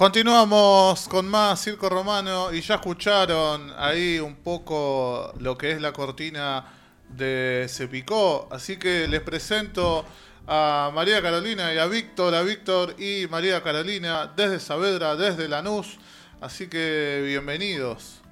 Continuamos 0.00 1.08
con 1.08 1.28
más 1.28 1.62
Circo 1.62 1.90
Romano 1.90 2.54
y 2.54 2.62
ya 2.62 2.76
escucharon 2.76 3.70
ahí 3.76 4.18
un 4.18 4.36
poco 4.36 5.30
lo 5.38 5.58
que 5.58 5.72
es 5.72 5.82
la 5.82 5.92
cortina 5.92 6.64
de 7.10 7.66
Se 7.68 7.86
Picó, 7.86 8.48
así 8.50 8.78
que 8.78 9.06
les 9.06 9.20
presento 9.20 10.06
a 10.46 10.90
María 10.94 11.20
Carolina 11.20 11.74
y 11.74 11.76
a 11.76 11.84
Víctor, 11.84 12.34
a 12.34 12.40
Víctor 12.40 12.94
y 12.98 13.26
María 13.28 13.62
Carolina 13.62 14.32
desde 14.34 14.58
Saavedra, 14.58 15.16
desde 15.16 15.48
Lanús, 15.48 15.98
así 16.40 16.70
que 16.70 17.22
bienvenidos. 17.26 18.22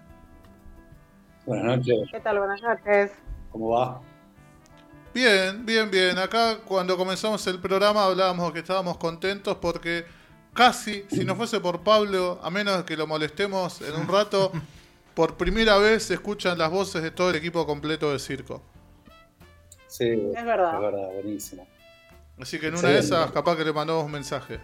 Buenas 1.45 1.77
noches. 1.77 2.09
¿Qué 2.11 2.21
tal? 2.21 2.39
Buenas 2.39 2.63
noches. 2.63 3.13
¿Cómo 3.53 3.73
va? 3.73 4.01
Bien, 5.13 5.67
bien, 5.67 5.91
bien. 5.91 6.17
Acá 6.17 6.61
cuando 6.65 6.97
comenzamos 6.97 7.47
el 7.47 7.61
programa 7.61 8.07
hablábamos 8.07 8.55
que 8.55 8.61
estábamos 8.61 8.97
contentos 8.97 9.59
porque 9.61 10.17
casi, 10.55 11.05
si 11.11 11.25
no 11.25 11.37
fuese 11.37 11.61
por 11.61 11.81
Pablo, 11.81 12.39
a 12.43 12.51
menos 12.51 12.85
que 12.85 12.97
lo 12.97 13.07
molestemos 13.07 13.81
en 13.83 13.95
un 13.95 14.09
rato, 14.09 14.53
por 15.15 15.37
primera 15.37 15.79
vez 15.79 16.05
se 16.05 16.15
escuchan 16.15 16.59
las 16.59 16.71
voces 16.71 17.03
de 17.03 17.11
todo 17.11 17.31
el 17.31 17.37
equipo 17.37 17.67
completo 17.67 18.13
de 18.13 18.19
circo. 18.19 18.63
Sí, 19.87 20.11
Es 20.37 20.45
verdad. 20.45 20.75
Es 20.75 20.81
verdad, 20.81 21.09
buenísimo. 21.15 21.67
Así 22.41 22.59
que 22.59 22.69
en 22.69 22.77
una 22.77 22.89
de 22.89 22.99
esas, 22.99 23.31
capaz 23.33 23.57
que 23.57 23.65
le 23.65 23.73
mandamos 23.73 24.05
un 24.05 24.13
mensaje. 24.13 24.61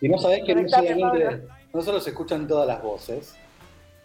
Y 0.00 0.08
no 0.08 0.18
sabés 0.18 0.42
que 0.44 0.54
no 0.54 0.68
solamente, 0.68 1.42
no 1.72 1.80
solo 1.80 2.00
se 2.00 2.10
escuchan 2.10 2.48
todas 2.48 2.66
las 2.66 2.82
voces 2.82 3.36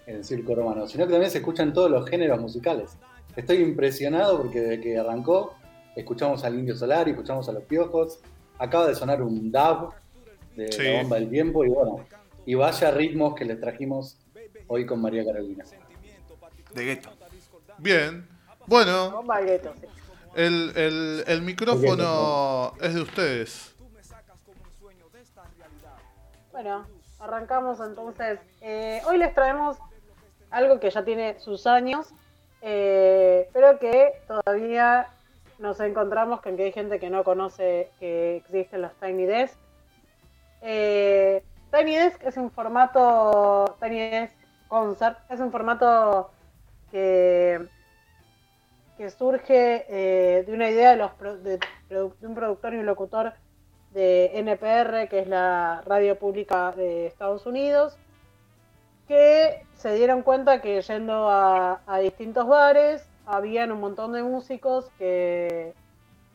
en 0.05 0.17
el 0.17 0.26
circo 0.26 0.55
romano, 0.55 0.88
sino 0.88 1.05
que 1.05 1.12
también 1.12 1.31
se 1.31 1.40
escuchan 1.40 1.73
todos 1.73 1.90
los 1.90 2.07
géneros 2.09 2.40
musicales. 2.40 2.98
Estoy 3.35 3.57
impresionado 3.57 4.38
porque 4.38 4.62
desde 4.62 4.81
que 4.81 4.98
arrancó 4.98 5.55
escuchamos 5.95 6.43
al 6.43 6.55
Indio 6.55 6.76
Solar 6.76 7.07
y 7.07 7.12
escuchamos 7.12 7.49
a 7.49 7.51
los 7.51 7.63
Piojos. 7.63 8.20
Acaba 8.59 8.88
de 8.88 8.95
sonar 8.95 9.21
un 9.21 9.52
dub 9.52 9.93
de 10.55 10.71
Sí. 10.71 10.84
la 10.84 11.02
bomba 11.02 11.17
del 11.17 11.29
tiempo 11.29 11.63
y 11.63 11.70
bueno, 11.70 12.05
y 12.45 12.55
vaya 12.55 12.91
ritmos 12.91 13.35
que 13.35 13.45
les 13.45 13.59
trajimos 13.59 14.17
hoy 14.68 14.85
con 14.85 15.01
María 15.01 15.23
Carolina. 15.26 15.63
De 16.73 16.85
gueto. 16.85 17.09
Bien. 17.77 18.27
Bueno, 18.65 19.12
Bomba 19.12 19.40
gueto, 19.41 19.73
sí. 19.79 19.87
el, 20.35 20.71
el- 20.76 21.23
el 21.27 21.41
micrófono 21.41 22.73
es 22.82 22.93
de 22.95 23.01
ustedes. 23.01 23.73
Bueno, 26.51 26.85
arrancamos 27.20 27.79
entonces. 27.79 28.39
Eh, 28.62 29.01
hoy 29.07 29.17
les 29.17 29.34
traemos 29.34 29.77
algo 30.49 30.79
que 30.79 30.89
ya 30.89 31.05
tiene 31.05 31.39
sus 31.39 31.67
años, 31.67 32.07
eh, 32.62 33.48
pero 33.54 33.77
que 33.79 34.13
todavía 34.27 35.07
nos 35.60 35.80
encontramos 35.80 36.41
con 36.41 36.55
que 36.55 36.66
hay 36.66 36.72
gente 36.72 37.00
que 37.00 37.10
no 37.10 37.24
conoce 37.24 37.91
que 38.00 38.38
existen 38.38 38.82
los 38.82 38.94
Tiny 38.96 39.26
Desk. 39.26 39.58
Eh, 40.62 41.44
Tiny 41.72 41.96
Desk 41.96 42.24
es 42.24 42.38
un 42.38 42.52
formato, 42.52 43.76
Tiny 43.82 44.10
Desk 44.10 44.35
Concert, 44.68 45.18
es 45.30 45.40
un 45.40 45.52
formato 45.52 46.32
que, 46.91 47.68
que 48.98 49.10
surge 49.10 49.85
eh, 49.90 50.44
de 50.44 50.54
una 50.54 50.70
idea 50.70 50.91
de, 50.91 50.98
los, 51.90 52.13
un 52.22 52.35
productor 52.35 52.74
y 52.74 52.78
un 52.78 52.85
locutor 52.85 53.34
de 53.94 54.32
NPR, 54.40 55.10
que 55.10 55.20
es 55.20 55.28
la 55.28 55.82
radio 55.85 56.20
pública 56.20 56.72
de 56.72 57.08
Estados 57.08 57.46
Unidos, 57.46 57.98
que 59.08 59.66
se 59.76 59.94
dieron 59.96 60.22
cuenta 60.22 60.62
que 60.62 60.82
yendo 60.82 61.30
a, 61.30 61.82
a 61.88 62.00
distintos 62.00 62.48
bares 62.48 63.08
habían 63.27 63.71
un 63.71 63.79
montón 63.81 64.13
de 64.13 64.23
músicos 64.23 64.85
que 64.97 65.73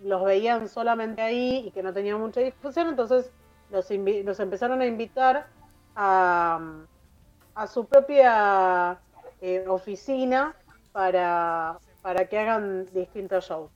los 0.04 0.24
veían 0.24 0.68
solamente 0.68 1.22
ahí 1.22 1.64
y 1.66 1.70
que 1.70 1.82
no 1.82 1.92
tenían 1.92 2.20
mucha 2.20 2.40
difusión, 2.40 2.88
entonces 2.88 3.30
los, 3.70 3.88
los 3.90 4.40
empezaron 4.40 4.80
a 4.82 4.86
invitar 4.86 5.46
a, 5.96 6.60
a 7.54 7.66
su 7.66 7.86
propia 7.86 8.98
eh, 9.40 9.64
oficina 9.66 10.54
para, 10.92 11.78
para 12.02 12.28
que 12.28 12.38
hagan 12.38 12.86
distintos 12.92 13.46
shows. 13.46 13.70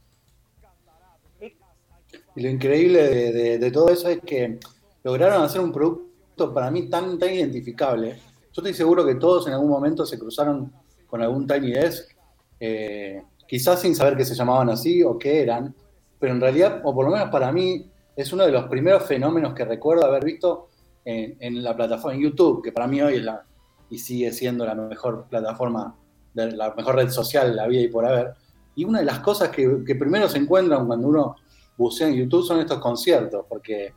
Y 2.34 2.42
lo 2.42 2.48
increíble 2.50 3.02
de, 3.02 3.32
de- 3.32 3.58
de 3.58 3.70
todo 3.70 3.88
eso 3.88 4.08
es 4.08 4.20
que 4.20 4.58
lograron 5.02 5.42
hacer 5.42 5.60
un 5.60 5.72
producto 5.72 6.52
para 6.52 6.70
mí 6.70 6.88
tan, 6.88 7.18
tan 7.18 7.32
identificable. 7.32 8.14
Yo 8.52 8.62
estoy 8.62 8.74
seguro 8.74 9.04
que 9.06 9.14
todos 9.14 9.46
en 9.46 9.54
algún 9.54 9.70
momento 9.70 10.04
se 10.04 10.18
cruzaron 10.18 10.72
con 11.06 11.22
algún 11.22 11.46
Tiny 11.46 11.72
Desk, 11.72 12.15
eh, 12.60 13.22
quizás 13.46 13.80
sin 13.80 13.94
saber 13.94 14.16
que 14.16 14.24
se 14.24 14.34
llamaban 14.34 14.70
así 14.70 15.02
o 15.02 15.18
qué 15.18 15.42
eran, 15.42 15.74
pero 16.18 16.32
en 16.32 16.40
realidad, 16.40 16.80
o 16.84 16.94
por 16.94 17.04
lo 17.04 17.10
menos 17.10 17.30
para 17.30 17.52
mí, 17.52 17.90
es 18.14 18.32
uno 18.32 18.44
de 18.44 18.52
los 18.52 18.64
primeros 18.64 19.04
fenómenos 19.04 19.54
que 19.54 19.64
recuerdo 19.64 20.06
haber 20.06 20.24
visto 20.24 20.68
en, 21.04 21.36
en 21.40 21.62
la 21.62 21.76
plataforma, 21.76 22.14
en 22.16 22.22
YouTube, 22.22 22.62
que 22.62 22.72
para 22.72 22.86
mí 22.86 23.00
hoy 23.02 23.16
es 23.16 23.24
la, 23.24 23.44
y 23.90 23.98
sigue 23.98 24.32
siendo 24.32 24.64
la 24.64 24.74
mejor 24.74 25.26
plataforma, 25.28 25.96
de 26.34 26.52
la 26.52 26.74
mejor 26.74 26.96
red 26.96 27.10
social 27.10 27.50
de 27.50 27.54
la 27.54 27.66
vida 27.66 27.82
y 27.82 27.88
por 27.88 28.04
haber. 28.04 28.34
Y 28.74 28.84
una 28.84 28.98
de 28.98 29.04
las 29.06 29.20
cosas 29.20 29.50
que, 29.50 29.82
que 29.86 29.94
primero 29.94 30.28
se 30.28 30.38
encuentran 30.38 30.86
cuando 30.86 31.08
uno 31.08 31.36
bucea 31.76 32.08
en 32.08 32.14
YouTube 32.14 32.44
son 32.44 32.60
estos 32.60 32.78
conciertos, 32.78 33.44
porque 33.48 33.94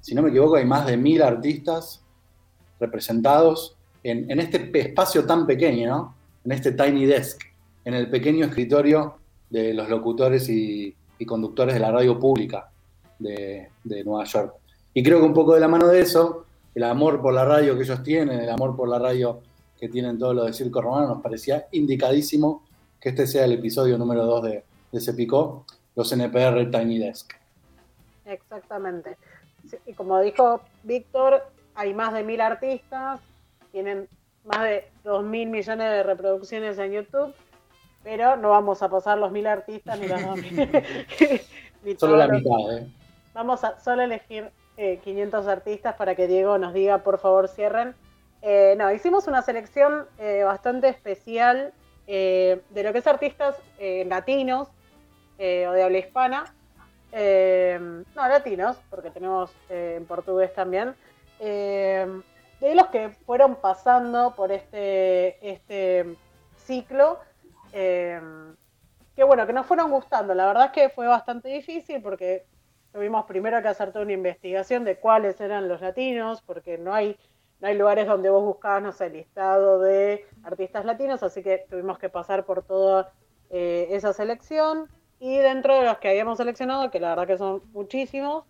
si 0.00 0.14
no 0.14 0.22
me 0.22 0.30
equivoco 0.30 0.56
hay 0.56 0.64
más 0.64 0.86
de 0.86 0.96
mil 0.96 1.22
artistas 1.22 2.04
representados 2.80 3.76
en, 4.02 4.30
en 4.30 4.40
este 4.40 4.70
espacio 4.78 5.24
tan 5.24 5.46
pequeño, 5.46 5.88
¿no? 5.88 6.16
en 6.44 6.52
este 6.52 6.72
tiny 6.72 7.06
desk, 7.06 7.40
en 7.84 7.94
el 7.94 8.08
pequeño 8.08 8.46
escritorio 8.46 9.16
de 9.50 9.74
los 9.74 9.88
locutores 9.88 10.48
y, 10.48 10.96
conductores 11.24 11.74
de 11.74 11.80
la 11.80 11.92
radio 11.92 12.18
pública 12.18 12.68
de, 13.20 13.68
Nueva 14.04 14.24
York. 14.24 14.54
Y 14.92 15.04
creo 15.04 15.20
que 15.20 15.26
un 15.26 15.32
poco 15.32 15.54
de 15.54 15.60
la 15.60 15.68
mano 15.68 15.86
de 15.86 16.00
eso, 16.00 16.46
el 16.74 16.82
amor 16.82 17.22
por 17.22 17.32
la 17.32 17.44
radio 17.44 17.76
que 17.76 17.84
ellos 17.84 18.02
tienen, 18.02 18.40
el 18.40 18.50
amor 18.50 18.74
por 18.74 18.88
la 18.88 18.98
radio 18.98 19.40
que 19.78 19.88
tienen 19.88 20.18
todos 20.18 20.34
los 20.34 20.46
de 20.46 20.52
Circo 20.52 20.82
Romano, 20.82 21.06
nos 21.06 21.22
parecía 21.22 21.68
indicadísimo 21.70 22.64
que 23.00 23.10
este 23.10 23.28
sea 23.28 23.44
el 23.44 23.52
episodio 23.52 23.96
número 23.98 24.26
2 24.26 24.42
de, 24.42 24.64
de 24.90 25.00
Se 25.00 25.14
Picó, 25.14 25.64
los 25.94 26.10
NPR 26.12 26.68
Tiny 26.68 26.98
Desk. 26.98 27.32
Exactamente. 28.24 29.16
Y 29.86 29.92
como 29.92 30.20
dijo 30.20 30.60
Víctor, 30.82 31.44
hay 31.76 31.94
más 31.94 32.12
de 32.14 32.24
mil 32.24 32.40
artistas, 32.40 33.20
tienen 33.70 34.08
más 34.44 34.62
de 34.64 34.90
dos 35.04 35.24
mil 35.24 35.48
millones 35.48 35.90
de 35.90 36.02
reproducciones 36.02 36.78
en 36.78 36.92
YouTube, 36.92 37.32
pero 38.02 38.36
no 38.36 38.50
vamos 38.50 38.82
a 38.82 38.88
pasar 38.88 39.18
los 39.18 39.32
mil 39.32 39.46
artistas 39.46 39.98
ni 39.98 40.08
los 40.08 40.22
dos 40.24 40.36
mil. 40.36 40.56
ni 41.84 41.96
Solo 41.96 42.16
la 42.16 42.28
mitad, 42.28 42.76
¿eh? 42.76 42.86
Vamos 43.34 43.64
a 43.64 43.78
solo 43.80 44.02
elegir 44.02 44.50
eh, 44.76 44.98
500 45.02 45.46
artistas 45.46 45.94
para 45.94 46.14
que 46.14 46.26
Diego 46.26 46.58
nos 46.58 46.74
diga, 46.74 46.98
por 46.98 47.18
favor, 47.18 47.48
cierren. 47.48 47.94
Eh, 48.42 48.74
no, 48.76 48.92
hicimos 48.92 49.28
una 49.28 49.40
selección 49.40 50.06
eh, 50.18 50.42
bastante 50.42 50.88
especial 50.88 51.72
eh, 52.08 52.60
de 52.70 52.82
lo 52.82 52.92
que 52.92 52.98
es 52.98 53.06
artistas 53.06 53.56
latinos 54.06 54.68
o 55.38 55.72
de 55.72 55.82
habla 55.82 55.98
hispana. 55.98 56.54
No, 57.12 58.28
latinos, 58.28 58.76
porque 58.90 59.10
tenemos 59.10 59.50
en 59.68 60.04
portugués 60.06 60.54
también. 60.54 60.94
De 61.38 62.74
los 62.76 62.86
que 62.88 63.10
fueron 63.26 63.56
pasando 63.56 64.34
por 64.36 64.52
este, 64.52 65.36
este 65.48 66.16
ciclo. 66.56 67.18
Eh, 67.72 68.20
que 69.14 69.24
bueno, 69.24 69.46
que 69.46 69.52
nos 69.52 69.66
fueron 69.66 69.90
gustando. 69.90 70.34
La 70.34 70.46
verdad 70.46 70.66
es 70.66 70.72
que 70.72 70.88
fue 70.88 71.06
bastante 71.06 71.48
difícil 71.48 72.02
porque 72.02 72.46
tuvimos 72.92 73.24
primero 73.24 73.60
que 73.62 73.68
hacer 73.68 73.92
toda 73.92 74.04
una 74.04 74.12
investigación 74.12 74.84
de 74.84 74.96
cuáles 74.96 75.40
eran 75.40 75.68
los 75.68 75.80
latinos, 75.80 76.42
porque 76.42 76.78
no 76.78 76.94
hay, 76.94 77.16
no 77.60 77.68
hay 77.68 77.76
lugares 77.76 78.06
donde 78.06 78.30
vos 78.30 78.44
buscabas, 78.44 78.82
no 78.82 78.92
sé, 78.92 79.10
listado 79.10 79.80
de 79.80 80.26
artistas 80.44 80.84
latinos, 80.84 81.22
así 81.22 81.42
que 81.42 81.64
tuvimos 81.70 81.98
que 81.98 82.08
pasar 82.08 82.44
por 82.44 82.62
toda 82.62 83.12
eh, 83.50 83.88
esa 83.90 84.12
selección. 84.12 84.88
Y 85.18 85.38
dentro 85.38 85.76
de 85.76 85.84
los 85.84 85.98
que 85.98 86.08
habíamos 86.08 86.38
seleccionado, 86.38 86.90
que 86.90 87.00
la 87.00 87.10
verdad 87.10 87.26
que 87.26 87.38
son 87.38 87.62
muchísimos, 87.72 88.44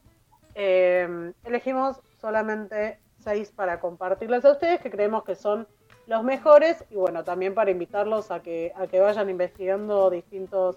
eh, 0.54 1.32
elegimos 1.44 2.00
solamente 2.20 2.98
seis 3.18 3.52
para 3.52 3.78
compartirles 3.78 4.44
a 4.44 4.52
ustedes, 4.52 4.80
que 4.80 4.90
creemos 4.90 5.24
que 5.24 5.34
son 5.34 5.68
los 6.06 6.24
mejores, 6.24 6.84
y 6.90 6.96
bueno, 6.96 7.24
también 7.24 7.54
para 7.54 7.70
invitarlos 7.70 8.30
a 8.30 8.40
que, 8.40 8.72
a 8.76 8.86
que 8.86 9.00
vayan 9.00 9.30
investigando 9.30 10.10
distintos 10.10 10.76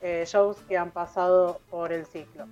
eh, 0.00 0.24
shows 0.26 0.56
que 0.68 0.76
han 0.76 0.90
pasado 0.90 1.60
por 1.70 1.92
el 1.92 2.06
ciclo. 2.06 2.46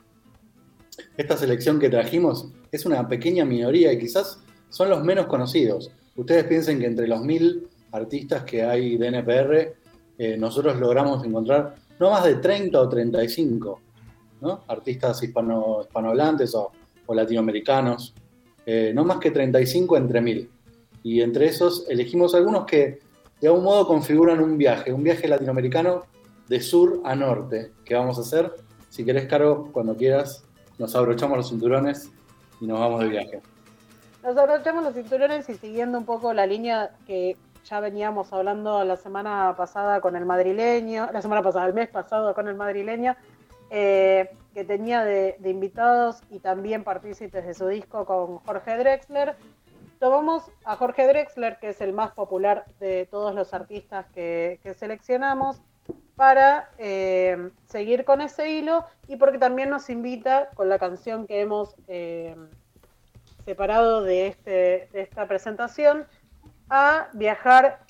Esta 1.17 1.37
selección 1.37 1.79
que 1.79 1.91
trajimos 1.91 2.49
es 2.73 2.87
una 2.87 3.07
pequeña 3.09 3.45
minoría 3.45 3.93
y 3.93 3.99
quizás 3.99 4.41
son 4.71 4.89
los 4.91 5.05
menos 5.05 5.27
conocidos. 5.27 5.91
Ustedes 6.17 6.45
piensen 6.45 6.79
que 6.79 6.87
entre 6.87 7.07
los 7.07 7.21
mil 7.21 7.69
artistas 7.93 8.45
que 8.45 8.63
hay 8.63 8.97
de 8.97 9.09
NPR, 9.09 9.75
eh, 10.19 10.37
nosotros 10.37 10.79
logramos 10.79 11.25
encontrar 11.25 11.75
no 11.99 12.11
más 12.11 12.25
de 12.25 12.37
30 12.37 12.81
o 12.81 12.89
35 12.89 13.81
¿no? 14.41 14.65
artistas 14.69 15.23
hispano, 15.23 15.83
hispanohablantes 15.83 16.55
o, 16.55 16.73
o 17.07 17.15
latinoamericanos, 17.15 18.15
eh, 18.67 18.93
no 18.95 19.05
más 19.05 19.19
que 19.19 19.31
35 19.31 19.97
entre 19.97 20.21
mil. 20.21 20.51
Y 21.05 21.21
entre 21.21 21.47
esos 21.47 21.89
elegimos 21.89 22.35
algunos 22.35 22.65
que 22.65 22.99
de 23.41 23.49
algún 23.49 23.63
modo 23.63 23.87
configuran 23.87 24.41
un 24.41 24.57
viaje, 24.59 24.93
un 24.93 25.05
viaje 25.05 25.29
latinoamericano 25.29 26.07
de 26.49 26.61
sur 26.61 27.03
a 27.05 27.15
norte 27.15 27.73
que 27.85 27.95
vamos 27.95 28.19
a 28.19 28.23
hacer. 28.23 28.53
Si 28.89 29.05
querés, 29.05 29.27
Caro, 29.27 29.69
cuando 29.71 29.97
quieras, 29.97 30.45
nos 30.79 30.97
abrochamos 30.97 31.37
los 31.37 31.51
cinturones 31.51 32.11
y 32.59 32.67
nos 32.67 32.81
vamos 32.81 33.01
de 33.01 33.09
viaje. 33.09 33.43
nos 34.23 34.37
abrochamos 34.37 34.83
los 34.83 34.95
cinturones 34.95 35.47
y 35.51 35.55
siguiendo 35.55 35.99
un 35.99 36.07
poco 36.07 36.33
la 36.33 36.47
línea 36.47 36.97
que 37.07 37.37
ya 37.65 37.81
veníamos 37.81 38.33
hablando 38.33 38.83
la 38.83 38.97
semana 38.97 39.55
pasada 39.59 40.01
con 40.01 40.17
el 40.17 40.25
madrileño, 40.25 41.11
la 41.13 41.21
semana 41.21 41.43
pasada, 41.43 41.67
el 41.67 41.75
mes 41.75 41.89
pasado 41.91 42.35
con 42.35 42.49
el 42.49 42.55
madrileño, 42.55 43.15
eh, 43.71 44.31
que 44.55 44.65
tenía 44.65 45.05
de, 45.05 45.37
invitados 45.45 46.23
y 46.31 46.39
también 46.39 46.85
partícipes 46.85 47.45
de 47.45 47.55
su 47.55 47.67
disco 47.67 48.07
con 48.07 48.39
Jorge 48.39 48.79
Drexler. 48.79 49.35
Tomamos 50.05 50.43
a 50.67 50.77
Jorge 50.77 51.07
Drexler, 51.07 51.59
que 51.59 51.71
es 51.71 51.81
el 51.81 51.95
más 51.95 52.13
popular 52.13 52.67
de 52.79 53.07
todos 53.11 53.35
los 53.35 53.55
artistas 53.55 54.05
que, 54.13 54.61
seleccionamos, 54.79 55.63
para 56.15 56.69
eh, 56.77 57.49
seguir 57.65 58.05
con 58.05 58.21
ese 58.21 58.51
hilo 58.51 58.85
y 59.09 59.17
porque 59.17 59.39
también 59.39 59.71
nos 59.71 59.89
invita 59.89 60.51
con 60.57 60.69
la 60.69 60.79
canción 60.79 61.27
que 61.27 61.41
hemos 61.41 61.75
eh, 61.89 62.37
separado 63.47 64.03
de, 64.03 64.27
este, 64.27 64.91
de 64.93 65.01
esta 65.01 65.27
presentación 65.27 66.07
a 66.69 67.09
viajar 67.15 67.81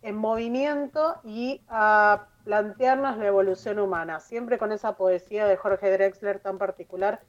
en 0.00 0.16
movimiento 0.16 1.16
y 1.22 1.60
a 1.68 2.28
plantearnos 2.44 3.18
la 3.18 3.26
evolución 3.26 3.78
humana, 3.78 4.20
siempre 4.20 4.56
con 4.56 4.72
esa 4.72 4.96
poesía 4.96 5.46
de 5.46 5.58
Jorge 5.58 5.90
Drexler 5.90 6.40
tan 6.40 6.56
particular 6.56 7.20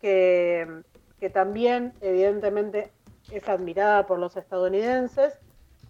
que, 0.00 0.84
también 1.32 1.94
evidentemente 2.00 2.92
es 3.30 3.48
admirada 3.48 4.06
por 4.06 4.18
los 4.18 4.36
estadounidenses. 4.36 5.38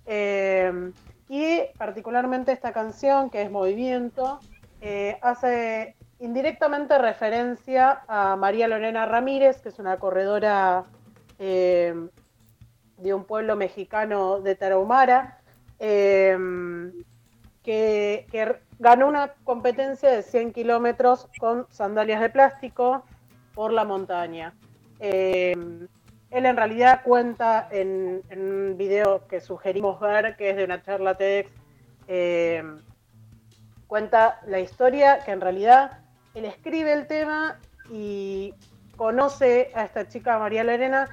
Eh, 0.06 0.92
y 1.28 1.60
particularmente 1.76 2.52
esta 2.52 2.72
canción, 2.72 3.30
que 3.30 3.42
es 3.42 3.50
Movimiento, 3.50 4.40
eh, 4.80 5.18
hace 5.20 5.96
indirectamente 6.20 6.96
referencia 6.98 8.02
a 8.08 8.36
María 8.36 8.66
Lorena 8.68 9.06
Ramírez, 9.06 9.60
que 9.60 9.68
es 9.68 9.78
una 9.78 9.98
corredora 9.98 10.84
eh, 11.38 11.94
de 12.96 13.14
un 13.14 13.24
pueblo 13.24 13.56
mexicano 13.56 14.40
de 14.40 14.54
Tarahumara, 14.54 15.40
em, 15.78 16.92
que, 17.62 18.26
ganó 18.80 19.08
una 19.08 19.34
competencia 19.44 20.10
de 20.10 20.22
100 20.22 20.52
kilómetros 20.52 21.28
con 21.38 21.66
sandalias 21.70 22.20
de 22.20 22.30
plástico 22.30 23.04
por 23.54 23.72
la 23.72 23.84
montaña. 23.84 24.54
Él 26.30 26.44
en 26.44 26.56
realidad 26.56 27.02
cuenta 27.04 27.68
en, 27.70 28.22
un 28.30 28.76
video 28.76 29.26
que 29.26 29.40
sugerimos 29.40 29.98
ver, 30.00 30.36
que 30.36 30.50
es 30.50 30.56
de 30.56 30.64
una 30.64 30.82
charla 30.82 31.14
TEDx, 31.14 31.50
em, 32.06 32.80
cuenta 33.86 34.40
la 34.46 34.60
historia 34.60 35.20
que 35.24 35.30
en 35.30 35.40
realidad 35.40 36.00
él 36.34 36.44
escribe 36.44 36.92
el 36.92 37.06
tema 37.06 37.58
y 37.90 38.54
conoce 38.96 39.70
a 39.74 39.84
esta 39.84 40.08
chica 40.08 40.38
María 40.38 40.64
Lorena 40.64 41.08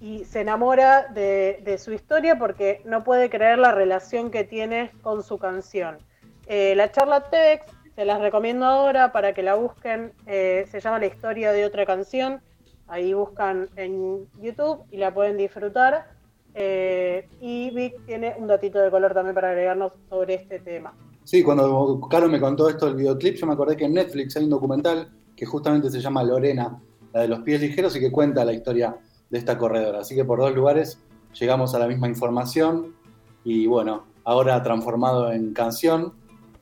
y 0.00 0.24
se 0.24 0.40
enamora 0.40 1.04
de, 1.04 1.78
su 1.78 1.92
historia 1.92 2.36
porque 2.36 2.82
no 2.84 3.04
puede 3.04 3.30
creer 3.30 3.58
la 3.58 3.70
relación 3.70 4.30
que 4.30 4.42
tiene 4.42 4.90
con 5.02 5.22
su 5.22 5.38
canción. 5.38 5.98
Eh, 6.46 6.74
la 6.74 6.90
charla 6.90 7.30
TEDx 7.30 7.66
se 7.94 8.04
las 8.04 8.20
recomiendo 8.20 8.66
ahora 8.66 9.12
para 9.12 9.32
que 9.32 9.42
la 9.42 9.54
busquen, 9.54 10.12
eh, 10.26 10.66
se 10.68 10.80
llama 10.80 10.98
La 10.98 11.06
historia 11.06 11.52
de 11.52 11.64
otra 11.64 11.86
canción, 11.86 12.42
ahí 12.88 13.14
buscan 13.14 13.68
en 13.76 14.28
YouTube 14.40 14.80
y 14.90 14.96
la 14.98 15.12
pueden 15.12 15.36
disfrutar. 15.36 16.14
Eh, 16.54 17.28
y 17.40 17.70
Vic 17.70 18.04
tiene 18.06 18.34
un 18.38 18.46
datito 18.46 18.78
de 18.78 18.90
color 18.90 19.12
también 19.12 19.34
para 19.34 19.50
agregarnos 19.50 19.92
sobre 20.08 20.34
este 20.34 20.60
tema. 20.60 20.94
Sí, 21.24 21.42
cuando 21.42 22.00
Caro 22.10 22.28
me 22.28 22.40
contó 22.40 22.68
esto 22.68 22.86
del 22.86 22.96
videoclip, 22.96 23.36
yo 23.36 23.46
me 23.46 23.54
acordé 23.54 23.76
que 23.76 23.86
en 23.86 23.94
Netflix 23.94 24.36
hay 24.36 24.44
un 24.44 24.50
documental 24.50 25.10
que 25.34 25.46
justamente 25.46 25.90
se 25.90 26.00
llama 26.00 26.22
Lorena, 26.22 26.78
la 27.12 27.22
de 27.22 27.28
los 27.28 27.40
pies 27.40 27.60
ligeros, 27.60 27.96
y 27.96 28.00
que 28.00 28.12
cuenta 28.12 28.44
la 28.44 28.52
historia 28.52 28.96
de 29.30 29.38
esta 29.38 29.58
corredora. 29.58 30.00
Así 30.00 30.14
que 30.14 30.24
por 30.24 30.38
dos 30.38 30.54
lugares 30.54 30.98
llegamos 31.38 31.74
a 31.74 31.78
la 31.78 31.88
misma 31.88 32.08
información 32.08 32.94
y 33.42 33.66
bueno, 33.66 34.04
ahora 34.24 34.62
transformado 34.62 35.32
en 35.32 35.52
canción 35.52 36.12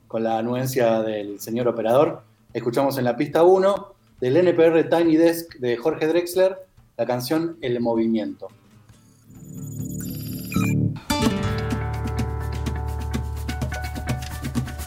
con 0.07 0.23
la 0.23 0.37
anuencia 0.37 1.01
del 1.01 1.39
señor 1.39 1.67
operador, 1.67 2.23
escuchamos 2.53 2.97
en 2.97 3.03
la 3.03 3.15
pista 3.15 3.43
1 3.43 3.93
del 4.23 4.37
NPR 4.37 4.87
Tiny 4.87 5.17
Desk 5.17 5.55
de 5.55 5.75
Jorge 5.75 6.07
Drexler 6.07 6.55
la 6.95 7.05
canción 7.05 7.57
El 7.59 7.81
Movimiento. 7.81 8.47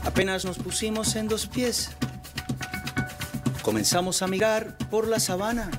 Apenas 0.06 0.46
nos 0.46 0.56
pusimos 0.56 1.16
en 1.16 1.28
dos 1.28 1.46
pies, 1.48 1.90
comenzamos 3.60 4.22
a 4.22 4.26
mirar 4.26 4.78
por 4.88 5.06
la 5.06 5.20
sabana 5.20 5.70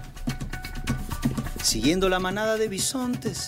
siguiendo 1.63 2.09
la 2.09 2.19
manada 2.19 2.57
de 2.57 2.67
bisontes, 2.67 3.47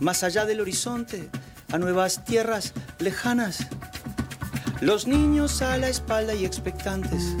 más 0.00 0.22
allá 0.22 0.46
del 0.46 0.62
horizonte, 0.62 1.28
a 1.70 1.76
nuevas 1.76 2.24
tierras 2.24 2.72
lejanas. 2.98 3.66
Los 4.80 5.06
niños 5.06 5.60
a 5.60 5.76
la 5.76 5.90
espalda 5.90 6.34
y 6.34 6.46
expectantes, 6.46 7.36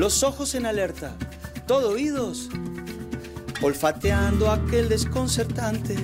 los 0.00 0.22
ojos 0.22 0.54
en 0.54 0.64
alerta, 0.64 1.12
todo 1.66 1.90
oídos, 1.90 2.48
olfateando 3.60 4.50
aquel 4.50 4.88
desconcertante 4.88 5.94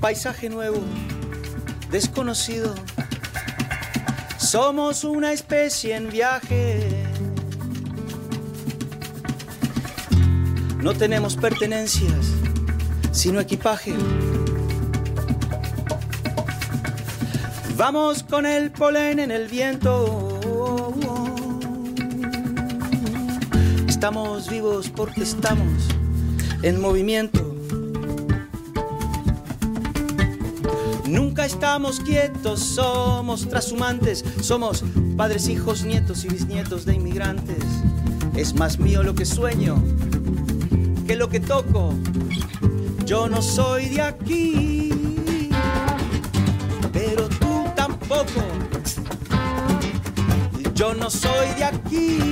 paisaje 0.00 0.50
nuevo, 0.50 0.82
desconocido. 1.92 2.74
Somos 4.38 5.04
una 5.04 5.32
especie 5.32 5.94
en 5.94 6.10
viaje 6.10 7.06
No 10.82 10.94
tenemos 10.94 11.36
pertenencias, 11.36 12.32
sino 13.12 13.38
equipaje. 13.38 13.94
Vamos 17.76 18.24
con 18.24 18.46
el 18.46 18.72
polen 18.72 19.20
en 19.20 19.30
el 19.30 19.46
viento. 19.46 20.29
Estamos 24.00 24.48
vivos 24.48 24.88
porque 24.88 25.24
estamos 25.24 25.86
en 26.62 26.80
movimiento. 26.80 27.54
Nunca 31.06 31.44
estamos 31.44 32.00
quietos, 32.00 32.60
somos 32.60 33.46
trashumantes, 33.46 34.24
somos 34.40 34.84
padres, 35.18 35.48
hijos, 35.48 35.84
nietos 35.84 36.24
y 36.24 36.28
bisnietos 36.28 36.86
de 36.86 36.94
inmigrantes. 36.94 37.62
Es 38.34 38.54
más 38.54 38.78
mío 38.78 39.02
lo 39.02 39.14
que 39.14 39.26
sueño 39.26 39.76
que 41.06 41.14
lo 41.14 41.28
que 41.28 41.40
toco. 41.40 41.92
Yo 43.04 43.28
no 43.28 43.42
soy 43.42 43.90
de 43.90 44.00
aquí, 44.00 45.50
pero 46.90 47.28
tú 47.28 47.66
tampoco. 47.76 48.46
Yo 50.74 50.94
no 50.94 51.10
soy 51.10 51.48
de 51.58 51.64
aquí, 51.64 52.29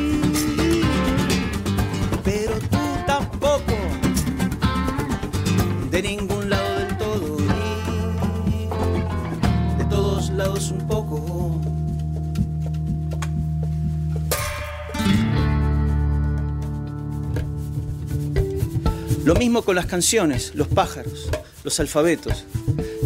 mismo 19.39 19.63
con 19.63 19.77
las 19.77 19.87
canciones, 19.87 20.53
los 20.57 20.67
pájaros, 20.67 21.31
los 21.63 21.79
alfabetos. 21.79 22.45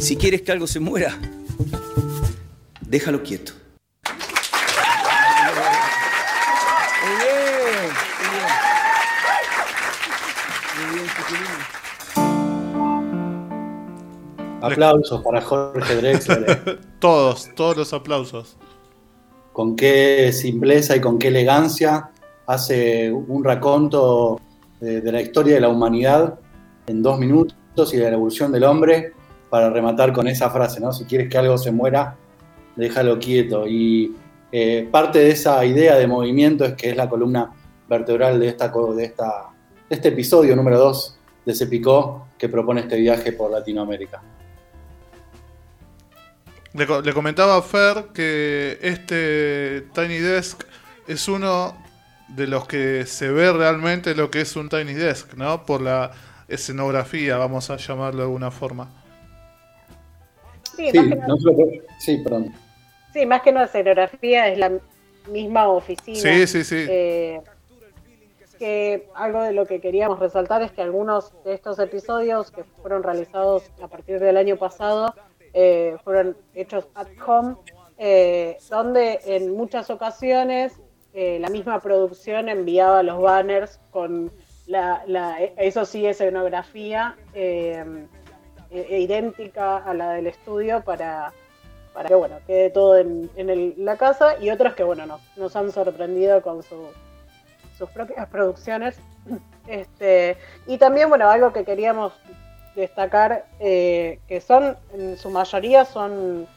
Si 0.01 0.17
quieres 0.17 0.43
que 0.43 0.51
algo 0.51 0.67
se 0.67 0.81
muera, 0.81 1.19
déjalo 2.81 3.23
quieto. 3.23 3.53
Aplausos 14.62 15.23
para 15.23 15.41
Jorge 15.43 15.97
Drexler. 15.97 16.81
todos, 16.99 17.51
todos 17.55 17.77
los 17.77 17.93
aplausos. 17.93 18.57
Con 19.53 19.77
qué 19.77 20.33
simpleza 20.33 20.97
y 20.97 21.01
con 21.01 21.19
qué 21.19 21.29
elegancia 21.29 22.11
hace 22.47 23.12
un 23.12 23.45
raconto 23.45 24.41
de, 24.83 25.12
la 25.12 25.23
historia 25.23 25.55
de 25.55 25.61
la 25.61 25.69
humanidad 25.69 26.39
en 26.87 27.03
dos 27.03 27.19
minutos 27.19 27.95
y 27.95 27.97
de 27.97 28.05
la 28.05 28.17
evolución 28.17 28.51
del 28.51 28.65
hombre 28.65 29.12
para 29.49 29.71
rematar 29.71 30.12
con 30.12 30.27
esa 30.27 30.51
frase, 30.51 30.81
¿no? 30.81 30.93
Si 30.93 31.05
quieres 31.05 31.29
que 31.29 31.39
algo 31.39 31.57
se 31.57 31.71
muera, 31.71 32.17
déjalo 32.75 33.19
quieto. 33.19 33.67
Y 33.69 34.17
eh, 34.51 34.89
parte 34.91 35.21
de 35.21 35.31
esa 35.31 35.65
idea 35.65 35.95
de 35.97 36.07
movimiento 36.07 36.65
es 36.65 36.75
que 36.75 36.91
es 36.91 36.97
la 36.97 37.09
columna 37.09 37.53
vertebral 37.89 38.41
de, 38.41 38.49
esta, 38.49 38.73
de, 38.73 39.05
esta, 39.05 39.51
este 39.89 40.09
episodio 40.09 40.57
número 40.57 40.79
2 40.79 41.19
de 41.47 41.55
Cepicó 41.55 42.27
que 42.37 42.49
propone 42.49 42.81
este 42.81 42.97
viaje 42.97 43.33
por 43.33 43.53
Latinoamérica. 43.53 44.21
Le, 46.73 46.87
le, 47.03 47.12
comentaba 47.12 47.57
a 47.57 47.62
Fer 47.62 48.07
que 48.15 48.79
este 48.81 49.87
Tiny 49.95 50.19
Desk 50.19 50.65
es 51.07 51.29
uno 51.29 51.82
de 52.35 52.47
los 52.47 52.67
que 52.67 53.07
se 53.07 53.31
ve 53.31 53.53
realmente 53.53 54.15
lo 54.15 54.31
que 54.31 54.41
es 54.41 54.57
un 54.57 54.69
Tiny 54.69 54.95
Desk, 54.95 55.35
¿no? 55.35 55.65
Por 55.65 55.81
la 55.81 56.12
escenografía, 56.49 57.37
vamos 57.37 57.71
a 57.71 57.77
llamarlo 57.77 58.19
de 58.19 58.25
alguna 58.25 58.51
forma. 58.51 58.91
Sí, 60.77 60.91
más 60.95 61.09
que 61.09 61.17
no, 61.17 61.37
sí, 61.99 62.17
perdón. 62.19 62.55
Sí, 63.12 63.27
más 63.27 63.43
que 63.43 63.53
no 63.53 63.62
escenografía, 63.62 64.49
es 64.49 64.59
la 64.59 64.73
misma 65.31 65.69
oficina. 65.69 66.19
Sí, 66.19 66.47
sí, 66.47 66.65
sí. 66.65 66.87
Eh, 66.89 67.41
que 68.59 69.09
algo 69.15 69.43
de 69.43 69.53
lo 69.53 69.67
que 69.67 69.81
queríamos 69.81 70.21
resaltar 70.21 70.62
es 70.62 70.71
que 70.71 70.83
algunos 70.83 71.33
de 71.45 71.53
estos 71.53 71.79
episodios 71.79 72.51
que 72.51 72.62
fueron 72.62 73.03
realizados 73.03 73.65
a 73.83 73.89
partir 73.89 74.21
del 74.21 74.37
año 74.37 74.57
pasado 74.57 75.15
eh, 75.53 75.97
fueron 76.05 76.37
hechos 76.55 76.87
at 76.95 77.09
home, 77.27 77.57
eh, 77.99 78.57
donde 78.71 79.21
en 79.25 79.53
muchas 79.53 79.91
ocasiones 79.91 80.75
la 81.14 81.49
misma 81.50 81.81
producción 81.81 82.49
enviaba 82.49 83.02
los 83.02 83.21
banners 83.21 83.78
con 83.90 84.31
la, 84.66 85.04
eso 85.59 85.85
sí, 85.85 86.07
escenografía 86.07 87.16
idéntica 88.71 89.76
a 89.78 89.92
la 89.92 90.12
del 90.12 90.28
estudio 90.28 90.83
para 90.83 91.33
para 91.92 92.09
que 92.09 92.14
bueno, 92.14 92.38
quede 92.47 92.71
todo 92.71 92.97
en, 92.97 93.75
la 93.76 93.97
casa 93.97 94.38
y 94.40 94.50
otros 94.50 94.75
que 94.75 94.85
bueno, 94.85 95.21
nos, 95.37 95.57
han 95.57 95.71
sorprendido 95.73 96.42
con 96.42 96.62
sus 96.62 97.90
propias 97.90 98.28
producciones. 98.28 98.99
Este, 99.69 100.37
y 100.66 100.76
también, 100.76 101.09
bueno, 101.09 101.31
algo 101.31 101.52
que 101.52 101.64
queríamos 101.64 102.12
destacar, 102.75 103.47
eh, 103.61 104.19
que 104.26 104.40
son, 104.40 104.76
en 104.92 105.16
su 105.16 105.31
mayoría 105.31 105.85
son 105.85 106.49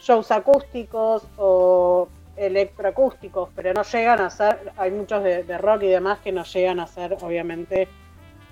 shows 0.00 0.32
acústicos 0.32 1.22
o 1.36 2.08
electroacústicos, 2.40 3.50
pero 3.54 3.72
no 3.72 3.82
llegan 3.82 4.20
a 4.20 4.30
ser, 4.30 4.72
hay 4.76 4.90
muchos 4.90 5.22
de, 5.22 5.58
rock 5.58 5.82
y 5.82 5.88
demás 5.88 6.18
que 6.20 6.32
no 6.32 6.44
llegan 6.44 6.80
a 6.80 6.86
ser, 6.86 7.16
obviamente, 7.20 7.88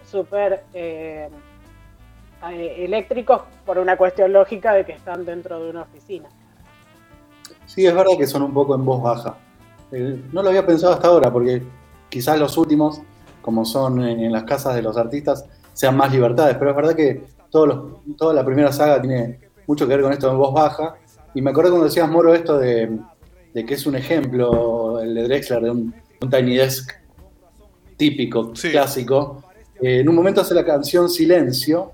súper... 0.04 0.64
Eh, 0.74 1.28
eh, 2.46 2.84
eléctricos 2.84 3.42
por 3.66 3.78
una 3.78 3.96
cuestión 3.96 4.32
lógica 4.32 4.72
de 4.72 4.84
que 4.84 4.92
están 4.92 5.24
dentro 5.24 5.60
de 5.60 5.70
una 5.70 5.82
oficina. 5.82 6.28
Sí, 7.66 7.84
es 7.84 7.92
verdad 7.92 8.12
que 8.16 8.28
son 8.28 8.42
un 8.42 8.54
poco 8.54 8.76
en 8.76 8.84
voz 8.84 9.02
baja. 9.02 9.36
Eh, 9.90 10.22
no 10.32 10.42
lo 10.42 10.50
había 10.50 10.64
pensado 10.64 10.92
hasta 10.92 11.08
ahora, 11.08 11.32
porque 11.32 11.64
quizás 12.08 12.38
los 12.38 12.56
últimos, 12.56 13.00
como 13.42 13.64
son 13.64 14.04
en, 14.04 14.30
las 14.30 14.44
casas 14.44 14.76
de 14.76 14.82
los 14.82 14.96
artistas, 14.96 15.46
sean 15.72 15.96
más 15.96 16.12
libertades, 16.12 16.56
pero 16.58 16.70
es 16.70 16.76
verdad 16.76 16.94
que 16.94 17.26
toda 17.50 18.32
la 18.32 18.44
primera 18.44 18.70
saga 18.70 19.00
tiene 19.00 19.40
mucho 19.66 19.88
que 19.88 19.94
ver 19.94 20.02
con 20.02 20.12
esto 20.12 20.30
en 20.30 20.38
voz 20.38 20.54
baja. 20.54 20.94
Y 21.34 21.42
me 21.42 21.50
acordé 21.50 21.70
cuando 21.70 21.86
decías, 21.86 22.08
Moro, 22.08 22.34
esto 22.34 22.56
de, 22.56 22.98
que 23.64 23.74
es 23.74 23.86
un 23.86 23.96
ejemplo, 23.96 25.00
el 25.00 25.14
de 25.14 25.22
Drexler, 25.24 25.62
de 25.62 25.70
un, 25.70 25.94
Tiny 26.30 26.56
Desk 26.56 26.90
típico, 27.96 28.52
clásico. 28.52 29.44
Eh, 29.80 30.00
en 30.00 30.08
un 30.08 30.14
momento 30.14 30.40
hace 30.40 30.54
la 30.54 30.64
canción 30.64 31.08
Silencio, 31.08 31.92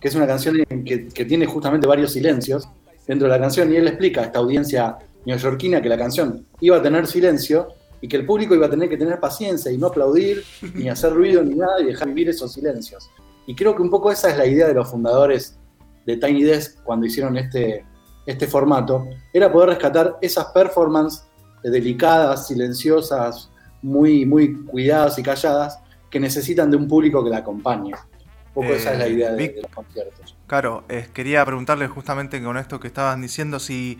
que 0.00 0.08
es 0.08 0.14
una 0.14 0.26
canción 0.26 0.64
que, 0.84 1.24
tiene 1.24 1.46
justamente 1.46 1.86
varios 1.86 2.12
silencios 2.12 2.68
dentro 3.06 3.26
de 3.26 3.34
la 3.34 3.40
canción, 3.40 3.72
y 3.72 3.76
él 3.76 3.88
explica 3.88 4.20
a 4.20 4.24
esta 4.24 4.38
audiencia 4.38 4.98
neoyorquina 5.24 5.82
que 5.82 5.88
la 5.88 5.98
canción 5.98 6.46
iba 6.60 6.76
a 6.76 6.82
tener 6.82 7.06
silencio 7.06 7.68
y 8.00 8.06
que 8.06 8.16
el 8.16 8.24
público 8.24 8.54
iba 8.54 8.66
a 8.66 8.70
tener 8.70 8.88
que 8.88 8.96
tener 8.96 9.18
paciencia 9.18 9.72
y 9.72 9.78
no 9.78 9.88
aplaudir, 9.88 10.44
ni 10.74 10.88
hacer 10.88 11.12
ruido, 11.12 11.42
ni 11.42 11.54
nada, 11.54 11.80
y 11.80 11.86
dejar 11.86 12.08
vivir 12.08 12.28
esos 12.28 12.52
silencios. 12.52 13.10
Y 13.46 13.54
creo 13.54 13.74
que 13.74 13.82
un 13.82 13.90
poco 13.90 14.12
esa 14.12 14.30
es 14.30 14.36
la 14.36 14.46
idea 14.46 14.68
de 14.68 14.74
los 14.74 14.88
fundadores 14.88 15.58
de 16.06 16.16
Tiny 16.16 16.44
Desk 16.44 16.82
cuando 16.84 17.06
hicieron 17.06 17.36
este, 17.36 17.84
este 18.28 18.46
formato, 18.46 19.08
era 19.32 19.50
poder 19.50 19.70
rescatar 19.70 20.18
esas 20.20 20.46
performances 20.46 21.26
delicadas, 21.62 22.46
silenciosas, 22.46 23.50
muy, 23.82 24.26
muy 24.26 24.64
cuidadas 24.64 25.18
y 25.18 25.22
calladas, 25.22 25.80
que 26.10 26.20
necesitan 26.20 26.70
de 26.70 26.76
un 26.76 26.86
público 26.86 27.24
que 27.24 27.30
la 27.30 27.38
acompañe 27.38 27.92
poco 28.54 28.72
esa 28.72 28.92
es 28.92 28.98
la 28.98 29.06
eh, 29.06 29.12
idea 29.12 29.32
de, 29.32 29.60
los 29.62 29.70
conciertos. 29.70 30.36
Claro, 30.48 30.84
quería 31.12 31.44
preguntarle 31.44 31.86
justamente 31.86 32.42
con 32.42 32.56
esto 32.56 32.80
que 32.80 32.88
estabas 32.88 33.20
diciendo 33.20 33.60
si, 33.60 33.98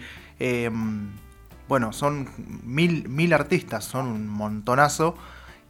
bueno, 1.69 1.93
son 1.93 2.29
mil, 2.65 3.09
mil 3.09 3.33
artistas, 3.35 3.85
son 3.85 4.07
un 4.09 4.27
montonazo, 4.27 5.15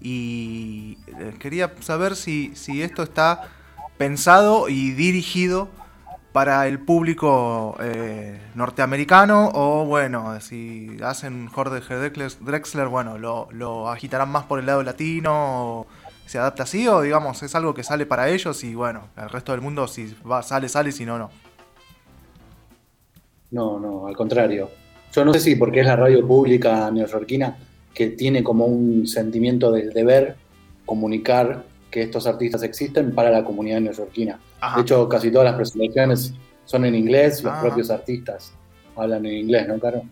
y 0.00 0.98
eh, 1.06 1.34
quería 1.38 1.72
saber 1.80 2.16
si, 2.16 2.52
si 2.54 2.82
esto 2.82 3.02
está 3.02 3.50
pensado 3.98 4.68
y 4.68 4.92
dirigido 4.92 5.68
para 6.38 6.68
el 6.68 6.78
público 6.78 7.76
eh, 7.80 8.38
norteamericano 8.54 9.50
o 9.54 9.85
bueno, 9.85 10.40
si 10.40 10.97
hacen 11.02 11.49
Jorge 11.49 11.97
Drexler, 11.97 12.87
bueno, 12.87 13.18
lo, 13.18 13.88
agitarán 13.88 14.30
más 14.30 14.45
por 14.45 14.61
el 14.61 14.66
lado 14.66 14.85
latino 14.85 15.85
se 16.26 16.38
adapta 16.38 16.62
así 16.62 16.87
o 16.87 17.00
digamos 17.00 17.42
es 17.42 17.57
algo 17.57 17.75
que 17.75 17.83
sale 17.83 18.07
para 18.07 18.28
ellos 18.28 18.62
y 18.62 18.76
bueno, 18.76 19.09
el 19.16 19.28
resto 19.30 19.50
del 19.50 19.62
mundo 19.62 19.88
si 19.88 20.14
va, 20.30 20.45
sale, 20.45 20.68
sale, 20.68 20.92
si 20.92 21.04
no, 21.04 21.18
no? 21.18 21.30
No, 23.50 23.80
no, 23.80 24.07
al 24.07 24.16
contrario. 24.16 24.71
Yo 25.12 25.25
no 25.25 25.35
sé 25.35 25.40
si 25.40 25.57
porque 25.57 25.80
es 25.80 25.87
la 25.87 25.97
radio 25.97 26.25
pública 26.25 26.88
neoyorquina 26.92 27.57
que 27.92 28.11
tiene 28.11 28.45
como 28.45 28.66
un 28.66 29.09
sentimiento 29.09 29.73
del 29.73 29.92
deber 29.92 30.37
comunicar 30.87 31.64
que 31.90 32.02
estos 32.02 32.26
artistas 32.26 32.62
existen 32.62 33.14
para 33.14 33.30
la 33.30 33.45
comunidad 33.45 33.80
neoyorquina. 33.80 34.38
De 34.75 34.83
hecho, 34.83 35.09
casi 35.09 35.30
todas 35.30 35.47
las 35.47 35.54
presentaciones 35.54 36.35
son 36.64 36.85
en 36.85 36.95
inglés, 36.95 37.42
los 37.42 37.52
ah. 37.52 37.61
propios 37.61 37.90
artistas 37.90 38.52
hablan 38.97 39.25
en 39.26 39.33
inglés, 39.33 39.68
¿no, 39.68 39.78
Caro? 39.78 40.02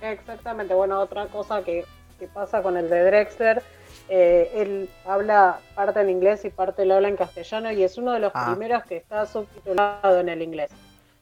Exactamente. 0.00 0.74
Bueno, 0.74 1.00
otra 1.00 1.26
cosa 1.26 1.62
que, 1.62 1.84
que 2.18 2.26
pasa 2.28 2.62
con 2.62 2.76
el 2.76 2.88
de 2.88 3.04
Drexler 3.04 3.62
eh, 4.08 4.50
él 4.54 4.90
habla 5.06 5.60
parte 5.74 6.00
en 6.00 6.10
inglés 6.10 6.44
y 6.44 6.50
parte 6.50 6.84
lo 6.84 6.96
habla 6.96 7.08
en 7.08 7.16
castellano 7.16 7.72
y 7.72 7.82
es 7.82 7.96
uno 7.98 8.12
de 8.12 8.20
los 8.20 8.32
ah. 8.34 8.50
primeros 8.50 8.84
que 8.84 8.96
está 8.96 9.26
subtitulado 9.26 10.20
en 10.20 10.28
el 10.28 10.42
inglés. 10.42 10.70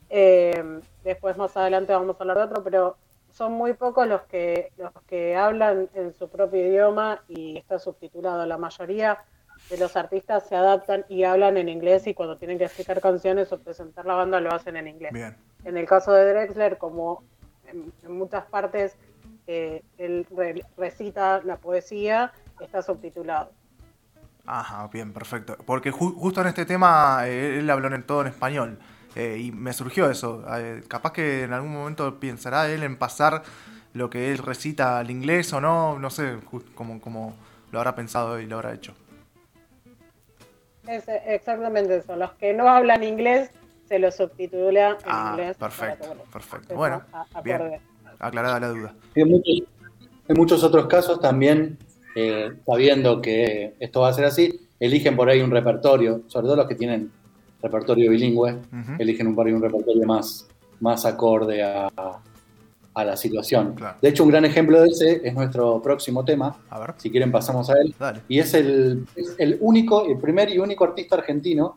Eh, 0.08 0.80
después 1.04 1.36
más 1.36 1.56
adelante 1.56 1.92
vamos 1.92 2.16
a 2.18 2.22
hablar 2.22 2.38
de 2.38 2.44
otro, 2.44 2.64
pero 2.64 2.96
son 3.30 3.52
muy 3.52 3.74
pocos 3.74 4.08
los 4.08 4.22
que 4.22 4.72
los 4.76 4.90
que 5.06 5.36
hablan 5.36 5.88
en 5.94 6.12
su 6.14 6.28
propio 6.28 6.66
idioma 6.66 7.22
y 7.28 7.58
está 7.58 7.78
subtitulado. 7.78 8.44
La 8.46 8.58
mayoría 8.58 9.18
de 9.70 9.78
los 9.78 9.96
artistas 9.96 10.46
se 10.48 10.56
adaptan 10.56 11.04
y 11.08 11.24
hablan 11.24 11.56
en 11.56 11.68
inglés 11.68 12.06
y 12.06 12.14
cuando 12.14 12.36
tienen 12.36 12.58
que 12.58 12.64
explicar 12.64 13.00
canciones 13.00 13.52
o 13.52 13.58
presentar 13.58 14.04
la 14.04 14.14
banda 14.14 14.40
lo 14.40 14.52
hacen 14.52 14.76
en 14.76 14.88
inglés. 14.88 15.12
En 15.64 15.76
el 15.76 15.86
caso 15.86 16.12
de 16.12 16.28
Drexler, 16.28 16.76
como 16.76 17.22
en, 17.66 17.92
muchas 18.12 18.44
partes 18.46 18.96
eh, 19.46 19.82
él 19.98 20.26
recita 20.76 21.40
la 21.44 21.56
poesía, 21.56 22.32
está 22.60 22.82
subtitulado. 22.82 23.50
Ajá, 24.46 24.88
bien, 24.88 25.12
perfecto. 25.12 25.56
Porque 25.64 25.90
justo 25.90 26.40
en 26.40 26.48
este 26.48 26.66
tema 26.66 27.20
eh, 27.26 27.58
él 27.58 27.70
habló 27.70 27.94
en 27.94 28.02
todo 28.02 28.22
en 28.22 28.26
español. 28.28 28.78
Eh, 29.14 29.38
y 29.44 29.52
me 29.52 29.72
surgió 29.72 30.10
eso. 30.10 30.44
Eh, 30.56 30.82
capaz 30.88 31.12
que 31.12 31.44
en 31.44 31.52
algún 31.52 31.72
momento 31.72 32.18
pensará 32.18 32.68
él 32.70 32.82
en 32.82 32.96
pasar 32.96 33.42
lo 33.92 34.08
que 34.08 34.30
él 34.30 34.38
recita 34.38 34.98
al 34.98 35.10
inglés 35.10 35.52
o 35.52 35.60
no. 35.60 35.98
No 35.98 36.10
sé 36.10 36.38
cómo, 36.74 37.36
lo 37.72 37.78
habrá 37.78 37.94
pensado 37.94 38.40
y 38.40 38.46
lo 38.46 38.56
habrá 38.56 38.72
hecho. 38.72 38.94
Es 40.90 41.04
exactamente 41.26 41.98
eso. 41.98 42.16
Los 42.16 42.32
que 42.32 42.52
no 42.52 42.68
hablan 42.68 43.04
inglés 43.04 43.50
se 43.88 43.98
lo 43.98 44.10
subtitula 44.10 44.90
en 44.90 44.96
ah, 45.06 45.30
inglés. 45.30 45.56
Perfecto, 45.56 46.08
perfecto. 46.32 46.74
Bueno, 46.74 47.02
bien. 47.44 47.80
Aclarada 48.18 48.60
la 48.60 48.68
duda. 48.68 48.94
en 49.14 50.36
muchos 50.36 50.62
otros 50.64 50.86
casos 50.86 51.20
también 51.20 51.78
eh, 52.14 52.50
sabiendo 52.66 53.22
que 53.22 53.74
esto 53.78 54.00
va 54.00 54.08
a 54.08 54.12
ser 54.12 54.24
así, 54.24 54.68
eligen 54.80 55.14
por 55.14 55.28
ahí 55.28 55.40
un 55.40 55.50
repertorio, 55.50 56.22
sobre 56.26 56.46
todo 56.46 56.56
los 56.56 56.66
que 56.66 56.74
tienen 56.74 57.10
repertorio 57.62 58.10
bilingüe, 58.10 58.58
eligen 58.98 59.34
por 59.34 59.46
ahí 59.46 59.52
un 59.52 59.62
repertorio 59.62 60.06
más, 60.06 60.48
más 60.80 61.04
acorde 61.04 61.62
a, 61.62 61.88
la 62.94 63.16
situación. 63.16 63.76
De 64.02 64.08
hecho, 64.08 64.24
un 64.24 64.30
gran 64.30 64.44
ejemplo 64.44 64.80
de 64.80 64.88
ese 64.88 65.20
es 65.24 65.34
nuestro 65.34 65.80
próximo 65.80 66.24
tema. 66.24 66.56
Si 66.98 67.10
quieren, 67.10 67.32
pasamos 67.32 67.70
a 67.70 67.74
él. 67.74 67.94
Y 68.28 68.38
es 68.38 68.54
el, 68.54 69.06
el 69.38 69.58
único, 69.60 70.06
el 70.06 70.18
primer 70.18 70.50
y 70.50 70.58
único 70.58 70.84
artista 70.84 71.16
argentino, 71.16 71.76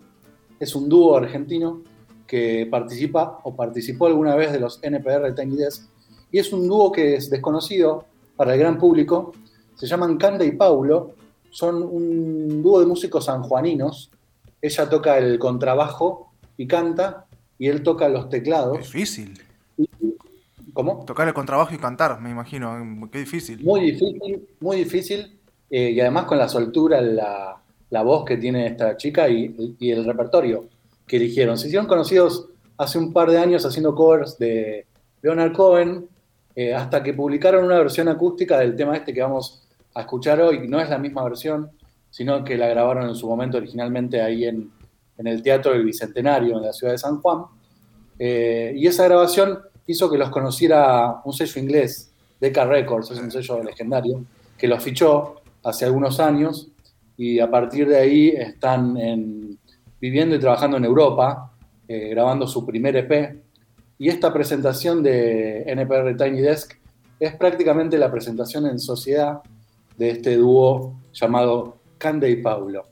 es 0.59 0.75
un 0.75 0.89
dúo 0.89 1.17
argentino 1.17 1.81
que 2.27 2.67
participa 2.69 3.39
o 3.43 3.55
participó 3.55 4.07
alguna 4.07 4.35
vez 4.35 4.51
de 4.51 4.59
los 4.59 4.79
NPR 4.81 5.33
Tiny 5.35 5.55
Desk. 5.55 5.87
Y 6.31 6.39
es 6.39 6.51
un 6.51 6.67
dúo 6.67 6.91
que 6.91 7.15
es 7.15 7.29
desconocido 7.29 8.05
para 8.35 8.53
el 8.53 8.59
gran 8.59 8.77
público, 8.77 9.33
se 9.75 9.85
llaman 9.85 10.17
Canda 10.17 10.43
y 10.43 10.51
Paulo, 10.51 11.13
son 11.49 11.83
un 11.83 12.63
dúo 12.63 12.79
de 12.79 12.87
músicos 12.87 13.25
sanjuaninos. 13.25 14.09
Ella 14.61 14.89
toca 14.89 15.17
el 15.17 15.37
contrabajo 15.37 16.31
y 16.57 16.65
canta, 16.65 17.27
y 17.59 17.67
él 17.67 17.83
toca 17.83 18.09
los 18.09 18.29
teclados. 18.29 18.79
Difícil. 18.79 19.39
¿Cómo? 20.73 21.05
Tocar 21.05 21.27
el 21.27 21.33
contrabajo 21.33 21.73
y 21.73 21.77
cantar, 21.77 22.19
me 22.19 22.31
imagino. 22.31 22.75
Qué 23.11 23.19
difícil. 23.19 23.63
Muy 23.63 23.91
difícil, 23.91 24.47
muy 24.59 24.77
difícil. 24.77 25.39
Eh, 25.69 25.91
y 25.91 25.99
además 25.99 26.25
con 26.25 26.37
la 26.37 26.49
soltura, 26.49 27.01
la, 27.01 28.01
voz 28.03 28.25
que 28.25 28.37
tiene 28.37 28.67
esta 28.67 28.97
chica 28.97 29.29
y, 29.29 29.75
el 29.79 30.05
repertorio 30.05 30.67
que 31.07 31.17
eligieron. 31.17 31.57
Se 31.57 31.67
hicieron 31.67 31.87
conocidos 31.87 32.49
hace 32.77 32.97
un 32.97 33.13
par 33.13 33.29
de 33.29 33.37
años 33.37 33.65
haciendo 33.65 33.93
covers 33.93 34.37
de 34.39 34.85
Leonard 35.21 35.53
Cohen, 35.53 36.07
eh, 36.55 36.73
hasta 36.73 37.03
que 37.03 37.13
publicaron 37.13 37.65
una 37.65 37.77
versión 37.77 38.07
acústica 38.07 38.57
del 38.59 38.75
tema 38.75 38.97
este 38.97 39.13
que 39.13 39.21
vamos 39.21 39.67
a 39.93 40.01
escuchar 40.01 40.41
hoy. 40.41 40.67
No 40.67 40.79
es 40.79 40.89
la 40.89 40.97
misma 40.97 41.23
versión, 41.23 41.71
sino 42.09 42.43
que 42.43 42.57
la 42.57 42.67
grabaron 42.67 43.09
en 43.09 43.15
su 43.15 43.27
momento 43.27 43.57
originalmente 43.57 44.21
ahí 44.21 44.45
en, 44.45 44.71
el 45.17 45.41
Teatro 45.41 45.71
del 45.71 45.85
Bicentenario, 45.85 46.57
en 46.57 46.63
la 46.63 46.73
ciudad 46.73 46.93
de 46.93 46.97
San 46.97 47.21
Juan. 47.21 47.45
Eh, 48.19 48.73
y 48.75 48.87
esa 48.87 49.05
grabación 49.05 49.59
hizo 49.87 50.09
que 50.09 50.17
los 50.17 50.29
conociera 50.29 51.21
un 51.23 51.33
sello 51.33 51.61
inglés, 51.61 52.11
Decca 52.39 52.65
Records, 52.65 53.11
es 53.11 53.19
un 53.19 53.31
sello 53.31 53.63
legendario, 53.63 54.23
que 54.57 54.67
los 54.67 54.83
fichó 54.83 55.35
hace 55.63 55.85
algunos 55.85 56.19
años 56.19 56.69
y 57.17 57.39
a 57.39 57.49
partir 57.49 57.87
de 57.87 57.97
ahí 57.97 58.29
están 58.29 58.97
viviendo 59.99 60.35
y 60.35 60.39
trabajando 60.39 60.77
en 60.77 60.85
Europa, 60.85 61.53
eh, 61.87 62.09
grabando 62.09 62.47
su 62.47 62.65
primer 62.65 62.95
EP. 62.97 63.41
Y 63.97 64.09
esta 64.09 64.33
presentación 64.33 65.01
de 65.03 65.63
NPR 65.63 66.17
Tiny 66.17 66.41
Desk 66.41 66.73
es 67.19 67.35
prácticamente 67.35 67.97
la 67.97 68.11
presentación 68.11 68.65
en 68.65 68.79
sociedad 68.79 69.41
de 69.97 70.09
este 70.09 70.35
dúo 70.35 70.99
llamado 71.13 71.77
Cande 71.97 72.29
y 72.29 72.37
Paulo. 72.37 72.87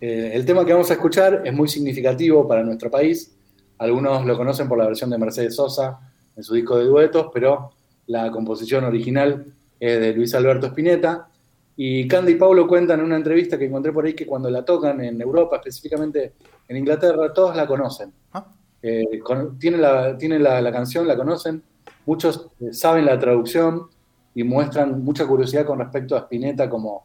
Eh, 0.00 0.30
el 0.32 0.46
tema 0.46 0.64
que 0.64 0.72
vamos 0.72 0.90
a 0.90 0.94
escuchar 0.94 1.42
es 1.44 1.52
muy 1.52 1.68
significativo 1.68 2.48
para 2.48 2.62
nuestro 2.62 2.90
país. 2.90 3.36
Algunos 3.80 4.24
lo 4.24 4.36
conocen 4.36 4.68
por 4.68 4.78
la 4.78 4.86
versión 4.86 5.10
de 5.10 5.18
Mercedes 5.18 5.56
Sosa 5.56 5.98
en 6.36 6.42
su 6.42 6.54
disco 6.54 6.78
de 6.78 6.84
duetos, 6.84 7.28
pero 7.34 7.72
la 8.06 8.30
composición 8.30 8.84
original 8.84 9.46
es 9.78 10.00
de 10.00 10.12
Luis 10.14 10.34
Alberto 10.34 10.68
Spinetta. 10.68 11.28
Y 11.76 12.06
Cande 12.06 12.32
y 12.32 12.34
Paulo 12.36 12.68
cuentan 12.68 13.00
en 13.00 13.06
una 13.06 13.16
entrevista 13.16 13.58
que 13.58 13.64
encontré 13.64 13.92
por 13.92 14.04
ahí 14.04 14.14
que 14.14 14.26
cuando 14.26 14.50
la 14.50 14.64
tocan 14.64 15.02
en 15.02 15.20
Europa, 15.20 15.56
específicamente 15.56 16.34
en 16.68 16.76
Inglaterra, 16.76 17.32
todos 17.32 17.56
la 17.56 17.66
conocen. 17.66 18.12
Ah. 18.32 18.46
Eh, 18.82 19.20
tienen 19.58 20.18
tiene 20.18 20.38
la 20.38 20.72
canción, 20.72 21.08
la 21.08 21.16
conocen, 21.16 21.62
muchos 22.06 22.48
eh, 22.60 22.72
saben 22.72 23.04
la 23.04 23.18
traducción 23.18 23.88
y 24.34 24.44
muestran 24.44 25.02
mucha 25.02 25.26
curiosidad 25.26 25.66
con 25.66 25.78
respecto 25.78 26.16
a 26.16 26.20
Spinetta 26.20 26.68
como, 26.68 27.04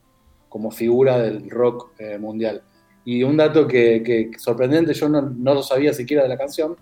como 0.49 0.71
figura 0.71 1.19
del 1.19 1.49
rock 1.49 1.91
eh, 1.99 2.17
mundial. 2.17 2.61
Y 3.05 3.23
un 3.23 3.37
dato 3.37 3.67
que, 3.67 4.31
sorprendente, 4.37 4.93
yo 4.93 5.07
no, 5.07 5.53
lo 5.53 5.61
sabía 5.61 5.93
siquiera 5.93 6.23
de 6.23 6.29
la 6.29 6.37
canción, 6.37 6.75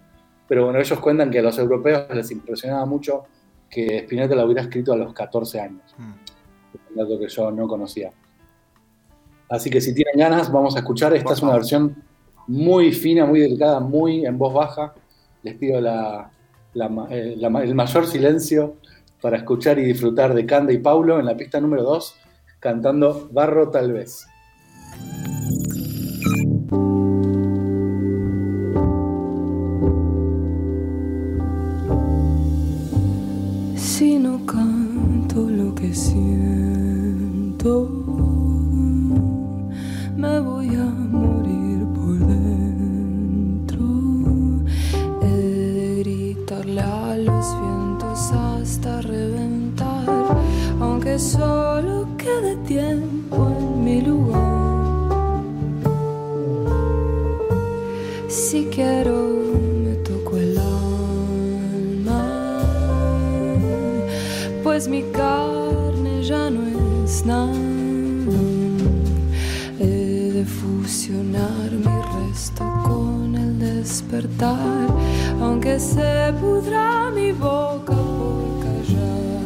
pero 0.47 0.65
bueno, 0.65 0.79
ellos 0.79 0.99
cuentan 0.99 1.29
que 1.29 1.39
a 1.39 1.41
los 1.41 1.57
europeos 1.59 2.05
les 2.13 2.31
impresionaba 2.31 2.85
mucho 2.85 3.25
que 3.69 3.97
Spinetta 3.99 4.33
la 4.35 4.45
hubiera 4.45 4.61
escrito 4.61 4.93
a 4.93 4.97
los 4.97 5.13
14 5.13 5.59
años. 5.59 5.95
Mm. 5.97 6.91
un 6.91 6.95
dato 6.95 7.19
que 7.19 7.27
yo 7.27 7.51
no 7.51 7.67
conocía. 7.67 8.11
Así 9.49 9.69
que 9.69 9.81
si 9.81 9.93
tienen 9.93 10.17
ganas, 10.17 10.51
vamos 10.51 10.75
a 10.75 10.79
escuchar. 10.79 11.13
Esta 11.13 11.33
es 11.33 11.41
una 11.41 11.53
versión 11.53 11.95
muy 12.47 12.91
fina, 12.91 13.25
muy 13.25 13.39
delicada, 13.39 13.79
muy 13.79 14.25
en 14.25 14.37
voz 14.37 14.53
baja. 14.53 14.93
Les 15.43 15.55
pido 15.55 15.81
la, 15.81 16.31
eh, 17.09 17.37
el 17.39 17.75
mayor 17.75 18.07
silencio 18.07 18.77
para 19.21 19.37
escuchar 19.37 19.77
y 19.79 19.83
disfrutar 19.83 20.33
de 20.33 20.45
Canda 20.45 20.73
y 20.73 20.79
Paulo 20.79 21.19
en 21.19 21.25
la 21.25 21.35
pista 21.35 21.59
número 21.59 21.83
2, 21.83 22.15
cantando 22.59 23.29
Barro 23.31 23.69
tal 23.69 23.93
vez. 23.93 24.25
Siento, 35.93 37.89
me 40.15 40.39
voy 40.39 40.75
a 40.75 40.85
morir 40.85 41.85
por 41.93 42.17
dentro. 42.27 43.85
He 45.21 45.99
gritarle 45.99 46.81
a 46.81 47.17
los 47.17 47.45
vientos 47.61 48.31
hasta 48.31 49.01
reventar, 49.01 50.05
aunque 50.79 51.19
solo 51.19 52.07
quede 52.17 52.55
tiempo 52.67 53.49
en 53.59 53.83
mi 53.83 54.01
lugar. 54.01 55.43
Si 58.27 58.65
quiero 58.65 59.33
pues 64.73 64.87
mi 64.87 65.03
carne 65.11 65.82
ya 66.23 66.49
no 66.49 66.61
es 67.03 67.25
nada. 67.25 67.53
He 69.79 70.31
de 70.31 70.45
fusionar 70.45 71.71
mi 71.71 71.95
resto 72.17 72.63
con 72.85 73.35
el 73.35 73.59
despertar, 73.59 74.87
aunque 75.41 75.79
se 75.79 76.33
pudra 76.39 77.11
mi 77.11 77.31
boca 77.33 77.93
por 77.93 78.59
callar. 78.63 79.43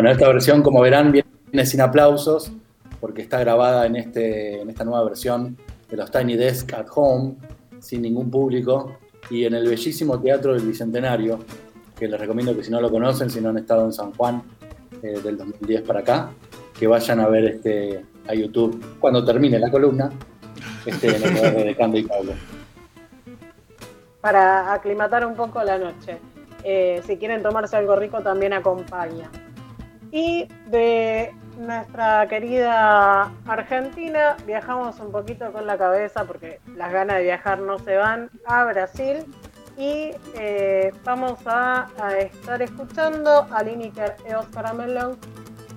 Bueno, 0.00 0.12
esta 0.12 0.28
versión, 0.28 0.62
como 0.62 0.80
verán, 0.80 1.12
viene 1.12 1.66
sin 1.66 1.82
aplausos, 1.82 2.50
porque 3.02 3.20
está 3.20 3.38
grabada 3.38 3.84
en, 3.84 3.96
este, 3.96 4.62
en 4.62 4.70
esta 4.70 4.82
nueva 4.82 5.04
versión 5.04 5.58
de 5.90 5.96
los 5.98 6.10
Tiny 6.10 6.36
Desk 6.36 6.72
at 6.72 6.86
Home, 6.94 7.34
sin 7.80 8.00
ningún 8.00 8.30
público, 8.30 8.96
y 9.28 9.44
en 9.44 9.52
el 9.52 9.68
bellísimo 9.68 10.18
Teatro 10.18 10.54
del 10.54 10.62
Bicentenario, 10.62 11.40
que 11.98 12.08
les 12.08 12.18
recomiendo 12.18 12.56
que 12.56 12.64
si 12.64 12.70
no 12.70 12.80
lo 12.80 12.90
conocen, 12.90 13.28
si 13.28 13.42
no 13.42 13.50
han 13.50 13.58
estado 13.58 13.84
en 13.84 13.92
San 13.92 14.14
Juan 14.14 14.42
eh, 15.02 15.20
del 15.22 15.36
2010 15.36 15.82
para 15.82 16.00
acá, 16.00 16.30
que 16.78 16.86
vayan 16.86 17.20
a 17.20 17.28
ver 17.28 17.44
este, 17.44 18.02
a 18.26 18.32
YouTube 18.32 18.82
cuando 19.00 19.22
termine 19.22 19.58
la 19.58 19.70
columna, 19.70 20.10
este, 20.86 21.10
de 21.10 21.76
Cando 21.76 21.98
y 21.98 22.04
Pablo. 22.04 22.32
Para 24.22 24.72
aclimatar 24.72 25.26
un 25.26 25.34
poco 25.34 25.62
la 25.62 25.76
noche. 25.76 26.16
Eh, 26.64 27.02
si 27.06 27.18
quieren 27.18 27.42
tomarse 27.42 27.76
algo 27.76 27.96
rico, 27.96 28.22
también 28.22 28.54
acompaña. 28.54 29.30
Y 30.12 30.48
de 30.66 31.32
nuestra 31.56 32.26
querida 32.26 33.32
Argentina 33.46 34.36
viajamos 34.46 34.98
un 34.98 35.12
poquito 35.12 35.52
con 35.52 35.66
la 35.66 35.78
cabeza 35.78 36.24
porque 36.24 36.58
las 36.74 36.92
ganas 36.92 37.18
de 37.18 37.24
viajar 37.24 37.60
no 37.60 37.78
se 37.78 37.96
van 37.96 38.30
a 38.46 38.64
Brasil. 38.64 39.24
Y 39.76 40.12
eh, 40.34 40.92
vamos 41.04 41.38
a, 41.46 41.88
estar 42.18 42.60
escuchando 42.60 43.46
a 43.50 43.62
Lineker 43.62 44.16
e 44.26 44.34
Oscar 44.34 44.74
Melon, 44.74 45.16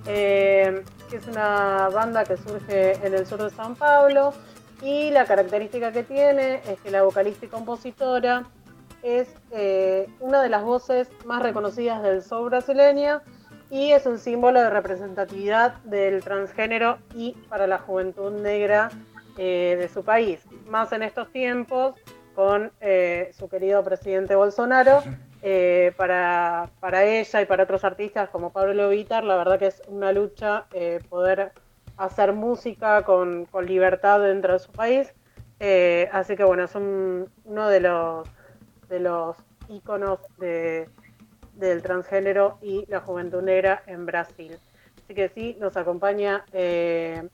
eh, 0.08 0.84
que 1.10 1.18
es 1.18 1.28
una 1.28 1.90
banda 1.90 2.26
que 2.26 2.36
surge 2.38 2.94
en 3.06 3.14
el 3.14 3.26
sur 3.28 3.42
de 3.42 3.50
San 3.52 3.76
Pablo. 3.76 4.34
Y 4.82 5.12
la 5.12 5.26
característica 5.26 5.92
que 5.92 6.04
tiene 6.04 6.56
es 6.68 6.80
que 6.82 6.92
la 6.92 7.04
vocalista 7.04 7.46
y 7.46 7.50
compositora 7.50 8.44
es 9.04 9.30
eh, 9.52 10.08
una 10.20 10.42
de 10.42 10.50
las 10.50 10.64
voces 10.64 11.10
más 11.26 11.44
reconocidas 11.44 12.02
del 12.02 12.24
soul 12.24 12.50
brasileño 12.50 13.22
y 13.74 13.92
es 13.92 14.06
un 14.06 14.20
símbolo 14.20 14.62
de 14.62 14.70
representatividad 14.70 15.74
del 15.84 16.24
transgénero 16.24 17.00
y 17.16 17.32
para 17.50 17.66
la 17.66 17.80
juventud 17.80 18.32
negra 18.32 18.92
eh, 19.36 19.76
de 19.80 19.90
su 19.90 20.04
país. 20.04 20.46
Más 20.68 20.92
en 20.92 21.02
estos 21.02 21.32
tiempos 21.32 21.96
con 22.36 22.72
eh, 22.82 23.32
su 23.36 23.50
querido 23.50 23.84
presidente 23.84 24.36
Bolsonaro. 24.36 25.02
eh, 25.42 25.92
para, 25.98 26.70
para 26.80 27.04
ella 27.04 27.42
y 27.42 27.46
para 27.48 27.64
otros 27.64 27.84
artistas 27.84 28.30
como 28.30 28.52
Pablo 28.52 28.90
Vitar, 28.90 29.24
la 29.24 29.38
verdad 29.38 29.58
que 29.58 29.66
es 29.68 29.82
una 29.88 30.12
lucha 30.12 30.68
poder 31.10 31.52
hacer 31.98 32.32
música 32.32 33.02
con, 33.02 33.46
con 33.46 33.66
libertad 33.66 34.20
dentro 34.22 34.54
de 34.54 34.60
su 34.60 34.72
país. 34.72 35.12
Así 36.12 36.36
que 36.36 36.44
bueno, 36.44 36.64
es 36.66 36.76
un- 36.76 37.28
uno 37.46 37.68
de 37.70 37.80
los, 37.80 38.30
de 38.88 39.00
los 39.00 39.36
íconos 39.68 40.20
de, 40.38 40.88
del 41.56 41.82
transgénero 41.82 42.58
y 42.62 42.86
la 42.88 43.00
juventud 43.00 43.42
negra 43.42 43.84
en 43.88 44.06
Brasil. 44.06 44.58
Así 45.04 45.14
que 45.14 45.30
sí, 45.30 45.58
nos 45.60 45.76
acompaña 45.78 46.46
eh, 46.54 47.28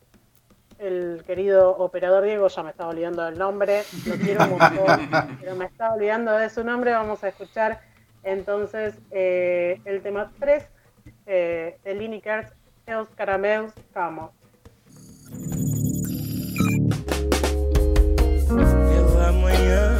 el 0.79 1.23
querido 1.25 1.71
operador 1.77 2.23
Diego, 2.23 2.47
ya 2.47 2.63
me 2.63 2.71
estaba 2.71 2.89
olvidando 2.89 3.23
del 3.23 3.37
nombre, 3.37 3.83
lo 4.07 4.15
quiero 4.15 4.47
montón, 4.47 5.09
pero 5.39 5.55
me 5.55 5.65
estaba 5.65 5.93
olvidando 5.93 6.31
de 6.33 6.49
su 6.49 6.63
nombre, 6.63 6.91
vamos 6.93 7.23
a 7.23 7.29
escuchar 7.29 7.81
entonces 8.23 8.95
eh, 9.11 9.81
el 9.85 10.01
tema 10.01 10.31
3 10.39 10.67
eh, 11.25 11.77
de 11.83 11.93
Lineker, 11.95 12.53
Els 12.85 13.09
Caramels 13.15 13.73
Camo. 13.93 14.33
Pela 18.49 19.31
manhã, 19.31 19.59
quando 19.59 19.98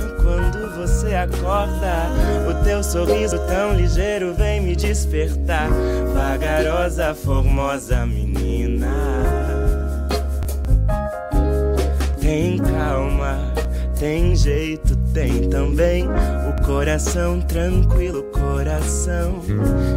você 1.10 1.16
acorda, 1.16 2.12
o 2.48 2.64
teu 2.64 2.84
sorriso 2.84 3.40
tão 3.48 3.74
ligeiro 3.74 4.34
vem 4.36 4.62
me 4.62 4.76
despertar. 4.76 5.68
Vagarosa, 6.14 7.16
formosa 7.16 8.06
menina. 8.06 8.88
Tem 12.22 12.60
calma, 12.60 13.40
tem 14.00 14.36
jeito, 14.36 14.96
tem 15.12 15.50
também 15.50 16.06
o 16.08 16.64
coração 16.64 17.42
tranquilo, 17.42 18.24
coração 18.26 19.42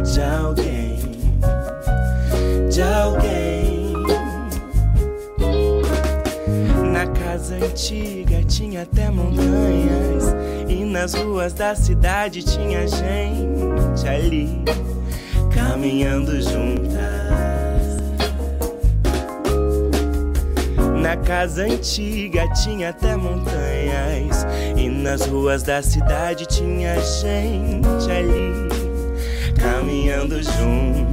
de 0.03 0.21
alguém, 0.21 0.99
de 2.71 2.81
alguém. 2.81 3.93
Na 6.91 7.05
casa 7.07 7.55
antiga 7.55 8.41
tinha 8.47 8.81
até 8.81 9.11
montanhas 9.11 10.33
e 10.73 10.83
nas 10.83 11.13
ruas 11.13 11.53
da 11.53 11.75
cidade 11.75 12.41
tinha 12.41 12.87
gente 12.87 14.07
ali 14.07 14.63
caminhando 15.53 16.41
juntas. 16.41 16.97
Na 20.99 21.15
casa 21.17 21.63
antiga 21.63 22.47
tinha 22.53 22.89
até 22.89 23.15
montanhas 23.15 24.47
e 24.75 24.89
nas 24.89 25.27
ruas 25.27 25.61
da 25.61 25.81
cidade 25.83 26.47
tinha 26.47 26.99
gente 26.99 28.11
ali 28.11 28.69
caminhando 29.61 30.41
juntas. 30.41 31.12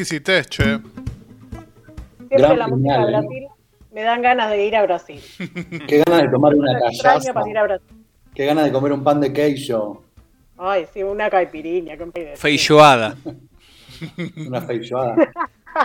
Exquisitez, 0.00 0.48
che. 0.48 0.64
Siempre 0.64 2.38
Gran 2.38 2.58
la 2.58 2.68
música 2.68 2.98
de 2.98 3.06
final, 3.06 3.08
¿eh? 3.08 3.18
Brasil 3.18 3.48
me 3.92 4.02
dan 4.02 4.22
ganas 4.22 4.50
de 4.50 4.66
ir 4.66 4.76
a 4.76 4.82
Brasil. 4.82 5.20
Qué 5.88 6.02
ganas 6.06 6.22
de 6.22 6.28
tomar 6.28 6.54
una 6.54 6.78
callaza. 6.78 7.32
para 7.32 7.48
ir 7.48 7.58
a 7.58 7.62
Brasil. 7.64 8.04
Qué 8.34 8.46
ganas 8.46 8.64
de 8.64 8.72
comer 8.72 8.92
un 8.92 9.02
pan 9.02 9.20
de 9.20 9.32
queijo. 9.32 10.02
Ay, 10.56 10.86
sí, 10.92 11.02
una 11.02 11.28
caipirinha. 11.28 11.96
Feijoada. 12.36 13.16
Una 14.46 14.62
feijoada. 14.62 15.16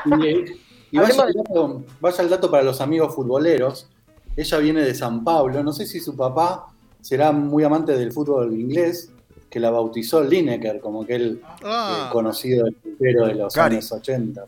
Y, 0.06 0.98
y 0.98 0.98
vaya, 0.98 1.26
el 1.28 1.34
dato, 1.34 1.84
vaya 2.02 2.24
el 2.24 2.30
dato 2.30 2.50
para 2.50 2.64
los 2.64 2.82
amigos 2.82 3.14
futboleros. 3.14 3.88
Ella 4.36 4.58
viene 4.58 4.82
de 4.82 4.96
San 4.96 5.24
Pablo. 5.24 5.62
No 5.62 5.72
sé 5.72 5.86
si 5.86 6.00
su 6.00 6.16
papá 6.18 6.74
será 7.02 7.32
muy 7.32 7.64
amante 7.64 7.96
del 7.96 8.12
fútbol 8.12 8.52
inglés, 8.60 9.12
que 9.56 9.60
la 9.62 9.72
bautizó 9.72 10.22
Lineker, 10.22 10.82
como 10.82 11.04
aquel 11.04 11.42
Ah, 11.64 12.08
eh, 12.08 12.12
conocido 12.12 12.68
pero 13.00 13.26
de 13.26 13.36
los 13.36 13.56
años 13.56 13.90
80. 13.90 14.44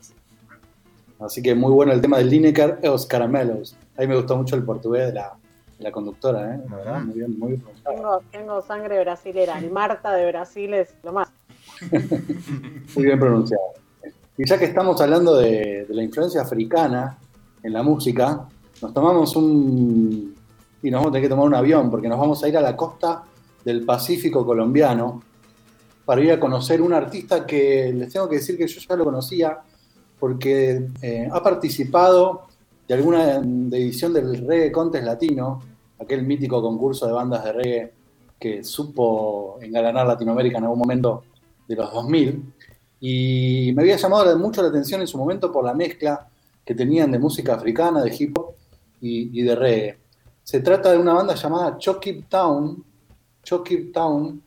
Así 1.20 1.40
que 1.40 1.54
muy 1.54 1.72
bueno 1.72 1.94
el 1.94 2.02
tema 2.02 2.18
del 2.18 2.28
Lineker 2.28 2.80
e 2.82 2.90
os 2.90 3.06
caramelos. 3.06 3.74
A 3.96 4.02
mí 4.02 4.06
me 4.06 4.16
gustó 4.16 4.36
mucho 4.36 4.54
el 4.54 4.64
portugués 4.64 5.06
de 5.06 5.14
la, 5.14 5.32
de 5.78 5.82
la 5.82 5.90
conductora. 5.92 6.54
¿eh? 6.54 6.60
La 6.68 6.76
verdad, 6.76 7.00
muy 7.00 7.14
bien, 7.14 7.38
muy 7.38 7.48
bien 7.52 7.62
pronunciado. 7.62 7.96
Tengo, 7.96 8.22
tengo 8.30 8.60
sangre 8.60 9.00
brasilera. 9.00 9.58
El 9.58 9.70
Marta 9.70 10.12
de 10.12 10.26
Brasil 10.26 10.74
es 10.74 10.94
lo 11.02 11.14
más. 11.14 11.30
Muy 12.94 13.04
bien 13.04 13.18
pronunciado. 13.18 13.62
Y 14.36 14.46
ya 14.46 14.58
que 14.58 14.66
estamos 14.66 15.00
hablando 15.00 15.36
de, 15.38 15.86
de 15.88 15.94
la 15.94 16.02
influencia 16.02 16.42
africana 16.42 17.16
en 17.62 17.72
la 17.72 17.82
música, 17.82 18.46
nos 18.82 18.92
tomamos 18.92 19.34
un. 19.36 20.34
y 20.82 20.90
nos 20.90 20.98
vamos 20.98 21.08
a 21.08 21.12
tener 21.12 21.22
que 21.22 21.30
tomar 21.30 21.46
un 21.46 21.54
avión 21.54 21.90
porque 21.90 22.08
nos 22.08 22.18
vamos 22.18 22.44
a 22.44 22.48
ir 22.48 22.58
a 22.58 22.60
la 22.60 22.76
costa 22.76 23.22
del 23.64 23.84
Pacífico 23.84 24.44
colombiano 24.44 25.22
para 26.04 26.22
ir 26.22 26.32
a 26.32 26.40
conocer 26.40 26.80
un 26.80 26.92
artista 26.92 27.44
que 27.44 27.92
les 27.94 28.12
tengo 28.12 28.28
que 28.28 28.36
decir 28.36 28.56
que 28.56 28.66
yo 28.66 28.80
ya 28.80 28.96
lo 28.96 29.04
conocía 29.04 29.58
porque 30.18 30.88
eh, 31.02 31.28
ha 31.30 31.42
participado 31.42 32.46
de 32.86 32.94
alguna 32.94 33.36
edición 33.36 34.14
del 34.14 34.46
Reggae 34.46 34.72
Contest 34.72 35.04
Latino, 35.04 35.62
aquel 36.00 36.24
mítico 36.24 36.62
concurso 36.62 37.06
de 37.06 37.12
bandas 37.12 37.44
de 37.44 37.52
reggae 37.52 37.92
que 38.38 38.64
supo 38.64 39.58
engalanar 39.60 40.06
Latinoamérica 40.06 40.58
en 40.58 40.64
algún 40.64 40.78
momento 40.78 41.24
de 41.66 41.76
los 41.76 41.92
2000 41.92 42.54
y 43.00 43.72
me 43.74 43.82
había 43.82 43.96
llamado 43.96 44.36
mucho 44.38 44.62
la 44.62 44.68
atención 44.68 45.00
en 45.00 45.06
su 45.06 45.18
momento 45.18 45.52
por 45.52 45.64
la 45.64 45.74
mezcla 45.74 46.28
que 46.64 46.74
tenían 46.74 47.10
de 47.12 47.18
música 47.18 47.54
africana, 47.54 48.02
de 48.02 48.14
hip 48.18 48.38
hop 48.38 48.54
y, 49.00 49.42
de 49.42 49.54
reggae. 49.54 49.98
Se 50.42 50.60
trata 50.60 50.90
de 50.92 50.98
una 50.98 51.12
banda 51.12 51.34
llamada 51.34 51.78
Chokip 51.78 52.28
Town, 52.28 52.82
Chokip 53.48 53.94
Town, 53.94 54.42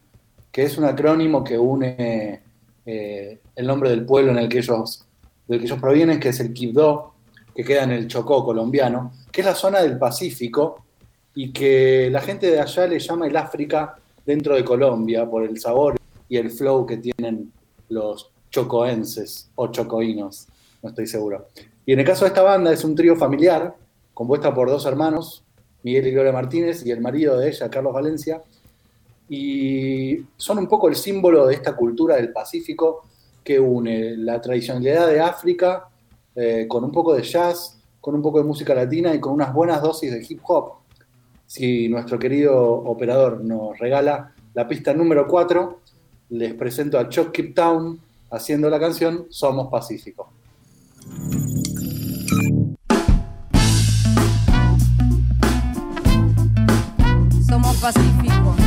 que 0.52 0.62
es 0.62 0.78
un 0.78 0.86
acrónimo 0.86 1.44
que 1.44 1.58
une 1.58 2.40
eh, 2.86 3.40
el 3.56 3.66
nombre 3.66 3.90
del 3.90 4.06
pueblo 4.06 4.32
en 4.32 4.38
el 4.38 4.48
que 4.48 4.60
ellos, 4.60 5.08
del 5.48 5.58
que 5.58 5.66
ellos 5.66 5.80
provienen, 5.80 6.20
que 6.20 6.30
es 6.30 6.40
el 6.40 6.54
Quibdó, 6.54 7.16
que 7.56 7.64
queda 7.64 7.84
en 7.84 7.94
el 7.94 8.08
Chocó 8.08 8.46
colombiano, 8.46 9.12
que 9.32 9.42
es 9.42 9.48
la 9.48 9.56
zona 9.56 9.82
del 9.82 9.98
Pacífico 9.98 10.86
y 11.34 11.52
que 11.52 12.10
la 12.12 12.22
gente 12.22 12.52
de 12.52 12.60
allá 12.60 12.86
le 12.86 13.00
llama 13.00 13.26
el 13.26 13.36
África 13.36 13.96
dentro 14.24 14.54
de 14.54 14.64
Colombia 14.64 15.28
por 15.28 15.46
el 15.46 15.60
sabor 15.60 15.96
y 16.30 16.38
el 16.38 16.52
flow 16.52 16.86
que 16.86 16.98
tienen 16.98 17.52
los 17.90 18.30
chocoenses 18.52 19.50
o 19.56 19.70
chocoínos, 19.70 20.48
no 20.84 20.90
estoy 20.90 21.08
seguro. 21.08 21.48
Y 21.88 21.94
en 21.94 22.02
el 22.02 22.06
caso 22.06 22.26
de 22.26 22.30
esta 22.30 22.44
banda 22.44 22.72
es 22.72 22.84
un 22.84 22.94
trío 22.94 23.16
familiar 23.16 23.76
compuesta 24.14 24.54
por 24.54 24.70
dos 24.70 24.86
hermanos, 24.86 25.44
Miguel 25.82 26.06
y 26.06 26.12
Gloria 26.12 26.32
Martínez, 26.32 26.86
y 26.86 26.92
el 26.92 27.02
marido 27.02 27.40
de 27.40 27.50
ella, 27.50 27.68
Carlos 27.72 27.94
Valencia, 27.94 28.44
y 29.34 30.26
son 30.36 30.58
un 30.58 30.68
poco 30.68 30.90
el 30.90 30.96
símbolo 30.96 31.48
de 31.48 31.54
esta 31.54 31.74
cultura 31.74 32.18
del 32.18 32.34
Pacífico 32.34 33.06
que 33.42 33.58
une 33.58 34.18
la 34.18 34.42
tradicionalidad 34.42 35.08
de 35.08 35.22
África 35.22 35.88
eh, 36.36 36.66
con 36.68 36.84
un 36.84 36.92
poco 36.92 37.14
de 37.14 37.24
jazz, 37.24 37.82
con 38.02 38.14
un 38.14 38.22
poco 38.22 38.40
de 38.40 38.44
música 38.44 38.76
latina 38.76 39.16
y 39.16 39.22
con 39.22 39.32
unas 39.32 39.54
buenas 39.54 39.82
dosis 39.82 40.12
de 40.12 40.26
hip 40.28 40.42
hop. 40.44 40.74
Si 41.46 41.88
nuestro 41.88 42.20
querido 42.20 42.62
operador 42.62 43.42
nos 43.42 43.80
regala 43.80 44.36
la 44.54 44.68
pista 44.68 44.94
número 44.94 45.26
4, 45.26 45.80
les 46.32 46.54
presento 46.56 47.00
a 47.00 47.08
Chuck 47.08 47.32
Keep 47.32 47.56
Town 47.56 48.02
haciendo 48.32 48.70
la 48.70 48.82
canción 48.82 49.28
Somos 49.30 49.70
Pacífico. 49.70 50.30
Somos 57.48 57.78
Pacífico, 57.78 58.61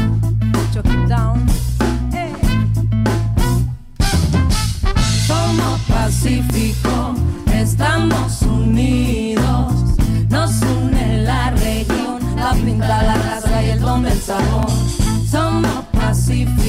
Somos 5.24 5.80
Pacífico, 5.86 7.14
estamos 7.54 8.42
unidos. 8.42 9.72
Nos 10.28 10.50
une 10.62 11.22
la 11.22 11.52
región, 11.52 12.18
la 12.34 12.54
pinta, 12.54 13.02
la 13.04 13.14
raza 13.14 13.62
y 13.62 13.70
el 13.70 13.80
don 13.80 14.02
del 14.02 14.20
sabor. 14.20 14.66
Somos 15.30 15.84
Pacífico, 15.92 16.63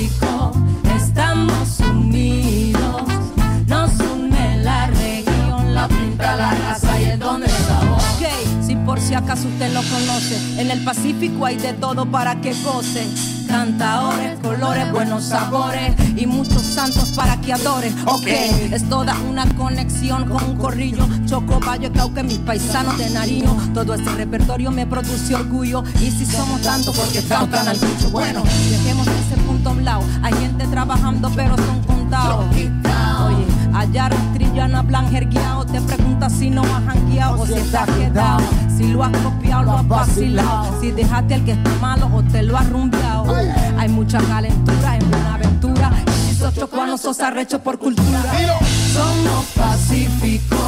Si 8.98 9.14
acaso 9.14 9.48
usted 9.48 9.72
lo 9.74 9.82
conoce, 9.84 10.62
en 10.62 10.72
el 10.72 10.84
Pacífico 10.84 11.46
hay 11.46 11.58
de 11.58 11.74
todo 11.74 12.06
para 12.06 12.42
que 12.42 12.54
goce. 12.64 13.06
cantadores, 13.48 14.40
colores, 14.40 14.92
buenos 14.92 15.26
sabores 15.26 15.94
y 16.16 16.26
muchos 16.26 16.62
santos 16.62 17.12
para 17.12 17.40
que 17.40 17.54
adores. 17.54 17.94
Ok, 18.06 18.28
es 18.28 18.90
toda 18.90 19.16
una 19.30 19.46
conexión 19.56 20.28
con 20.28 20.44
un 20.44 20.58
corrillo. 20.58 21.08
Choco, 21.26 21.60
Valle, 21.60 21.92
Cauque, 21.92 22.24
mis 22.24 22.40
paisanos 22.40 22.98
de 22.98 23.10
Nariño. 23.12 23.56
Todo 23.74 23.94
este 23.94 24.10
repertorio 24.12 24.72
me 24.72 24.86
produce 24.88 25.36
orgullo. 25.36 25.84
Y 26.02 26.10
si 26.12 26.26
somos 26.26 26.62
tantos, 26.62 26.98
porque 26.98 27.22
cantan 27.24 27.68
al 27.68 27.78
bicho. 27.78 28.10
Bueno, 28.12 28.44
dejemos 28.70 29.08
ese 29.08 29.38
punto 29.46 29.70
a 29.70 29.72
un 29.74 29.86
lado. 29.86 30.04
Hay 30.24 30.34
gente 30.34 30.66
trabajando, 30.68 31.32
pero 31.36 31.56
son 31.56 31.95
contados. 32.06 32.46
Oye, 32.56 33.48
allá 33.74 34.10
Trillana, 34.34 34.84
plan 34.84 35.10
jergueado. 35.10 35.66
Te 35.66 35.82
preguntas 35.82 36.32
si 36.34 36.50
no 36.50 36.62
has 36.62 36.84
jangueado 36.86 37.42
o 37.42 37.46
si 37.46 37.54
estás 37.54 37.90
quedado. 37.90 38.42
Si 38.78 38.88
lo 38.92 39.04
has 39.04 39.12
copiado, 39.18 39.64
lo 39.64 39.72
has 39.78 39.88
vacilado. 39.88 40.80
Si 40.82 40.92
dejaste 40.92 41.36
el 41.36 41.46
que 41.46 41.52
está 41.54 41.70
malo 41.82 42.10
o 42.14 42.24
te 42.24 42.44
lo 42.44 42.58
has 42.58 42.70
rumbeado. 42.70 43.36
Hay 43.78 43.90
mucha 43.90 44.20
calentura 44.20 44.98
en 44.98 45.08
una 45.08 45.36
aventura. 45.36 45.92
Y 46.08 46.30
si 46.30 46.36
sos 46.36 46.54
chocuano, 46.54 46.98
sos 46.98 47.20
arrecho 47.20 47.60
por 47.60 47.78
cultura. 47.80 48.22
Somos 48.94 49.46
pacíficos, 49.56 50.60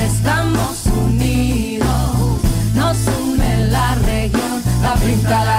estamos 0.00 0.86
unidos. 1.06 1.88
Nos 2.74 2.96
une 3.22 3.66
la 3.68 3.94
región, 3.96 4.62
la 4.82 4.94
pinta, 4.94 5.44
la 5.44 5.51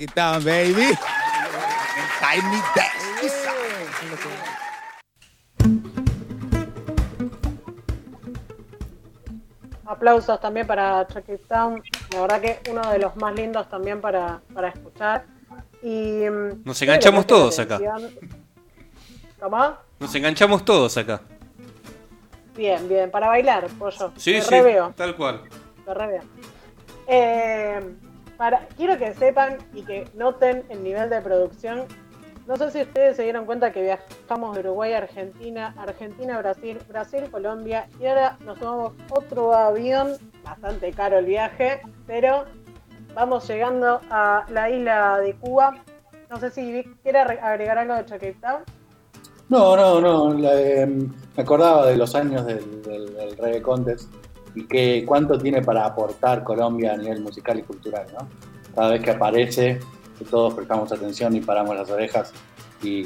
Chucky 0.00 0.14
Town, 0.14 0.42
baby. 0.42 0.96
Tiny 2.20 2.62
Desk. 2.74 3.50
Aplausos 9.84 10.40
también 10.40 10.66
para 10.66 11.06
Chucky 11.06 11.36
Town. 11.46 11.82
La 12.14 12.20
verdad 12.22 12.40
que 12.40 12.70
uno 12.70 12.90
de 12.90 12.98
los 12.98 13.14
más 13.16 13.34
lindos 13.34 13.68
también 13.68 14.00
para, 14.00 14.40
para 14.54 14.68
escuchar. 14.68 15.26
Y, 15.82 16.24
mm, 16.30 16.62
Nos 16.64 16.80
enganchamos 16.80 17.26
todos 17.26 17.58
acá. 17.58 17.78
¿Cómo? 19.38 19.76
Nos 19.98 20.14
enganchamos 20.14 20.64
todos 20.64 20.96
acá. 20.96 21.20
Bien, 22.56 22.88
bien. 22.88 23.10
Para 23.10 23.28
bailar, 23.28 23.66
pollo. 23.78 24.12
Sí, 24.16 24.32
Te 24.32 24.42
sí, 24.42 24.48
re 24.50 24.62
veo. 24.62 24.94
tal 24.96 25.14
cual. 25.14 25.42
Te 25.84 25.92
re 25.92 26.06
veo. 26.06 26.22
Eh, 27.06 27.94
para, 28.40 28.66
quiero 28.74 28.96
que 28.96 29.12
sepan 29.12 29.58
y 29.74 29.82
que 29.82 30.08
noten 30.14 30.64
el 30.70 30.82
nivel 30.82 31.10
de 31.10 31.20
producción. 31.20 31.84
No 32.46 32.56
sé 32.56 32.70
si 32.70 32.80
ustedes 32.80 33.14
se 33.14 33.24
dieron 33.24 33.44
cuenta 33.44 33.70
que 33.70 33.82
viajamos 33.82 34.54
de 34.54 34.60
Uruguay 34.60 34.94
a 34.94 34.96
Argentina, 34.96 35.74
Argentina, 35.76 36.38
Brasil, 36.38 36.78
Brasil, 36.88 37.24
Colombia 37.30 37.86
y 38.00 38.06
ahora 38.06 38.38
nos 38.46 38.58
tomamos 38.58 38.94
otro 39.10 39.52
avión, 39.52 40.14
bastante 40.42 40.90
caro 40.92 41.18
el 41.18 41.26
viaje, 41.26 41.82
pero 42.06 42.46
vamos 43.14 43.46
llegando 43.46 44.00
a 44.08 44.46
la 44.48 44.70
isla 44.70 45.18
de 45.18 45.34
Cuba. 45.34 45.76
No 46.30 46.38
sé 46.38 46.50
si 46.50 46.72
Vic 46.72 46.96
quiere 47.02 47.18
agregar 47.18 47.76
algo 47.76 47.94
de 47.94 48.32
Town. 48.40 48.62
No, 49.50 49.76
no, 49.76 50.00
no. 50.00 50.32
la, 50.32 50.86
me 50.86 51.42
acordaba 51.42 51.84
de 51.84 51.98
los 51.98 52.14
años 52.14 52.46
del, 52.46 52.82
del, 52.84 53.14
del 53.14 53.36
Reggae 53.36 53.60
Contest 53.60 54.10
y 54.54 54.64
que 54.66 55.04
cuánto 55.06 55.38
tiene 55.38 55.62
para 55.62 55.84
aportar 55.84 56.44
Colombia 56.44 56.94
a 56.94 56.96
nivel 56.96 57.20
musical 57.20 57.58
y 57.58 57.62
cultural, 57.62 58.06
¿no? 58.12 58.28
Cada 58.74 58.90
vez 58.90 59.02
que 59.02 59.10
aparece, 59.10 59.80
todos 60.30 60.54
prestamos 60.54 60.92
atención 60.92 61.34
y 61.34 61.40
paramos 61.40 61.76
las 61.76 61.90
orejas 61.90 62.32
y 62.82 63.04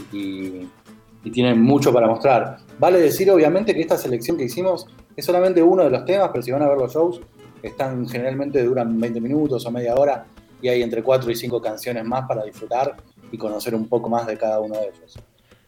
tienen 1.31 1.61
mucho 1.61 1.93
para 1.93 2.07
mostrar. 2.07 2.59
Vale 2.79 3.01
decir, 3.01 3.31
obviamente, 3.31 3.75
que 3.75 3.81
esta 3.81 3.97
selección 3.97 4.37
que 4.37 4.45
hicimos 4.45 4.87
es 5.17 5.25
solamente 5.25 5.63
uno 5.63 5.85
de 5.85 5.91
los 5.91 6.05
temas, 6.05 6.31
pero 6.33 6.43
si 6.43 6.51
van 6.51 6.63
a 6.63 6.69
ver 6.69 6.79
los 6.79 6.93
shows, 6.93 7.21
están 7.63 8.09
generalmente 8.09 8.63
duran 8.63 9.01
20 9.01 9.21
minutos 9.21 9.65
o 9.65 9.71
media 9.71 9.95
hora 9.95 10.27
y 10.61 10.69
hay 10.69 10.83
entre 10.83 11.03
4 11.03 11.31
y 11.31 11.37
5 11.37 11.61
canciones 11.61 12.05
más 12.05 12.27
para 12.27 12.45
disfrutar 12.45 12.97
y 13.31 13.39
conocer 13.39 13.75
un 13.75 13.89
poco 13.89 14.09
más 14.09 14.27
de 14.27 14.37
cada 14.37 14.61
uno 14.61 14.79
de 14.79 14.89
ellos. 14.89 15.19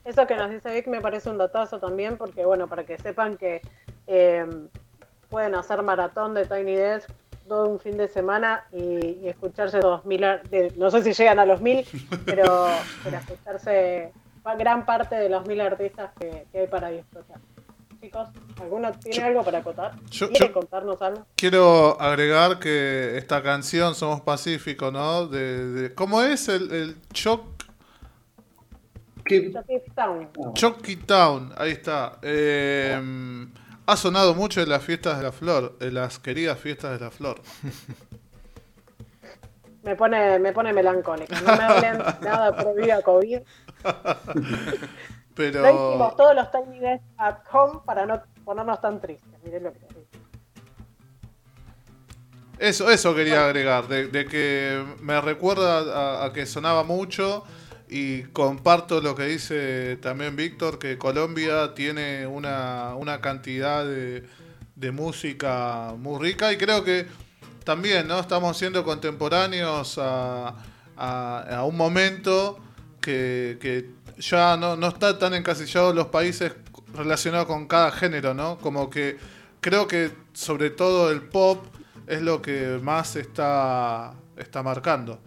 Eso 0.04 0.26
que 0.26 0.36
nos 0.36 0.50
dice 0.50 0.72
Vic 0.72 0.86
me 0.86 1.00
parece 1.00 1.30
un 1.30 1.38
datazo 1.38 1.80
también, 1.80 2.16
porque 2.16 2.44
bueno, 2.44 2.68
para 2.68 2.84
que 2.84 2.96
sepan 2.98 3.36
que 3.36 3.60
eh, 4.06 4.46
pueden 5.28 5.54
hacer 5.54 5.82
maratón 5.82 6.34
de 6.34 6.46
Tiny 6.46 6.74
Desk 6.76 7.08
todo 7.48 7.68
un 7.68 7.78
fin 7.78 7.96
de 7.96 8.08
semana 8.08 8.64
y, 8.72 9.18
y 9.22 9.28
escucharse 9.28 9.78
dos 9.78 10.04
mil, 10.04 10.20
de- 10.50 10.72
no 10.76 10.90
sé 10.90 11.02
si 11.04 11.12
llegan 11.12 11.38
a 11.38 11.46
los 11.46 11.60
mil, 11.60 11.86
pero, 12.24 12.66
pero 13.04 13.16
escucharse 13.18 14.12
gran 14.58 14.84
parte 14.86 15.14
de 15.16 15.28
los 15.28 15.46
mil 15.46 15.60
artistas 15.60 16.10
que, 16.18 16.46
que 16.50 16.60
hay 16.60 16.66
para 16.66 16.88
disfrutar. 16.90 17.38
Chicos, 18.00 18.28
¿alguno 18.60 18.92
tiene 18.92 19.22
algo 19.24 19.42
para 19.44 19.58
acotar? 19.58 19.92
yo- 20.10 20.28
¿Quiere 20.28 20.48
yo- 20.48 20.52
contarnos 20.52 21.00
algo? 21.02 21.24
Quiero 21.36 22.00
agregar 22.00 22.58
que 22.58 23.16
esta 23.16 23.42
canción, 23.42 23.94
Somos 23.94 24.20
Pacífico, 24.22 24.90
¿no? 24.90 25.26
De, 25.28 25.66
de- 25.72 25.94
¿Cómo 25.94 26.22
es 26.22 26.48
el, 26.48 26.70
el 26.72 26.96
Choc, 27.12 27.44
Chucky 29.28 29.52
Town. 29.94 30.28
Chucky 30.54 30.96
Town? 30.96 31.52
Ahí 31.56 31.72
está. 31.72 32.18
Eh, 32.22 33.00
ha 33.86 33.96
sonado 33.96 34.34
mucho 34.34 34.60
en 34.60 34.68
las 34.68 34.82
fiestas 34.82 35.18
de 35.18 35.24
la 35.24 35.32
flor, 35.32 35.76
en 35.80 35.94
las 35.94 36.18
queridas 36.18 36.58
fiestas 36.58 36.98
de 36.98 37.04
la 37.04 37.10
flor. 37.10 37.40
Me 39.82 39.94
pone, 39.94 40.38
me 40.40 40.52
pone 40.52 40.72
melancólica. 40.72 41.40
No 41.42 41.56
me 41.56 41.62
hablen 41.62 41.98
nada 42.20 42.50
de 42.50 42.62
prohibida 42.62 43.02
COVID. 43.02 43.40
Pero. 45.34 45.62
No 45.62 45.68
hicimos 45.70 46.16
todos 46.16 46.34
los 46.34 46.50
Tiny 46.50 46.80
at 47.18 47.36
home 47.52 47.80
para 47.84 48.04
no 48.04 48.20
ponernos 48.44 48.80
tan 48.80 49.00
tristes. 49.00 49.38
Miren 49.44 49.62
lo 49.62 49.72
que. 49.72 49.78
Eso, 52.58 52.90
eso 52.90 53.14
quería 53.14 53.44
agregar, 53.44 53.86
de, 53.86 54.08
de 54.08 54.24
que 54.24 54.82
me 55.00 55.20
recuerda 55.20 56.22
a, 56.22 56.24
a 56.24 56.32
que 56.32 56.46
sonaba 56.46 56.84
mucho 56.84 57.44
y 57.88 58.22
comparto 58.24 59.00
lo 59.00 59.14
que 59.14 59.24
dice 59.26 59.96
también 59.98 60.34
Víctor, 60.36 60.78
que 60.78 60.98
Colombia 60.98 61.74
tiene 61.74 62.26
una, 62.26 62.94
una 62.96 63.20
cantidad 63.20 63.84
de, 63.84 64.24
de 64.74 64.90
música 64.92 65.94
muy 65.98 66.20
rica 66.20 66.52
y 66.52 66.56
creo 66.56 66.82
que 66.84 67.06
también 67.64 68.06
no 68.08 68.18
estamos 68.20 68.56
siendo 68.56 68.84
contemporáneos 68.84 69.98
a, 69.98 70.54
a- 70.96 71.64
un 71.64 71.76
momento 71.76 72.58
que, 73.00 73.58
que 73.60 73.90
ya 74.18 74.56
no, 74.56 74.76
no 74.76 74.88
está 74.88 75.18
tan 75.18 75.34
encasillados 75.34 75.94
los 75.94 76.06
países 76.06 76.52
relacionados 76.94 77.46
con 77.46 77.66
cada 77.66 77.90
género, 77.92 78.34
¿no? 78.34 78.58
Como 78.58 78.88
que 78.90 79.18
creo 79.60 79.86
que 79.86 80.10
sobre 80.32 80.70
todo 80.70 81.10
el 81.10 81.22
pop 81.22 81.64
es 82.06 82.22
lo 82.22 82.40
que 82.40 82.78
más 82.82 83.16
está, 83.16 84.14
está 84.36 84.62
marcando. 84.62 85.20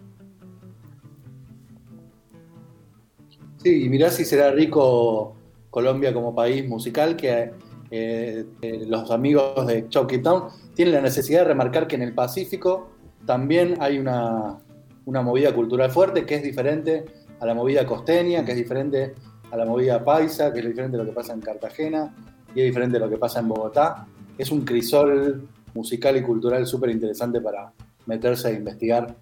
Sí, 3.62 3.84
y 3.84 3.88
mirá 3.90 4.10
si 4.10 4.24
será 4.24 4.50
rico 4.52 5.34
Colombia 5.68 6.14
como 6.14 6.34
país 6.34 6.66
musical, 6.66 7.14
que 7.14 7.50
eh, 7.90 8.44
eh, 8.62 8.84
los 8.86 9.10
amigos 9.10 9.66
de 9.66 9.86
Chucky 9.88 10.18
Town 10.18 10.44
tienen 10.74 10.94
la 10.94 11.02
necesidad 11.02 11.40
de 11.40 11.48
remarcar 11.48 11.86
que 11.86 11.96
en 11.96 12.02
el 12.02 12.14
Pacífico 12.14 12.88
también 13.26 13.76
hay 13.80 13.98
una, 13.98 14.58
una 15.04 15.20
movida 15.22 15.54
cultural 15.54 15.90
fuerte 15.90 16.24
que 16.24 16.36
es 16.36 16.42
diferente 16.42 17.04
a 17.38 17.46
la 17.46 17.54
movida 17.54 17.84
costeña, 17.84 18.44
que 18.46 18.52
es 18.52 18.56
diferente 18.56 19.14
a 19.50 19.56
la 19.56 19.66
movida 19.66 20.02
paisa, 20.04 20.52
que 20.52 20.60
es 20.60 20.66
diferente 20.66 20.96
a 20.96 21.00
lo 21.00 21.06
que 21.06 21.12
pasa 21.12 21.34
en 21.34 21.40
Cartagena 21.40 22.14
y 22.54 22.60
es 22.60 22.66
diferente 22.66 22.96
a 22.96 23.00
lo 23.00 23.10
que 23.10 23.18
pasa 23.18 23.40
en 23.40 23.48
Bogotá. 23.48 24.06
Es 24.38 24.50
un 24.50 24.64
crisol 24.64 25.46
musical 25.74 26.16
y 26.16 26.22
cultural 26.22 26.66
súper 26.66 26.90
interesante 26.90 27.40
para 27.40 27.72
meterse 28.06 28.48
a 28.48 28.52
investigar 28.52 29.14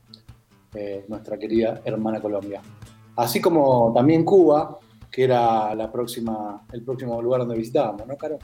eh, 0.74 1.04
nuestra 1.08 1.38
querida 1.38 1.80
hermana 1.84 2.20
Colombia. 2.20 2.62
Así 3.18 3.40
como 3.40 3.92
también 3.92 4.24
Cuba, 4.24 4.78
que 5.10 5.24
era 5.24 5.74
la 5.74 5.90
próxima, 5.90 6.64
el 6.72 6.84
próximo 6.84 7.20
lugar 7.20 7.40
donde 7.40 7.56
visitábamos, 7.56 8.06
¿no, 8.06 8.16
Caro? 8.16 8.38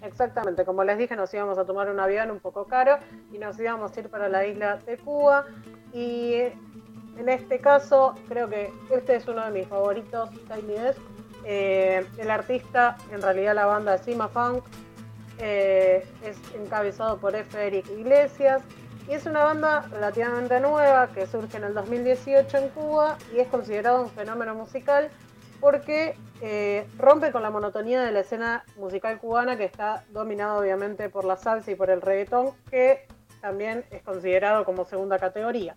Exactamente, 0.00 0.64
como 0.64 0.82
les 0.82 0.96
dije, 0.96 1.14
nos 1.14 1.34
íbamos 1.34 1.58
a 1.58 1.66
tomar 1.66 1.90
un 1.90 2.00
avión 2.00 2.30
un 2.30 2.40
poco 2.40 2.64
caro 2.64 2.96
y 3.30 3.36
nos 3.36 3.60
íbamos 3.60 3.94
a 3.94 4.00
ir 4.00 4.08
para 4.08 4.30
la 4.30 4.46
isla 4.46 4.78
de 4.78 4.96
Cuba. 4.96 5.44
Y 5.92 6.36
en 7.18 7.28
este 7.28 7.58
caso, 7.58 8.14
creo 8.30 8.48
que 8.48 8.72
este 8.90 9.16
es 9.16 9.28
uno 9.28 9.44
de 9.44 9.50
mis 9.50 9.68
favoritos, 9.68 10.30
Tiny 10.48 10.72
Desk. 10.72 11.00
Eh, 11.44 12.06
el 12.16 12.30
artista, 12.30 12.96
en 13.12 13.20
realidad 13.20 13.54
la 13.54 13.66
banda 13.66 13.92
de 13.92 13.98
Cima 13.98 14.28
Funk, 14.28 14.64
eh, 15.38 16.02
es 16.24 16.38
encabezado 16.54 17.18
por 17.18 17.36
F. 17.36 17.62
Eric 17.62 17.86
Iglesias 17.90 18.62
y 19.08 19.14
es 19.14 19.24
una 19.24 19.42
banda 19.42 19.88
relativamente 19.90 20.60
nueva 20.60 21.08
que 21.08 21.26
surge 21.26 21.56
en 21.56 21.64
el 21.64 21.74
2018 21.74 22.58
en 22.58 22.68
Cuba 22.68 23.16
y 23.34 23.38
es 23.38 23.48
considerado 23.48 24.02
un 24.02 24.10
fenómeno 24.10 24.54
musical 24.54 25.08
porque 25.60 26.14
eh, 26.42 26.86
rompe 26.98 27.32
con 27.32 27.42
la 27.42 27.50
monotonía 27.50 28.02
de 28.02 28.12
la 28.12 28.20
escena 28.20 28.64
musical 28.76 29.18
cubana 29.18 29.56
que 29.56 29.64
está 29.64 30.04
dominada 30.10 30.58
obviamente 30.58 31.08
por 31.08 31.24
la 31.24 31.36
salsa 31.36 31.70
y 31.70 31.74
por 31.74 31.90
el 31.90 32.02
reggaetón, 32.02 32.52
que 32.70 33.06
también 33.40 33.84
es 33.90 34.02
considerado 34.02 34.64
como 34.64 34.84
segunda 34.84 35.18
categoría. 35.18 35.74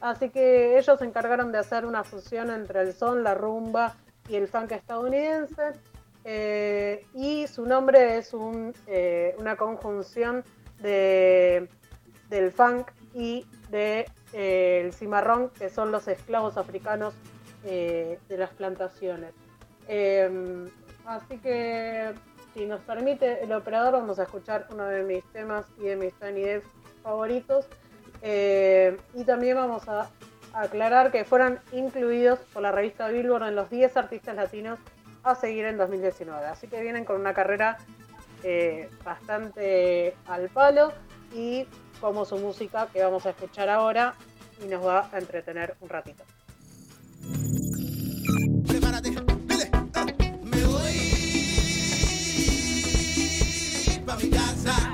Así 0.00 0.30
que 0.30 0.78
ellos 0.78 0.98
se 0.98 1.04
encargaron 1.04 1.50
de 1.50 1.58
hacer 1.58 1.84
una 1.84 2.04
fusión 2.04 2.50
entre 2.50 2.82
el 2.82 2.94
son, 2.94 3.24
la 3.24 3.34
rumba 3.34 3.96
y 4.28 4.36
el 4.36 4.46
funk 4.46 4.72
estadounidense. 4.72 5.72
Eh, 6.24 7.04
y 7.14 7.46
su 7.46 7.66
nombre 7.66 8.18
es 8.18 8.34
un, 8.34 8.74
eh, 8.86 9.34
una 9.38 9.56
conjunción 9.56 10.44
de, 10.80 11.68
del 12.28 12.52
funk 12.52 12.90
y 13.14 13.46
del 13.70 14.06
de, 14.32 14.82
el 14.84 14.92
cimarrón, 14.92 15.50
que 15.50 15.70
son 15.70 15.90
los 15.92 16.08
esclavos 16.08 16.56
africanos 16.56 17.14
de 17.64 18.18
las 18.30 18.50
plantaciones. 18.50 19.34
así 21.06 21.38
que, 21.38 22.14
si 22.54 22.66
nos 22.66 22.80
permite 22.80 23.42
el 23.42 23.52
operador, 23.52 23.92
vamos 23.92 24.18
a 24.18 24.22
escuchar 24.22 24.66
uno 24.70 24.86
de 24.86 25.02
mis 25.02 25.24
temas 25.32 25.66
y 25.78 25.82
de 25.82 25.96
mis 25.96 26.14
Tiny 26.14 26.62
favoritos. 27.02 27.66
y 28.22 29.24
también 29.24 29.56
vamos 29.56 29.88
a 29.88 30.10
aclarar 30.52 31.10
que 31.10 31.24
fueron 31.24 31.58
incluidos 31.72 32.38
por 32.52 32.62
la 32.62 32.72
revista 32.72 33.08
Billboard 33.08 33.48
en 33.48 33.54
los 33.54 33.70
10 33.70 33.96
artistas 33.96 34.36
latinos 34.36 34.78
a 35.22 35.34
seguir 35.34 35.66
en 35.66 35.76
2019. 35.76 36.46
Así 36.46 36.68
que 36.68 36.80
vienen 36.80 37.04
con 37.04 37.20
una 37.20 37.34
carrera 37.34 37.78
eh, 38.42 38.88
bastante 39.04 40.14
al 40.26 40.48
palo 40.48 40.92
y 41.34 41.66
como 42.00 42.24
su 42.24 42.36
música 42.36 42.88
que 42.92 43.02
vamos 43.02 43.26
a 43.26 43.30
escuchar 43.30 43.68
ahora 43.68 44.14
y 44.62 44.66
nos 44.66 44.84
va 44.84 45.08
a 45.12 45.18
entretener 45.18 45.76
un 45.80 45.88
ratito. 45.88 46.24
Prepárate, 48.66 49.14
ah, 49.94 50.06
me 50.42 50.64
voy 50.64 51.18
mi 54.22 54.30
casa. 54.30 54.87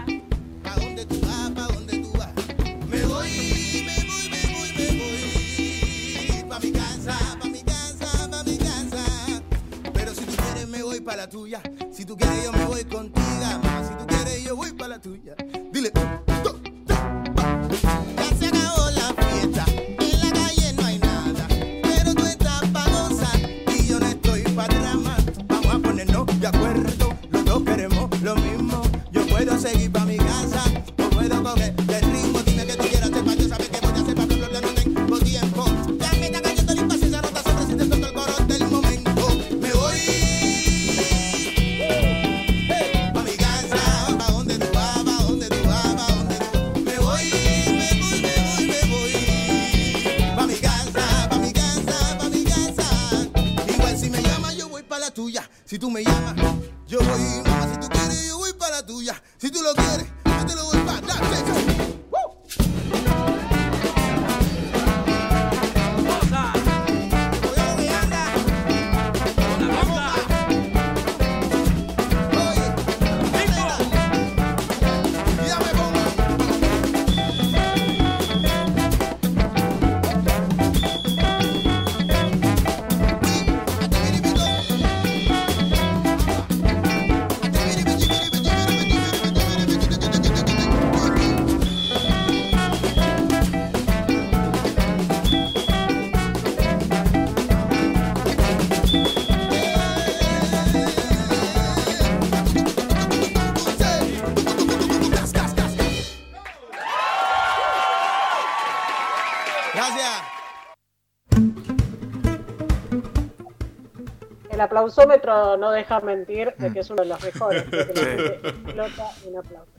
El 114.55 114.61
aplausómetro 114.61 115.57
no 115.57 115.73
deja 115.73 116.01
mentir 116.01 116.55
de 116.59 116.73
que 116.73 116.81
es 116.81 116.91
uno 116.91 117.03
de 117.03 117.09
los 117.09 117.23
mejores. 117.23 117.65
explota 117.73 119.11
un 119.27 119.39
aplauso. 119.39 119.71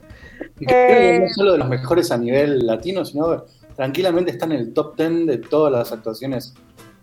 Eh, 0.60 1.20
no 1.22 1.30
solo 1.34 1.54
de 1.54 1.58
los 1.60 1.70
mejores 1.70 2.12
a 2.12 2.18
nivel 2.18 2.66
latino, 2.66 3.06
sino 3.06 3.46
tranquilamente 3.76 4.32
está 4.32 4.46
en 4.46 4.52
el 4.52 4.74
top 4.74 4.98
10 4.98 5.28
de 5.28 5.38
todas 5.38 5.72
las 5.72 5.94
actuaciones 5.94 6.54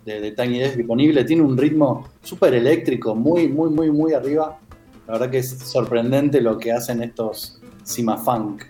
de, 0.04 0.20
de 0.20 0.32
Tiny 0.32 0.58
Desk 0.58 0.76
disponible. 0.76 1.24
Tiene 1.24 1.42
un 1.42 1.56
ritmo 1.56 2.08
súper 2.22 2.52
eléctrico, 2.52 3.14
muy, 3.14 3.48
muy, 3.48 3.70
muy, 3.70 3.90
muy 3.90 4.12
arriba. 4.12 4.58
La 5.06 5.14
verdad 5.14 5.30
que 5.30 5.38
es 5.38 5.58
sorprendente 5.58 6.42
lo 6.42 6.58
que 6.58 6.72
hacen 6.72 7.02
estos 7.02 7.62
Cima 7.84 8.18
Funk. 8.18 8.64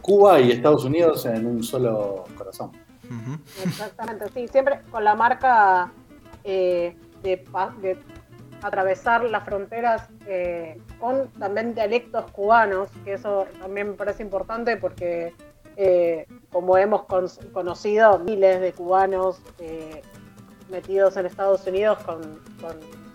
Cuba 0.00 0.40
y 0.40 0.50
Estados 0.50 0.84
Unidos 0.84 1.24
en 1.26 1.46
un 1.46 1.62
solo 1.62 2.24
corazón. 2.36 2.72
Exactamente, 3.64 4.24
sí, 4.34 4.48
siempre 4.48 4.80
con 4.90 5.04
la 5.04 5.14
marca 5.14 5.92
eh, 6.42 6.96
de 7.22 7.38
atravesar 8.62 9.24
las 9.24 9.44
fronteras 9.44 10.08
eh, 10.26 10.80
con 10.98 11.28
también 11.32 11.74
dialectos 11.74 12.30
cubanos, 12.30 12.88
que 13.04 13.14
eso 13.14 13.46
también 13.60 13.90
me 13.90 13.94
parece 13.94 14.22
importante 14.22 14.76
porque 14.76 15.34
eh, 15.76 16.26
como 16.50 16.76
hemos 16.78 17.04
con- 17.04 17.28
conocido 17.52 18.18
miles 18.18 18.60
de 18.60 18.72
cubanos 18.72 19.40
eh, 19.58 20.02
metidos 20.70 21.16
en 21.16 21.26
Estados 21.26 21.66
Unidos 21.66 21.98
con, 22.04 22.40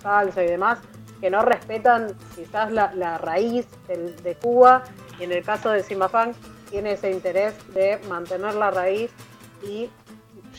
salsa 0.01 0.43
y 0.43 0.47
demás, 0.47 0.79
que 1.21 1.29
no 1.29 1.41
respetan 1.43 2.15
quizás 2.35 2.71
la, 2.71 2.93
la 2.93 3.17
raíz 3.17 3.67
del- 3.87 4.15
de 4.23 4.35
Cuba 4.35 4.83
y 5.19 5.23
en 5.23 5.31
el 5.31 5.43
caso 5.43 5.69
de 5.71 5.81
Simafán 5.83 6.33
tiene 6.69 6.91
ese 6.93 7.09
interés 7.11 7.55
de 7.73 7.97
mantener 8.09 8.53
la 8.55 8.69
raíz 8.71 9.11
y 9.63 9.89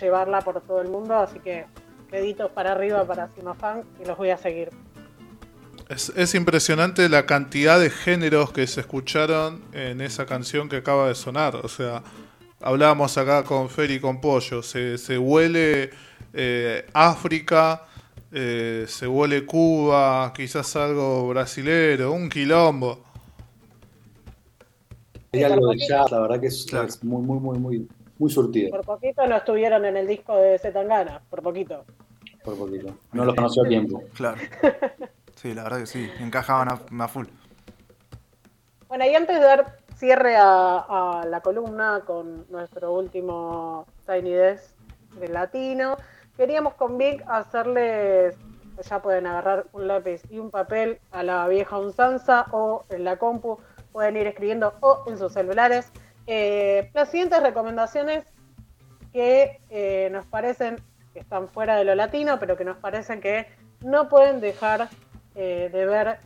llevarla 0.01 0.41
por 0.41 0.61
todo 0.63 0.81
el 0.81 0.89
mundo, 0.89 1.15
así 1.17 1.39
que 1.41 1.67
deditos 2.11 2.51
para 2.51 2.73
arriba 2.73 3.05
para 3.05 3.29
Simafán 3.35 3.85
y 4.03 4.07
los 4.07 4.17
voy 4.17 4.31
a 4.31 4.37
seguir. 4.37 4.71
Es, 5.89 6.13
es 6.17 6.35
impresionante 6.35 7.09
la 7.09 7.25
cantidad 7.27 7.81
de 7.81 7.91
géneros 7.91 8.53
que 8.53 8.67
se 8.67 8.81
escucharon 8.81 9.63
en 9.73 10.01
esa 10.01 10.27
canción 10.27 10.69
que 10.69 10.77
acaba 10.77 11.09
de 11.09 11.15
sonar. 11.15 11.57
O 11.57 11.69
sea, 11.69 12.03
hablábamos 12.61 13.17
acá 13.17 13.45
con 13.45 13.69
Fer 13.71 13.91
y 13.91 14.01
con 14.01 14.21
Pollo. 14.21 14.63
Se, 14.63 14.99
se 14.99 15.19
huele 15.19 15.91
eh, 16.33 16.87
África, 16.93 17.85
eh, 18.33 18.85
se 18.87 19.07
huele 19.07 19.47
Cuba, 19.47 20.33
quizás 20.35 20.77
algo 20.77 21.29
brasilero, 21.29 22.13
un 22.13 22.29
quilombo. 22.29 23.05
Hay 25.33 25.43
algo 25.43 25.71
de 25.71 25.79
jazz, 25.79 26.11
la 26.11 26.21
verdad 26.21 26.41
que 26.41 26.47
es, 26.47 26.67
es 26.73 27.05
muy, 27.05 27.23
muy, 27.23 27.39
muy, 27.39 27.59
muy, 27.59 27.89
muy 28.19 28.31
surtido, 28.31 28.71
Por 28.71 28.85
poquito 28.85 29.27
no 29.27 29.37
estuvieron 29.37 29.85
en 29.85 29.97
el 29.97 30.07
disco 30.07 30.37
de 30.37 30.59
Zetangana, 30.59 31.23
por 31.31 31.43
poquito. 31.43 31.85
por 32.45 32.57
poquito. 32.57 32.95
No 33.13 33.25
los 33.25 33.35
conoció 33.35 33.65
a 33.65 33.69
tiempo. 33.69 34.03
Claro. 34.15 34.39
Sí, 35.37 35.55
la 35.55 35.63
verdad 35.63 35.79
que 35.79 35.87
sí. 35.87 36.11
Encajaban 36.19 36.69
a, 36.69 37.05
a 37.05 37.07
full. 37.09 37.27
Bueno, 38.89 39.07
y 39.07 39.15
antes 39.15 39.39
de 39.39 39.45
dar 39.45 39.79
cierre 39.97 40.37
a, 40.37 40.79
a 41.21 41.27
la 41.27 41.41
columna 41.43 42.03
con 42.05 42.45
nuestro 42.51 42.93
último 42.93 43.87
Tiny 44.07 44.31
Desk 44.33 44.75
de 45.21 45.29
latino, 45.29 45.97
queríamos 46.37 46.75
con 46.75 46.99
Vic 46.99 47.23
hacerles, 47.29 48.37
ya 48.89 49.01
pueden 49.01 49.27
agarrar 49.29 49.67
un 49.73 49.87
lápiz 49.87 50.23
y 50.31 50.39
un 50.41 50.51
papel 50.51 50.99
a 51.13 51.23
la 51.23 51.47
vieja 51.47 51.79
unsanza 51.79 52.47
o 52.51 52.85
en 52.89 53.05
la 53.05 53.17
compu, 53.17 53.59
pueden 53.93 54.17
ir 54.17 54.27
escribiendo 54.27 54.75
o 54.81 55.05
en 55.07 55.19
sus 55.19 55.33
celulares. 55.33 55.93
Eh, 56.31 56.91
las 56.93 57.11
siguientes 57.11 57.43
recomendaciones 57.43 58.23
que 59.15 59.63
eh, 59.71 60.11
nos 60.13 60.27
parecen 60.27 60.77
que 61.15 61.21
están 61.21 61.49
fuera 61.49 61.77
de 61.77 61.85
lo 61.85 61.95
latino, 61.95 62.39
pero 62.39 62.55
que 62.55 62.67
nos 62.67 62.77
parecen 62.77 63.23
que 63.23 63.47
no 63.83 64.11
pueden 64.11 64.39
dejar 64.39 64.91
eh, 65.35 65.71
de 65.73 65.87
ver 65.87 66.19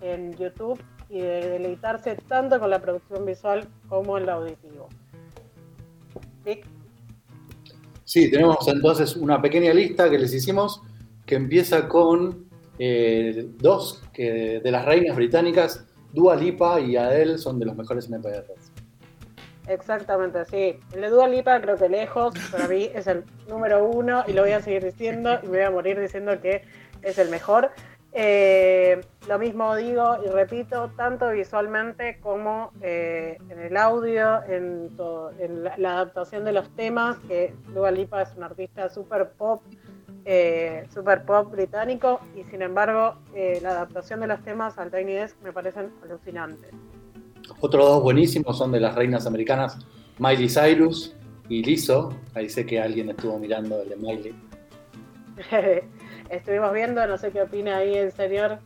en 0.00 0.34
YouTube 0.38 0.82
y 1.10 1.20
de 1.20 1.50
deleitarse 1.50 2.16
tanto 2.26 2.58
con 2.58 2.70
la 2.70 2.80
producción 2.80 3.26
visual 3.26 3.68
como 3.90 4.16
en 4.16 4.24
lo 4.24 4.32
auditivo. 4.32 4.88
Sí, 8.04 8.30
tenemos 8.30 8.66
entonces 8.66 9.16
una 9.16 9.42
pequeña 9.42 9.74
lista 9.74 10.08
que 10.08 10.18
les 10.18 10.32
hicimos 10.32 10.80
que 11.26 11.34
empieza 11.34 11.88
con 11.88 12.48
dos 13.58 14.02
que 14.14 14.60
de 14.60 14.70
las 14.70 14.86
reinas 14.86 15.14
británicas, 15.14 15.86
Dua 16.14 16.36
Lipa 16.36 16.80
y 16.80 16.96
Adele, 16.96 17.36
son 17.36 17.58
de 17.58 17.66
los 17.66 17.76
mejores 17.76 18.08
MPRs. 18.08 18.61
Exactamente, 19.68 20.44
sí. 20.46 20.80
El 20.92 21.02
de 21.02 21.08
Dua 21.08 21.28
Lipa 21.28 21.60
creo 21.60 21.76
que 21.76 21.88
lejos, 21.88 22.34
para 22.50 22.66
mí 22.66 22.90
es 22.94 23.06
el 23.06 23.24
número 23.48 23.84
uno 23.84 24.24
y 24.26 24.32
lo 24.32 24.42
voy 24.42 24.52
a 24.52 24.60
seguir 24.60 24.84
diciendo 24.84 25.38
y 25.42 25.46
me 25.46 25.58
voy 25.58 25.66
a 25.66 25.70
morir 25.70 26.00
diciendo 26.00 26.40
que 26.40 26.62
es 27.02 27.18
el 27.18 27.28
mejor. 27.28 27.70
Eh, 28.14 29.00
lo 29.26 29.38
mismo 29.38 29.74
digo 29.74 30.18
y 30.22 30.28
repito, 30.28 30.90
tanto 30.96 31.30
visualmente 31.30 32.18
como 32.20 32.72
eh, 32.82 33.38
en 33.48 33.58
el 33.58 33.76
audio, 33.76 34.42
en, 34.48 34.90
la 35.78 35.92
adaptación 35.92 36.44
de 36.44 36.52
los 36.52 36.68
temas, 36.76 37.16
que 37.28 37.54
Dua 37.68 37.90
Lipa 37.90 38.22
es 38.22 38.34
un 38.36 38.42
artista 38.42 38.88
super 38.90 39.30
pop, 39.30 39.62
eh, 40.24 40.86
super 40.92 41.24
pop 41.24 41.50
británico 41.50 42.20
y 42.36 42.44
sin 42.44 42.62
embargo 42.62 43.16
eh, 43.34 43.60
la 43.62 43.70
adaptación 43.70 44.20
de 44.20 44.26
los 44.26 44.42
temas 44.42 44.76
al 44.78 44.90
Tiny 44.90 45.14
Desk 45.14 45.36
me 45.42 45.52
parecen 45.52 45.92
alucinantes. 46.02 46.72
Otros 47.60 47.84
dos 47.84 48.02
buenísimos 48.02 48.58
son 48.58 48.72
de 48.72 48.80
las 48.80 48.94
reinas 48.94 49.26
americanas, 49.26 49.78
Miley 50.18 50.48
Cyrus 50.48 51.14
y 51.48 51.62
Lizzo. 51.62 52.14
Ahí 52.34 52.48
sé 52.48 52.66
que 52.66 52.80
alguien 52.80 53.10
estuvo 53.10 53.38
mirando 53.38 53.82
el 53.82 53.88
de 53.88 53.96
Miley. 53.96 54.34
Estuvimos 56.30 56.72
viendo, 56.72 57.06
no 57.06 57.18
sé 57.18 57.30
qué 57.30 57.42
opina 57.42 57.78
ahí 57.78 57.94
el 57.94 58.12
señor 58.12 58.58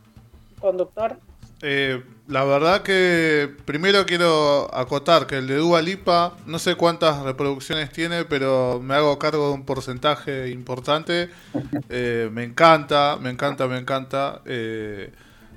conductor. 0.59 1.17
Eh, 1.61 2.03
la 2.27 2.43
verdad 2.43 2.83
que 2.83 3.49
primero 3.65 4.05
quiero 4.05 4.73
acotar 4.75 5.25
que 5.25 5.37
el 5.37 5.47
de 5.47 5.55
Dua 5.55 5.81
Lipa, 5.81 6.35
no 6.45 6.59
sé 6.59 6.75
cuántas 6.75 7.23
reproducciones 7.23 7.91
tiene, 7.91 8.25
pero 8.25 8.79
me 8.81 8.93
hago 8.93 9.17
cargo 9.17 9.47
de 9.47 9.53
un 9.53 9.65
porcentaje 9.65 10.49
importante. 10.49 11.29
Eh, 11.89 12.29
me 12.31 12.43
encanta, 12.43 13.17
me 13.19 13.29
encanta, 13.29 13.67
me 13.67 13.77
encanta. 13.77 14.41
Eh, 14.45 15.11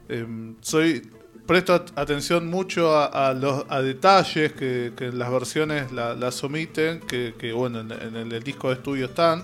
em, 0.08 0.56
soy 0.60 1.02
presto 1.50 1.74
at- 1.74 1.90
atención 1.96 2.46
mucho 2.46 2.96
a, 2.96 3.06
a 3.30 3.34
los 3.34 3.64
a 3.68 3.82
detalles 3.82 4.52
que, 4.52 4.92
que 4.96 5.06
en 5.06 5.18
las 5.18 5.32
versiones 5.32 5.90
la- 5.90 6.14
las 6.14 6.44
omiten, 6.44 7.00
que, 7.00 7.34
que, 7.36 7.52
bueno 7.52 7.80
en, 7.80 7.90
en 7.90 8.32
el, 8.32 8.40
disco 8.44 8.68
de 8.68 8.74
estudio 8.74 9.06
están. 9.06 9.42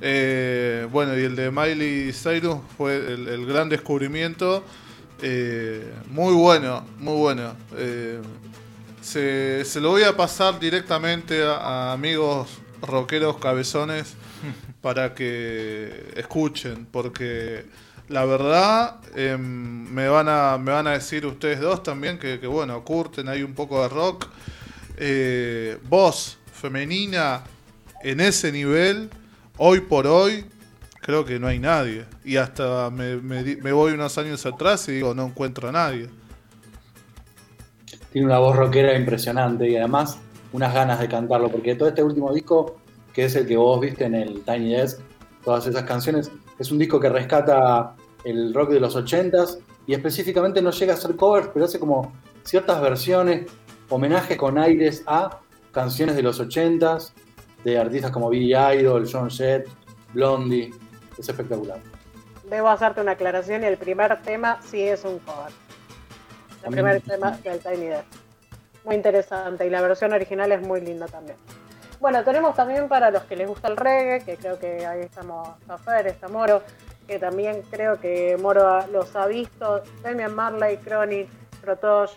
Eh, 0.00 0.86
bueno, 0.92 1.18
y 1.18 1.22
el 1.24 1.34
de 1.34 1.50
Miley 1.50 2.12
Cyrus 2.12 2.58
fue 2.76 2.94
el, 2.96 3.26
el 3.26 3.44
gran 3.46 3.68
descubrimiento. 3.68 4.62
Eh, 5.20 5.92
muy 6.10 6.32
bueno, 6.32 6.86
muy 7.00 7.16
bueno. 7.16 7.56
Eh, 7.76 8.20
se, 9.00 9.64
se 9.64 9.80
lo 9.80 9.90
voy 9.90 10.04
a 10.04 10.16
pasar 10.16 10.60
directamente 10.60 11.42
a, 11.42 11.56
a 11.56 11.92
amigos 11.92 12.46
rockeros 12.82 13.38
cabezones 13.38 14.14
para 14.80 15.12
que 15.12 16.12
escuchen, 16.14 16.86
porque 16.92 17.64
la 18.12 18.26
verdad 18.26 18.96
em, 19.16 19.90
me, 19.90 20.06
van 20.06 20.28
a, 20.28 20.58
me 20.58 20.70
van 20.70 20.86
a 20.86 20.90
decir 20.90 21.24
ustedes 21.24 21.60
dos 21.60 21.82
también 21.82 22.18
que, 22.18 22.36
bueno, 22.46 22.84
curten 22.84 23.26
ahí 23.28 23.42
un 23.42 23.54
poco 23.54 23.82
de 23.82 23.88
rock. 23.88 24.26
Eh, 24.98 25.78
voz 25.88 26.38
femenina 26.52 27.42
en 28.02 28.20
ese 28.20 28.52
nivel, 28.52 29.08
hoy 29.56 29.80
por 29.80 30.06
hoy, 30.06 30.44
creo 31.00 31.24
que 31.24 31.40
no 31.40 31.46
hay 31.46 31.58
nadie. 31.58 32.04
Y 32.22 32.36
hasta 32.36 32.90
me, 32.90 33.16
me 33.16 33.72
voy 33.72 33.92
unos 33.92 34.18
años 34.18 34.44
atrás 34.44 34.86
y 34.88 34.92
digo, 34.92 35.14
no 35.14 35.26
encuentro 35.26 35.70
a 35.70 35.72
nadie. 35.72 36.10
Tiene 38.12 38.26
una 38.26 38.38
voz 38.38 38.56
rockera 38.56 38.94
impresionante 38.94 39.70
y 39.70 39.76
además 39.76 40.18
unas 40.52 40.74
ganas 40.74 41.00
de 41.00 41.08
cantarlo, 41.08 41.48
porque 41.48 41.74
todo 41.76 41.88
este 41.88 42.02
último 42.02 42.30
disco, 42.34 42.76
que 43.14 43.24
es 43.24 43.34
el 43.36 43.46
que 43.46 43.56
vos 43.56 43.80
viste 43.80 44.04
en 44.04 44.14
el 44.14 44.42
Tiny 44.42 44.74
Desk, 44.74 45.00
todas 45.42 45.66
esas 45.66 45.84
canciones, 45.84 46.30
es 46.58 46.70
un 46.70 46.78
disco 46.78 47.00
que 47.00 47.08
rescata 47.08 47.94
el 48.24 48.52
rock 48.54 48.70
de 48.70 48.80
los 48.80 48.96
80s 48.96 49.58
y 49.86 49.94
específicamente 49.94 50.62
no 50.62 50.70
llega 50.70 50.92
a 50.94 50.96
hacer 50.96 51.16
covers, 51.16 51.48
pero 51.52 51.64
hace 51.64 51.78
como 51.78 52.12
ciertas 52.44 52.80
versiones, 52.80 53.50
homenajes 53.88 54.36
con 54.36 54.58
aires 54.58 55.02
a 55.06 55.38
canciones 55.72 56.16
de 56.16 56.22
los 56.22 56.40
80s, 56.40 57.12
de 57.64 57.78
artistas 57.78 58.10
como 58.10 58.28
Billy 58.28 58.54
Idol, 58.54 59.08
John 59.10 59.30
Jett, 59.30 59.68
Blondie. 60.12 60.70
Es 61.18 61.28
espectacular. 61.28 61.78
Debo 62.48 62.68
hacerte 62.68 63.00
una 63.00 63.12
aclaración 63.12 63.62
y 63.62 63.66
el 63.66 63.76
primer 63.78 64.20
tema 64.22 64.58
sí 64.62 64.82
es 64.82 65.04
un 65.04 65.18
cover. 65.20 65.52
El 66.64 66.70
primer 66.70 66.94
me- 66.94 67.00
tema 67.00 67.30
del 67.42 67.58
Tiny 67.58 67.86
Desk. 67.86 68.04
Muy 68.84 68.96
interesante 68.96 69.66
y 69.66 69.70
la 69.70 69.80
versión 69.80 70.12
original 70.12 70.50
es 70.52 70.60
muy 70.60 70.80
linda 70.80 71.06
también. 71.06 71.36
Bueno, 72.00 72.24
tenemos 72.24 72.54
también 72.56 72.88
para 72.88 73.10
los 73.12 73.22
que 73.24 73.36
les 73.36 73.46
gusta 73.48 73.68
el 73.68 73.76
reggae, 73.76 74.24
que 74.24 74.36
creo 74.36 74.58
que 74.58 74.84
ahí 74.84 75.02
estamos 75.02 75.48
Zafer, 75.66 76.08
está 76.08 76.26
Moro, 76.28 76.62
que 77.06 77.18
también 77.18 77.62
creo 77.70 78.00
que 78.00 78.36
Moro 78.40 78.86
los 78.88 79.14
ha 79.16 79.26
visto, 79.26 79.82
Damian 80.02 80.34
Marley, 80.34 80.76
Chronic, 80.78 81.28
Protosh 81.60 82.10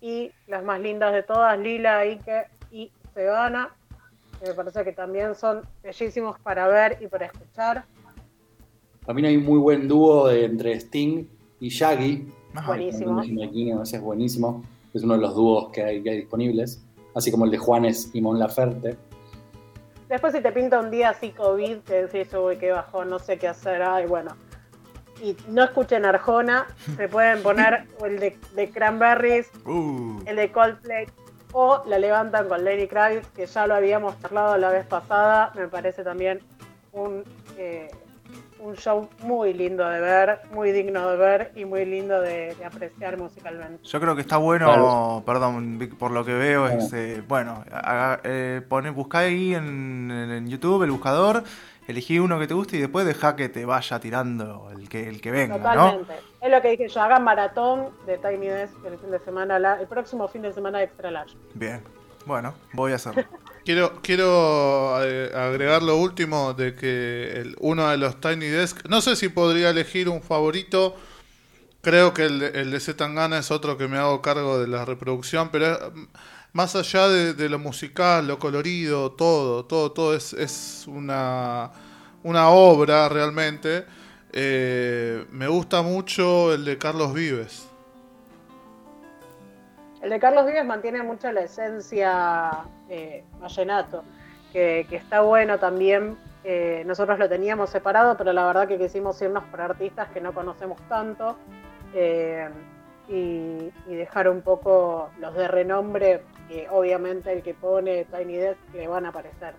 y 0.00 0.30
las 0.46 0.64
más 0.64 0.80
lindas 0.80 1.12
de 1.12 1.22
todas, 1.22 1.58
Lila, 1.58 1.98
Ike 2.00 2.46
y 2.70 2.90
Sebana, 3.14 3.70
que 4.40 4.48
me 4.48 4.54
parece 4.54 4.84
que 4.84 4.92
también 4.92 5.34
son 5.34 5.62
bellísimos 5.82 6.38
para 6.40 6.66
ver 6.68 6.98
y 7.00 7.06
para 7.06 7.26
escuchar. 7.26 7.84
También 9.06 9.26
hay 9.26 9.36
un 9.36 9.44
muy 9.44 9.58
buen 9.58 9.88
dúo 9.88 10.28
de- 10.28 10.44
entre 10.44 10.74
Sting 10.74 11.24
y 11.60 11.68
Shaggy. 11.68 12.26
Buenísimo. 12.66 13.20
Ese 13.82 13.96
es 13.96 14.02
buenísimo. 14.02 14.64
Es 14.92 15.02
uno 15.02 15.14
de 15.14 15.20
los 15.20 15.34
dúos 15.34 15.70
que 15.72 15.82
hay, 15.82 16.02
que 16.02 16.10
hay 16.10 16.16
disponibles. 16.18 16.82
Así 17.14 17.30
como 17.30 17.44
el 17.44 17.50
de 17.50 17.58
Juanes 17.58 18.10
y 18.12 18.20
Mon 18.20 18.38
Laferte. 18.38 18.96
Después 20.12 20.34
si 20.34 20.42
te 20.42 20.52
pinta 20.52 20.78
un 20.78 20.90
día 20.90 21.08
así 21.08 21.30
COVID, 21.30 21.78
que 21.84 22.04
decís, 22.04 22.34
uy, 22.34 22.58
qué 22.58 22.70
bajón, 22.70 23.08
no 23.08 23.18
sé 23.18 23.38
qué 23.38 23.48
hacer, 23.48 23.80
ay, 23.82 24.04
bueno. 24.04 24.36
Y 25.22 25.34
no 25.48 25.64
escuchen 25.64 26.04
Arjona, 26.04 26.66
se 26.98 27.08
pueden 27.08 27.42
poner 27.42 27.86
el 28.04 28.18
de, 28.20 28.38
de 28.54 28.70
Cranberries, 28.70 29.50
el 30.26 30.36
de 30.36 30.52
Coldplay, 30.52 31.06
o 31.52 31.82
la 31.86 31.98
levantan 31.98 32.46
con 32.46 32.62
Lenny 32.62 32.88
Kravitz, 32.88 33.26
que 33.28 33.46
ya 33.46 33.66
lo 33.66 33.74
habíamos 33.74 34.20
charlado 34.20 34.58
la 34.58 34.68
vez 34.68 34.84
pasada, 34.84 35.50
me 35.54 35.66
parece 35.66 36.04
también 36.04 36.40
un, 36.92 37.24
eh, 37.56 37.90
un 38.62 38.76
show 38.76 39.08
muy 39.22 39.52
lindo 39.52 39.86
de 39.88 40.00
ver, 40.00 40.40
muy 40.52 40.70
digno 40.72 41.10
de 41.10 41.16
ver 41.16 41.52
y 41.56 41.64
muy 41.64 41.84
lindo 41.84 42.20
de, 42.20 42.54
de 42.54 42.64
apreciar 42.64 43.18
musicalmente. 43.18 43.82
Yo 43.84 44.00
creo 44.00 44.14
que 44.14 44.20
está 44.22 44.36
bueno, 44.36 44.66
Claro. 44.66 45.22
perdón, 45.26 45.78
Vic, 45.78 45.96
por 45.96 46.10
lo 46.12 46.24
que 46.24 46.32
veo, 46.32 46.68
es, 46.68 46.92
eh, 46.92 47.22
bueno, 47.26 47.64
haga- 47.72 48.20
eh, 48.24 48.60
buscá 48.94 49.18
ahí 49.20 49.54
en, 49.54 50.10
en- 50.10 50.48
YouTube 50.48 50.82
el 50.84 50.90
buscador, 50.92 51.42
elegí 51.88 52.18
uno 52.18 52.38
que 52.38 52.46
te 52.46 52.54
guste 52.54 52.76
y 52.76 52.80
después 52.80 53.04
deja 53.04 53.34
que 53.36 53.48
te 53.48 53.64
vaya 53.64 53.98
tirando 53.98 54.68
el 54.70 54.88
que, 54.88 55.08
el 55.08 55.20
que 55.20 55.30
venga, 55.32 55.56
¿no? 55.58 55.62
Totalmente. 55.62 56.14
Es 56.40 56.50
lo 56.50 56.62
que 56.62 56.68
dije 56.70 56.88
yo, 56.88 57.00
hagan 57.02 57.24
maratón 57.24 57.88
de 58.06 58.18
Tiny 58.18 58.46
Desk 58.46 58.74
el 58.86 58.98
fin 58.98 59.10
de 59.10 59.18
semana, 59.18 59.58
la- 59.58 59.80
el 59.80 59.86
próximo 59.88 60.28
fin 60.28 60.42
de 60.42 60.52
semana 60.52 60.78
de 60.78 60.84
Extra 60.84 61.10
Large. 61.10 61.36
Bien, 61.54 61.82
bueno, 62.26 62.54
voy 62.72 62.92
a 62.92 62.96
hacerlo. 62.96 63.24
Quiero, 63.64 64.00
quiero 64.02 64.98
eh, 65.04 65.30
agregar 65.34 65.82
lo 65.84 65.96
último 65.96 66.52
de 66.52 66.74
que 66.74 67.54
uno 67.60 67.88
de 67.88 67.96
los 67.96 68.20
Tiny 68.20 68.46
Desk, 68.46 68.84
no 68.88 69.00
sé 69.00 69.14
si 69.14 69.28
podría 69.28 69.70
elegir 69.70 70.08
un 70.08 70.20
favorito, 70.20 70.96
creo 71.82 72.12
que 72.14 72.24
el, 72.24 72.40
de- 72.40 72.80
Zetangana 72.80 73.38
es 73.38 73.50
otro 73.52 73.78
que 73.78 73.88
me 73.88 73.98
hago 73.98 74.20
cargo 74.22 74.58
de 74.58 74.66
la 74.68 74.84
reproducción, 74.84 75.50
pero 75.52 75.74
eh, 75.74 75.92
más 76.52 76.74
allá 76.76 77.08
de, 77.08 77.34
de 77.34 77.48
lo 77.48 77.58
musical, 77.60 78.26
lo 78.26 78.38
colorido, 78.38 79.12
todo, 79.12 79.64
todo, 79.64 79.92
todo 79.92 80.14
es, 80.14 80.32
es 80.32 80.84
una, 80.88 81.70
una 82.24 82.48
obra 82.50 83.08
realmente. 83.08 83.86
Eh, 84.32 85.24
me 85.30 85.46
gusta 85.48 85.82
mucho 85.82 86.52
el 86.52 86.64
de 86.64 86.78
Carlos 86.78 87.14
Vives. 87.14 87.68
El 90.02 90.10
de 90.10 90.18
Carlos 90.18 90.46
Vives 90.46 90.64
mantiene 90.66 91.02
mucho 91.02 91.30
la 91.30 91.42
esencia 91.42 92.50
eh, 92.92 93.24
vallenato, 93.40 94.04
que, 94.52 94.86
que 94.88 94.96
está 94.96 95.22
bueno 95.22 95.58
también. 95.58 96.16
Eh, 96.44 96.82
nosotros 96.86 97.18
lo 97.18 97.28
teníamos 97.28 97.70
separado, 97.70 98.16
pero 98.16 98.32
la 98.32 98.44
verdad 98.44 98.68
que 98.68 98.76
quisimos 98.76 99.20
irnos 99.22 99.44
por 99.44 99.60
artistas 99.60 100.08
que 100.12 100.20
no 100.20 100.34
conocemos 100.34 100.78
tanto 100.88 101.36
eh, 101.94 102.48
y, 103.08 103.70
y 103.88 103.94
dejar 103.94 104.28
un 104.28 104.42
poco 104.42 105.10
los 105.20 105.34
de 105.34 105.48
renombre, 105.48 106.22
que 106.48 106.68
obviamente 106.70 107.32
el 107.32 107.42
que 107.42 107.54
pone 107.54 108.04
Tiny 108.04 108.36
Desk 108.36 108.58
le 108.74 108.88
van 108.88 109.06
a 109.06 109.08
aparecer. 109.08 109.54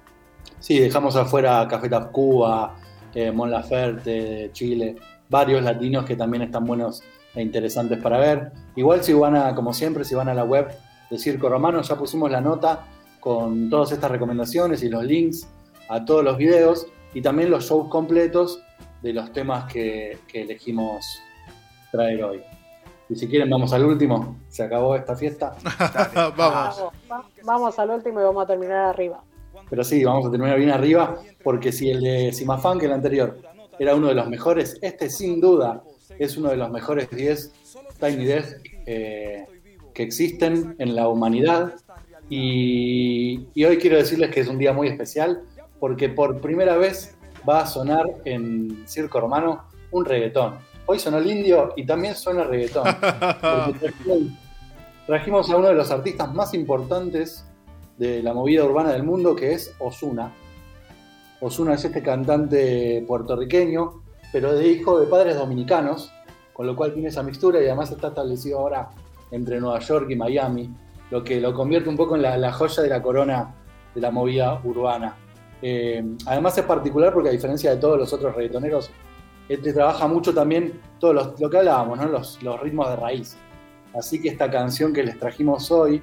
Sí, 0.60 0.80
dejamos 0.80 1.16
afuera 1.16 1.66
Café 1.70 1.90
Cuba, 2.12 2.76
eh, 3.14 3.32
Mon 3.32 3.50
Laferte 3.50 4.50
Chile, 4.52 4.96
varios 5.30 5.64
latinos 5.64 6.06
que 6.06 6.16
también 6.16 6.44
están 6.44 6.66
buenos 6.66 7.02
e 7.34 7.42
interesantes 7.42 7.98
para 8.00 8.18
ver. 8.18 8.52
Igual 8.76 9.04
si 9.04 9.14
van 9.14 9.36
a, 9.36 9.56
como 9.56 9.74
siempre, 9.74 10.04
si 10.04 10.16
van 10.16 10.30
a 10.30 10.34
la 10.34 10.44
web 10.44 10.68
de 11.10 11.18
Circo 11.18 11.50
Romano, 11.50 11.82
ya 11.82 11.96
pusimos 11.96 12.30
la 12.30 12.42
nota 12.42 12.86
con 13.24 13.70
todas 13.70 13.94
estas 13.94 14.12
recomendaciones 14.12 14.84
y 14.84 14.90
los 14.90 15.02
links 15.06 15.48
a 15.88 16.04
todos 16.04 16.26
los 16.26 16.36
videos 16.38 16.88
y 17.14 17.22
también 17.22 17.50
los 17.50 17.64
shows 17.70 17.88
completos 17.90 18.62
de 19.02 19.14
los 19.14 19.32
temas 19.32 19.72
que, 19.72 20.18
que 20.28 20.42
elegimos 20.42 21.06
traer 21.90 22.22
hoy. 22.22 22.42
Y 23.08 23.16
si 23.16 23.28
quieren, 23.28 23.50
vamos 23.50 23.72
al 23.72 23.86
último. 23.86 24.36
Se 24.50 24.64
acabó 24.64 24.96
esta 24.98 25.16
fiesta. 25.16 25.56
Vamos. 26.36 26.36
Vamos, 26.38 26.94
va- 27.12 27.26
vamos 27.44 27.80
al 27.80 27.90
último 27.92 28.20
y 28.20 28.24
vamos 28.24 28.44
a 28.44 28.48
terminar 28.48 28.88
arriba. 28.90 29.24
Pero 29.70 29.84
sí, 29.86 30.04
vamos 30.04 30.26
a 30.26 30.32
terminar 30.32 30.58
bien 30.58 30.72
arriba, 30.72 31.18
porque 31.44 31.72
si 31.72 31.90
el 31.92 32.02
de 32.02 32.34
Simafán, 32.34 32.78
que 32.80 32.88
el 32.88 32.92
anterior, 32.94 33.38
era 33.80 33.96
uno 33.96 34.08
de 34.08 34.16
los 34.16 34.28
mejores, 34.28 34.78
este 34.82 35.10
sin 35.10 35.40
duda 35.40 35.82
es 36.20 36.36
uno 36.38 36.50
de 36.50 36.58
los 36.58 36.70
mejores 36.72 37.10
10 37.10 37.54
Tiny 38.00 38.26
Desk 38.26 38.58
eh, 38.86 39.46
que 39.94 40.04
existen 40.04 40.76
en 40.80 40.96
la 40.96 41.08
humanidad. 41.08 41.74
Y, 42.30 43.48
y 43.54 43.66
hoy 43.66 43.78
quiero 43.78 43.98
decirles 43.98 44.32
que 44.32 44.40
es 44.40 44.48
un 44.48 44.58
día 44.58 44.74
muy 44.74 44.88
especial 44.88 45.44
porque 45.80 46.08
por 46.10 46.40
primera 46.40 46.78
vez 46.78 47.18
va 47.48 47.62
a 47.62 47.68
sonar 47.68 48.06
en 48.26 48.88
Circo 48.88 49.20
Romano 49.20 49.64
un 49.92 50.06
reggaetón. 50.06 50.56
Hoy 50.86 51.00
sonó 51.00 51.18
el 51.18 51.30
indio 51.30 51.74
y 51.76 51.86
también 51.86 52.16
suena 52.16 52.44
reggaetón. 52.44 52.86
Trajimos 55.08 55.50
a 55.50 55.58
uno 55.58 55.68
de 55.68 55.74
los 55.74 55.92
artistas 55.92 56.34
más 56.34 56.54
importantes 56.54 57.46
de 57.98 58.24
la 58.24 58.34
movida 58.34 58.64
urbana 58.64 58.94
del 58.94 59.04
mundo, 59.04 59.36
que 59.36 59.52
es 59.54 59.76
Osuna. 59.80 60.32
Osuna 61.42 61.74
es 61.74 61.84
este 61.84 62.02
cantante 62.02 63.04
puertorriqueño, 63.06 64.02
pero 64.32 64.54
de 64.54 64.68
hijo 64.68 65.00
de 65.00 65.08
padres 65.08 65.36
dominicanos, 65.36 66.12
con 66.54 66.66
lo 66.66 66.76
cual 66.76 66.94
tiene 66.94 67.10
esa 67.10 67.24
mixtura 67.24 67.62
y 67.62 67.66
además 67.66 67.92
está 67.92 68.08
establecido 68.08 68.60
ahora 68.60 68.90
entre 69.32 69.60
Nueva 69.60 69.80
York 69.80 70.08
y 70.10 70.16
Miami, 70.16 70.74
lo 71.14 71.24
que 71.24 71.40
lo 71.40 71.54
convierte 71.54 71.90
un 71.90 71.96
poco 71.96 72.16
en 72.16 72.24
la, 72.24 72.52
joya 72.52 72.82
de 72.82 72.90
la 72.90 73.00
corona 73.00 73.54
de 73.94 74.02
la 74.02 74.10
movida 74.10 74.60
urbana. 74.64 75.16
Eh, 75.62 76.04
además 76.26 76.58
es 76.58 76.66
particular 76.66 77.14
porque 77.14 77.30
a 77.30 77.32
diferencia 77.32 77.70
de 77.70 77.78
todos 77.78 78.00
los 78.00 78.12
otros 78.14 78.34
reggaetoneros, 78.34 78.90
este 79.48 79.74
trabaja 79.74 80.08
mucho 80.08 80.34
también 80.34 80.82
todo 81.00 81.14
los- 81.14 81.40
lo 81.40 81.52
que 81.52 81.58
hablábamos, 81.60 82.00
los, 82.42 82.60
ritmos 82.60 82.90
de 82.90 82.96
raíz. 82.96 83.38
Así 83.94 84.20
que 84.20 84.30
esta 84.30 84.50
canción 84.50 84.92
que 84.92 85.04
les 85.04 85.20
trajimos 85.20 85.70
hoy 85.70 86.02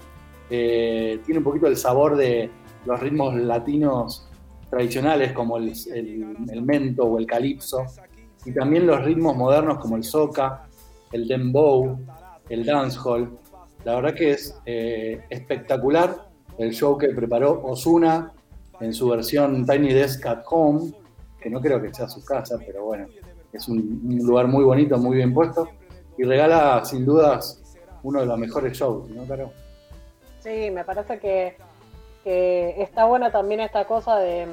eh, 0.48 1.18
tiene 1.26 1.38
un 1.38 1.44
poquito 1.44 1.66
el 1.66 1.76
sabor 1.76 2.16
de 2.16 2.48
los 2.86 3.00
ritmos 3.00 3.34
latinos 3.34 4.28
tradicionales 4.70 5.32
como 5.32 5.56
el 5.56 6.62
mento 6.62 7.02
o 7.02 7.18
el 7.18 7.26
calipso, 7.26 7.84
y 8.44 8.52
también 8.52 8.86
los 8.86 9.04
ritmos 9.04 9.36
modernos 9.36 9.78
como 9.78 9.96
el 9.96 10.04
soca, 10.04 10.68
el 11.10 11.26
dembow, 11.26 11.98
el 12.48 12.64
dancehall. 12.64 13.40
La 13.84 13.94
verdad 13.94 14.14
que 14.14 14.32
es 14.32 14.60
eh, 14.66 15.24
espectacular 15.30 16.28
el 16.58 16.72
show 16.72 16.98
que 16.98 17.08
preparó 17.08 17.62
Osuna 17.64 18.32
en 18.80 18.92
su 18.92 19.08
versión 19.08 19.66
Tiny 19.66 19.92
Desk 19.92 20.24
at 20.26 20.42
Home, 20.50 20.92
que 21.40 21.48
no 21.48 21.60
creo 21.60 21.80
que 21.80 21.92
sea 21.92 22.08
su 22.08 22.24
casa, 22.24 22.58
pero 22.64 22.84
bueno, 22.84 23.06
es 23.52 23.68
un, 23.68 24.00
lugar 24.22 24.46
muy 24.46 24.64
bonito, 24.64 24.98
muy 24.98 25.16
bien 25.16 25.32
puesto, 25.32 25.68
y 26.18 26.24
regala 26.24 26.84
sin 26.84 27.04
dudas 27.04 27.62
uno 28.02 28.20
de 28.20 28.26
los 28.26 28.38
mejores 28.38 28.76
shows, 28.76 29.08
¿no, 29.10 29.24
Caro? 29.24 29.52
Sí, 30.40 30.70
me 30.70 30.84
parece 30.84 31.18
que, 31.18 31.56
que 32.24 32.82
está 32.82 33.04
buena 33.06 33.30
también 33.30 33.60
esta 33.60 33.86
cosa 33.86 34.18
de, 34.18 34.46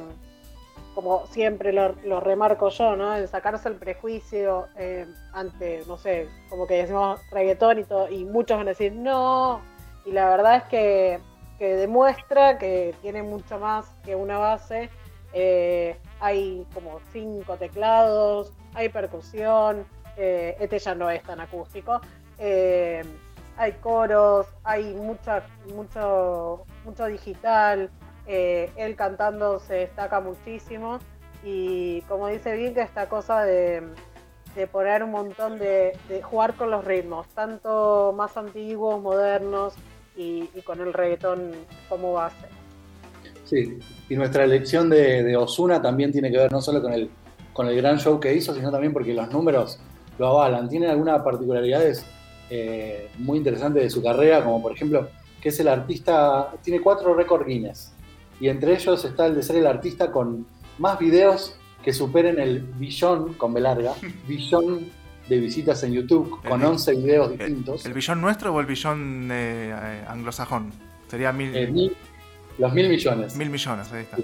como 0.97 1.27
siempre 1.27 1.73
lo, 1.73 1.93
lo 2.05 2.21
remarco 2.21 2.69
yo, 2.69 2.95
¿no? 2.95 3.11
De 3.11 3.27
sacarse 3.27 3.69
el 3.69 3.75
prejuicio 3.75 4.65
eh, 4.77 5.05
ante, 5.31 5.83
no 5.85 5.95
sé, 5.95 6.27
como 6.49 6.65
que 6.65 6.73
decimos 6.73 7.19
reggaetón 7.29 7.77
y 7.77 7.83
todo, 7.83 8.09
y 8.09 8.25
muchos 8.25 8.57
van 8.57 8.65
a 8.65 8.71
decir 8.71 8.93
no, 8.93 9.61
y 10.05 10.11
la 10.11 10.27
verdad 10.27 10.55
es 10.55 10.63
que, 10.63 11.19
que 11.59 11.75
demuestra 11.75 12.57
que 12.57 12.95
tiene 13.03 13.21
mucho 13.21 13.59
más 13.59 13.85
que 14.03 14.15
una 14.15 14.39
base. 14.39 14.89
Eh, 15.33 15.99
hay 16.19 16.65
como 16.73 16.99
cinco 17.13 17.57
teclados, 17.57 18.51
hay 18.73 18.89
percusión, 18.89 19.85
eh, 20.17 20.57
este 20.59 20.79
ya 20.79 20.95
no 20.95 21.11
es 21.11 21.21
tan 21.21 21.39
acústico. 21.39 22.01
hay 22.39 23.71
coros, 23.81 24.47
hay 24.63 24.95
mucha, 24.95 25.43
mucho, 25.75 26.65
mucho 26.83 27.05
digital, 27.05 27.91
eh, 28.27 28.71
él 28.75 28.95
cantando 28.95 29.59
se 29.59 29.75
destaca 29.75 30.19
muchísimo 30.19 30.99
y 31.43 32.01
como 32.01 32.27
dice 32.27 32.55
bien 32.55 32.73
que 32.73 32.81
esta 32.81 33.07
cosa 33.07 33.43
de, 33.43 33.83
poner 34.71 35.03
un 35.03 35.11
montón 35.11 35.59
de, 35.59 35.97
jugar 36.23 36.55
con 36.55 36.71
los 36.71 36.83
ritmos, 36.83 37.27
tanto 37.29 38.13
más 38.15 38.35
antiguos, 38.35 39.01
modernos 39.01 39.75
y, 40.15 40.47
con 40.65 40.81
el 40.81 40.93
reggaetón 40.93 41.51
como 41.87 42.13
base. 42.13 42.47
Sí, 43.45 43.79
y 44.09 44.15
nuestra 44.15 44.43
elección 44.43 44.89
de, 44.89 45.37
Osuna 45.37 45.81
también 45.81 46.11
tiene 46.11 46.31
que 46.31 46.37
ver 46.37 46.51
no 46.51 46.59
solo 46.59 46.81
con 46.81 46.91
el, 46.91 47.09
con 47.53 47.67
el 47.67 47.77
gran 47.77 47.97
show 47.99 48.19
que 48.19 48.33
hizo, 48.33 48.53
sino 48.53 48.71
también 48.71 48.91
porque 48.91 49.13
los 49.13 49.31
números 49.31 49.79
lo 50.17 50.27
avalan. 50.27 50.67
Tiene 50.67 50.87
algunas 50.87 51.21
particularidades 51.21 52.03
eh, 52.49 53.09
muy 53.19 53.37
interesantes 53.37 53.83
de 53.83 53.89
su 53.89 54.01
carrera, 54.01 54.43
como 54.43 54.61
por 54.61 54.73
ejemplo 54.73 55.07
que 55.41 55.49
es 55.49 55.59
el 55.59 55.67
artista, 55.67 56.51
tiene 56.63 56.81
cuatro 56.81 57.13
récord 57.13 57.45
Guinness, 57.45 57.93
y 58.39 58.49
entre 58.49 58.73
ellos 58.73 59.03
está 59.05 59.25
el 59.27 59.35
de 59.35 59.43
ser 59.43 59.57
el 59.57 59.67
artista 59.67 60.11
con 60.11 60.45
más 60.77 60.99
videos 60.99 61.57
que 61.83 61.93
superen 61.93 62.39
el 62.39 62.59
billón, 62.61 63.33
con 63.35 63.53
B 63.53 63.61
larga, 63.61 63.93
billón 64.27 64.89
de 65.27 65.37
visitas 65.39 65.83
en 65.83 65.93
YouTube, 65.93 66.41
con 66.47 66.61
El- 66.61 66.67
11 66.67 66.95
videos 66.95 67.31
distintos. 67.31 67.85
¿El 67.85 67.93
billón 67.93 68.21
nuestro 68.21 68.53
o 68.53 68.59
el 68.59 68.65
billón 68.65 69.29
eh, 69.31 69.73
anglosajón? 70.07 70.71
Sería 71.07 71.31
mil, 71.31 71.55
Eh, 71.55 71.67
mil- 71.67 71.95
los 72.57 72.73
mil 72.73 72.89
millones. 72.89 73.35
mil 73.35 73.49
millones, 73.49 73.91
ahí 73.91 74.03
está. 74.03 74.17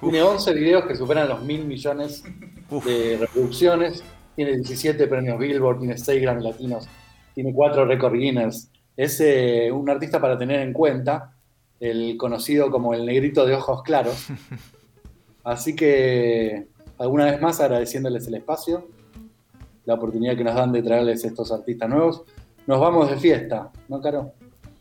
Tiene 0.00 0.22
11 0.22 0.54
videos 0.54 0.84
que 0.86 0.94
superan 0.96 1.28
los 1.28 1.42
mil 1.42 1.64
millones 1.66 2.24
de 2.84 3.16
reproducciones. 3.20 4.02
Tiene 4.36 4.52
17 4.56 5.06
premios 5.08 5.38
Billboard, 5.38 5.80
tiene 5.80 5.98
6 5.98 6.22
Grammy 6.22 6.42
Latinos, 6.42 6.88
tiene 7.34 7.52
4 7.52 7.84
Record 7.84 8.14
Guinness. 8.14 8.70
Es 8.96 9.20
eh, 9.20 9.70
un 9.72 9.88
artista 9.90 10.20
para 10.20 10.38
tener 10.38 10.60
en 10.60 10.72
cuenta, 10.72 11.32
el 11.80 12.16
conocido 12.18 12.70
como 12.70 12.94
el 12.94 13.06
negrito 13.06 13.46
de 13.46 13.54
ojos 13.54 13.82
claros. 13.82 14.26
Así 15.44 15.74
que, 15.74 16.68
alguna 16.98 17.24
vez 17.24 17.40
más, 17.40 17.60
agradeciéndoles 17.60 18.28
el 18.28 18.34
espacio, 18.34 18.86
la 19.86 19.94
oportunidad 19.94 20.36
que 20.36 20.44
nos 20.44 20.54
dan 20.54 20.72
de 20.72 20.82
traerles 20.82 21.24
estos 21.24 21.50
artistas 21.50 21.88
nuevos. 21.88 22.22
Nos 22.66 22.78
vamos 22.78 23.10
de 23.10 23.16
fiesta, 23.16 23.70
¿no, 23.88 24.00
Caro? 24.00 24.32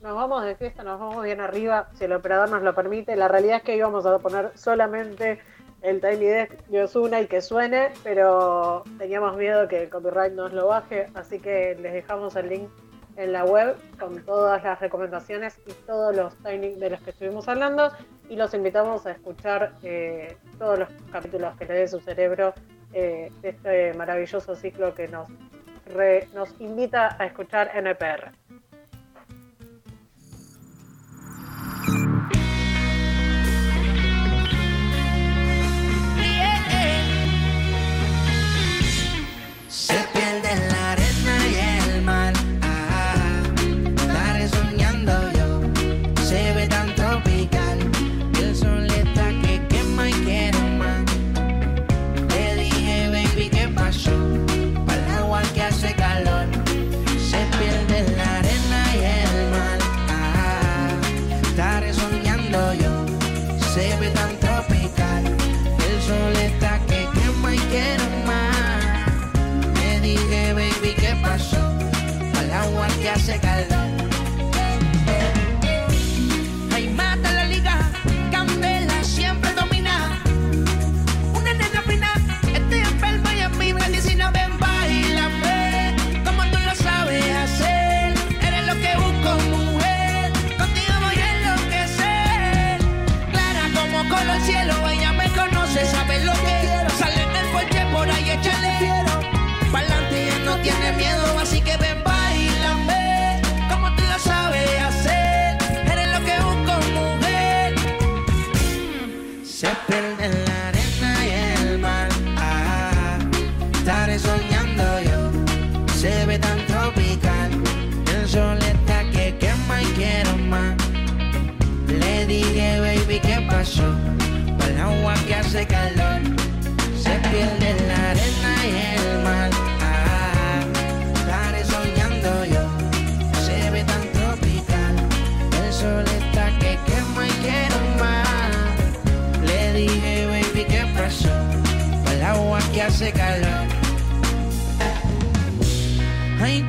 Nos 0.01 0.15
vamos 0.15 0.43
de 0.43 0.55
fiesta, 0.55 0.83
nos 0.83 0.99
vamos 0.99 1.23
bien 1.23 1.39
arriba, 1.39 1.89
si 1.93 2.05
el 2.05 2.13
operador 2.13 2.49
nos 2.49 2.61
lo 2.61 2.75
permite. 2.75 3.15
La 3.15 3.29
realidad 3.29 3.57
es 3.57 3.63
que 3.63 3.77
íbamos 3.77 4.05
a 4.05 4.19
poner 4.19 4.51
solamente 4.55 5.39
el 5.81 6.01
Tiny 6.01 6.25
Desk 6.25 6.67
de 6.67 6.83
Ozuna 6.83 7.21
y 7.21 7.27
que 7.27 7.41
suene, 7.41 7.91
pero 8.03 8.83
teníamos 8.97 9.37
miedo 9.37 9.67
que 9.67 9.83
el 9.83 9.89
copyright 9.89 10.33
nos 10.33 10.51
lo 10.51 10.67
baje, 10.67 11.07
así 11.13 11.39
que 11.39 11.77
les 11.81 11.93
dejamos 11.93 12.35
el 12.35 12.49
link 12.49 12.69
en 13.19 13.33
la 13.33 13.43
web 13.43 13.75
con 13.99 14.23
todas 14.23 14.63
las 14.63 14.79
recomendaciones 14.79 15.59
y 15.67 15.73
todos 15.85 16.15
los 16.15 16.35
Tiny 16.37 16.75
de 16.75 16.89
los 16.89 17.01
que 17.01 17.09
estuvimos 17.09 17.49
hablando 17.49 17.91
y 18.29 18.37
los 18.37 18.53
invitamos 18.53 19.05
a 19.05 19.11
escuchar 19.11 19.73
eh, 19.83 20.37
todos 20.57 20.79
los 20.79 20.89
capítulos 21.11 21.55
que 21.57 21.65
le 21.65 21.73
dé 21.73 21.87
su 21.87 21.99
cerebro 21.99 22.53
eh, 22.93 23.29
de 23.41 23.49
este 23.49 23.93
maravilloso 23.95 24.55
ciclo 24.55 24.95
que 24.95 25.09
nos, 25.09 25.27
nos 26.33 26.61
invita 26.61 27.17
a 27.19 27.25
escuchar 27.25 27.71
NPR. 27.75 28.31
Se 39.67 39.95
pierde 40.13 40.68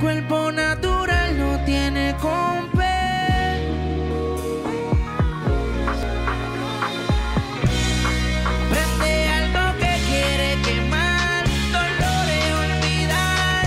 cuerpo 0.01 0.51
natural, 0.51 1.38
no 1.38 1.62
tiene 1.64 2.16
compe. 2.20 2.80
Prende 8.70 9.28
algo 9.28 9.78
que 9.78 9.92
quiere 10.09 10.59
quemar, 10.62 11.44
dolores 11.70 12.46
olvidar. 12.64 13.66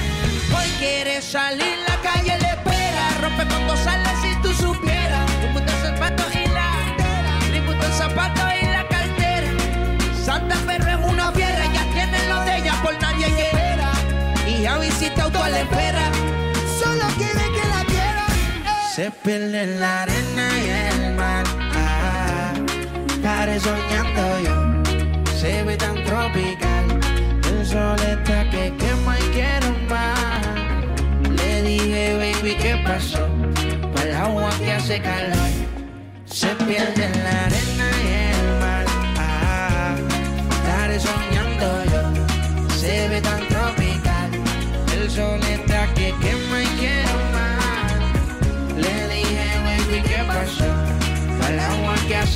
Hoy 0.57 0.69
quiere 0.79 1.21
salir, 1.21 1.77
la 1.88 1.97
calle 2.01 2.38
le 2.39 2.47
espera. 2.47 3.05
Rompe 3.21 3.45
cuando 3.45 3.77
sale 3.77 4.09
si 4.21 4.36
tú 4.41 4.51
supieras. 4.53 5.29
Un 5.45 5.53
puto 5.53 5.71
zapato 5.84 6.23
y 6.34 6.47
la 6.47 6.71
cartera. 6.97 7.39
Mi 7.51 7.61
puto 7.61 7.88
zapato 7.93 8.41
y 8.59 8.65
la 8.65 8.88
cartera. 8.88 9.49
Santa 10.25 10.55
pero 10.65 10.88
es 10.88 11.11
una 11.11 11.31
fiera, 11.31 11.63
ya 11.73 11.84
tiene 11.93 12.27
lo 12.27 12.43
de 12.43 12.57
ella 12.57 12.73
por 12.81 12.99
nadie 12.99 13.27
quiera. 13.27 13.91
Y 14.47 14.63
ya 14.63 14.77
visita 14.79 15.23
auto 15.23 15.41
a 15.43 15.49
la 15.49 15.61
Se 18.95 19.09
pierde 19.09 19.63
en 19.63 19.79
la 19.79 20.03
arena 20.03 20.49
y 20.63 20.69
el 20.69 21.15
mar. 21.15 21.43
Ah, 21.73 22.53
estaré 23.09 23.59
soñando 23.59 24.39
yo 24.45 25.33
se 25.35 25.63
ve 25.63 25.75
tan 25.77 25.95
tropical. 26.03 26.99
El 27.49 27.65
sol 27.65 27.99
está 27.99 28.47
que 28.51 28.71
quema 28.77 29.19
y 29.19 29.23
quiero 29.33 29.69
más. 29.89 30.45
Le 31.37 31.63
dije, 31.63 32.13
baby, 32.21 32.55
¿qué 32.61 32.75
pasó? 32.85 33.27
Para 33.95 34.09
el 34.09 34.15
agua 34.15 34.51
que 34.59 34.71
hace 34.73 35.01
calor. 35.01 35.49
Se 36.25 36.49
pierde 36.67 37.05
en 37.05 37.23
la 37.23 37.45
arena 37.45 37.72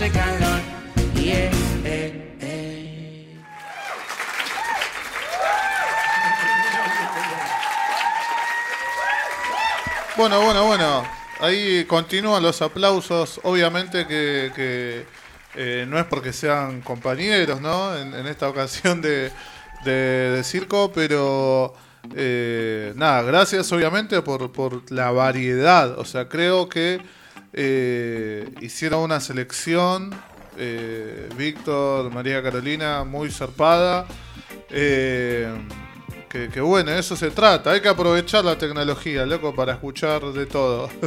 calor. 0.05 0.61
Eh, 1.15 1.49
eh. 2.39 3.37
Bueno, 10.15 10.41
bueno, 10.41 10.65
bueno. 10.65 11.03
Ahí 11.39 11.83
continúan 11.85 12.43
los 12.43 12.61
aplausos. 12.61 13.39
Obviamente 13.43 14.05
que, 14.05 15.05
eh, 15.55 15.85
no 15.87 15.97
es 15.97 16.05
porque 16.05 16.31
sean 16.31 16.81
compañeros, 16.81 17.59
¿no? 17.59 17.97
En, 17.97 18.13
esta 18.27 18.49
ocasión 18.49 19.01
de, 19.01 19.31
circo, 20.43 20.91
pero 20.93 21.73
nada, 22.95 23.23
gracias 23.23 23.71
obviamente 23.71 24.21
por 24.21 24.91
la 24.91 25.09
variedad. 25.09 25.97
O 25.97 26.05
sea, 26.05 26.29
creo 26.29 26.69
que 26.69 27.01
eh, 27.59 28.53
hicieron 28.61 29.01
una 29.01 29.19
selección, 29.19 30.11
eh, 30.57 31.27
Víctor, 31.35 32.11
María 32.11 32.43
Carolina, 32.43 33.03
muy 33.03 33.31
zarpada. 33.31 34.05
Eh, 34.69 35.51
que, 36.29 36.49
que 36.49 36.61
bueno, 36.61 36.91
eso 36.91 37.15
se 37.15 37.31
trata. 37.31 37.71
Hay 37.71 37.81
que 37.81 37.89
aprovechar 37.89 38.45
la 38.45 38.59
tecnología, 38.59 39.25
loco, 39.25 39.55
para 39.55 39.73
escuchar 39.73 40.21
de 40.21 40.45
todo. 40.45 40.89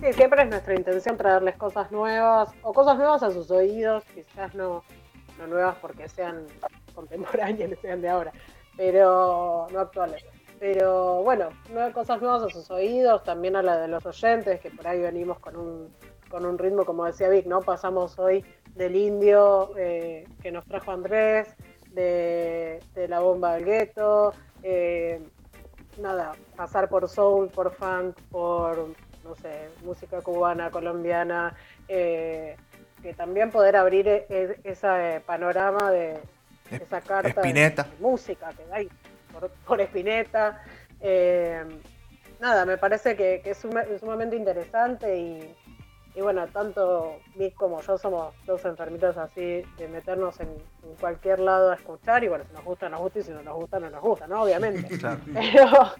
Sí, 0.00 0.12
siempre 0.12 0.42
es 0.42 0.50
nuestra 0.50 0.74
intención 0.74 1.16
traerles 1.16 1.56
cosas 1.56 1.90
nuevas 1.90 2.50
o 2.60 2.74
cosas 2.74 2.98
nuevas 2.98 3.22
a 3.22 3.30
sus 3.30 3.50
oídos, 3.50 4.04
quizás 4.14 4.54
no, 4.54 4.84
no 5.38 5.46
nuevas 5.46 5.76
porque 5.80 6.10
sean 6.10 6.46
contemporáneas, 6.94 7.70
sean 7.80 8.02
de 8.02 8.10
ahora, 8.10 8.30
pero 8.76 9.66
no 9.72 9.80
actuales. 9.80 10.22
Pero 10.64 11.22
bueno, 11.22 11.50
nueve 11.70 11.92
cosas 11.92 12.22
nuevas 12.22 12.42
a 12.42 12.48
sus 12.48 12.70
oídos, 12.70 13.22
también 13.22 13.54
a 13.54 13.62
la 13.62 13.76
de 13.76 13.86
los 13.86 14.06
oyentes, 14.06 14.62
que 14.62 14.70
por 14.70 14.88
ahí 14.88 14.98
venimos 14.98 15.38
con 15.38 15.56
un, 15.56 15.94
con 16.30 16.46
un 16.46 16.56
ritmo, 16.56 16.86
como 16.86 17.04
decía 17.04 17.28
Vic, 17.28 17.44
¿no? 17.44 17.60
Pasamos 17.60 18.18
hoy 18.18 18.42
del 18.74 18.96
indio 18.96 19.72
eh, 19.76 20.26
que 20.40 20.50
nos 20.50 20.64
trajo 20.64 20.90
Andrés, 20.90 21.54
de, 21.90 22.80
de 22.94 23.08
la 23.08 23.20
bomba 23.20 23.56
del 23.56 23.66
gueto, 23.66 24.32
eh, 24.62 25.20
nada, 25.98 26.32
pasar 26.56 26.88
por 26.88 27.10
soul, 27.10 27.50
por 27.50 27.70
funk, 27.74 28.18
por, 28.30 28.86
no 29.22 29.34
sé, 29.34 29.68
música 29.84 30.22
cubana, 30.22 30.70
colombiana, 30.70 31.54
eh, 31.88 32.56
que 33.02 33.12
también 33.12 33.50
poder 33.50 33.76
abrir 33.76 34.08
e- 34.08 34.26
e- 34.30 34.60
ese 34.64 35.20
panorama 35.26 35.90
de 35.90 36.18
esa 36.70 37.02
carta 37.02 37.42
de, 37.42 37.84
música 38.00 38.48
que 38.54 38.62
hay 38.72 38.88
por, 39.34 39.50
por 39.66 39.80
Spinetta. 39.80 40.60
Eh, 41.00 41.64
nada, 42.40 42.64
me 42.64 42.78
parece 42.78 43.16
que, 43.16 43.40
que 43.42 43.50
es 43.50 43.58
suma- 43.58 43.84
sumamente 44.00 44.36
interesante 44.36 45.16
y, 45.18 45.54
y 46.14 46.20
bueno, 46.20 46.46
tanto 46.48 47.18
Vic 47.34 47.54
como 47.54 47.80
yo 47.82 47.98
somos 47.98 48.34
dos 48.46 48.64
enfermitos 48.64 49.16
así 49.16 49.62
de 49.78 49.88
meternos 49.88 50.38
en, 50.40 50.48
en 50.48 50.94
cualquier 51.00 51.40
lado 51.40 51.70
a 51.72 51.74
escuchar 51.74 52.22
y 52.24 52.28
bueno, 52.28 52.44
si 52.48 52.54
nos 52.54 52.64
gusta, 52.64 52.88
nos 52.88 53.00
gusta 53.00 53.18
y 53.18 53.22
si 53.24 53.30
no 53.32 53.42
nos 53.42 53.54
gusta, 53.56 53.80
no 53.80 53.90
nos 53.90 54.00
gusta, 54.00 54.26
¿no? 54.26 54.42
Obviamente. 54.42 54.88
Claro. 54.98 55.20
Pero, 55.34 55.92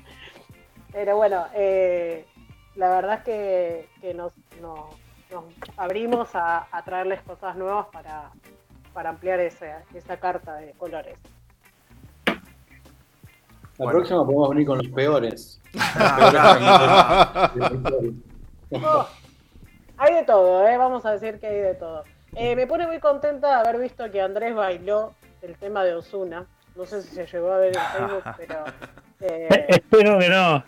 pero 0.93 1.17
bueno, 1.17 1.47
eh, 1.55 2.25
la 2.77 2.89
verdad 2.89 3.15
es 3.19 3.25
que, 3.25 3.89
que 4.01 4.15
nos, 4.15 4.33
nos- 4.61 4.95
nos 5.31 5.45
abrimos 5.77 6.35
a, 6.37 6.69
a 6.71 6.85
traerles 6.85 7.21
cosas 7.23 7.57
nuevas 7.57 7.87
para, 7.89 8.31
para 8.93 9.11
ampliar 9.11 9.41
esa, 9.41 9.83
esa 9.93 10.17
carta 10.19 10.55
de 10.57 10.73
colores. 10.75 11.19
La 13.79 13.91
próxima 13.91 14.25
podemos 14.25 14.49
venir 14.51 14.67
con 14.67 14.79
los 14.79 14.89
peores. 14.89 15.61
Oh, 18.73 19.07
hay 19.99 20.15
de 20.15 20.23
todo, 20.25 20.67
¿eh? 20.67 20.77
vamos 20.77 21.07
a 21.07 21.13
decir 21.13 21.39
que 21.39 21.47
hay 21.47 21.61
de 21.61 21.75
todo. 21.75 22.03
Eh, 22.35 22.57
me 22.57 22.67
pone 22.67 22.87
muy 22.89 22.99
contenta 22.99 23.49
de 23.49 23.55
haber 23.69 23.81
visto 23.81 24.11
que 24.11 24.21
Andrés 24.21 24.53
bailó 24.55 25.13
el 25.43 25.57
tema 25.57 25.85
de 25.85 25.95
Osuna. 25.95 26.47
No 26.75 26.85
sé 26.85 27.03
si 27.03 27.15
se 27.15 27.27
llegó 27.27 27.53
a 27.53 27.59
ver 27.59 27.77
en 27.77 27.83
Facebook, 27.83 28.25
pero. 28.37 28.65
eh, 29.21 29.67
Espero 29.69 30.19
que 30.19 30.29
no. 30.29 30.65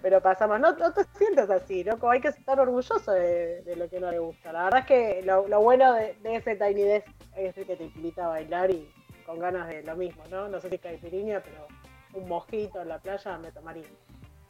pero 0.00 0.20
pasamos. 0.20 0.60
No, 0.60 0.72
no 0.72 0.92
te 0.92 1.02
sientas 1.18 1.50
así, 1.50 1.82
loco. 1.82 2.08
Hay 2.08 2.20
que 2.20 2.28
estar 2.28 2.60
orgulloso 2.60 3.10
de, 3.10 3.62
de 3.62 3.74
lo 3.76 3.88
que 3.88 3.98
no 3.98 4.10
le 4.12 4.20
gusta. 4.20 4.52
La 4.52 4.64
verdad 4.64 4.80
es 4.80 4.86
que 4.86 5.22
lo, 5.24 5.48
lo 5.48 5.60
bueno 5.60 5.92
de, 5.94 6.14
de 6.22 6.36
ese 6.36 6.54
Tiny 6.54 6.82
Desk 6.82 7.08
es 7.36 7.56
el 7.58 7.66
que 7.66 7.76
te 7.76 7.84
invita 7.84 8.26
a 8.26 8.28
bailar 8.28 8.70
y 8.70 8.88
con 9.26 9.38
ganas 9.40 9.68
de 9.68 9.82
lo 9.82 9.96
mismo, 9.96 10.22
¿no? 10.30 10.48
No 10.48 10.60
sé 10.60 10.70
si 10.70 10.78
caipirinha, 10.78 11.40
pero 11.40 11.66
un 12.14 12.28
mojito 12.28 12.80
en 12.80 12.88
la 12.88 12.98
playa 12.98 13.36
me 13.38 13.50
tomaría. 13.50 13.84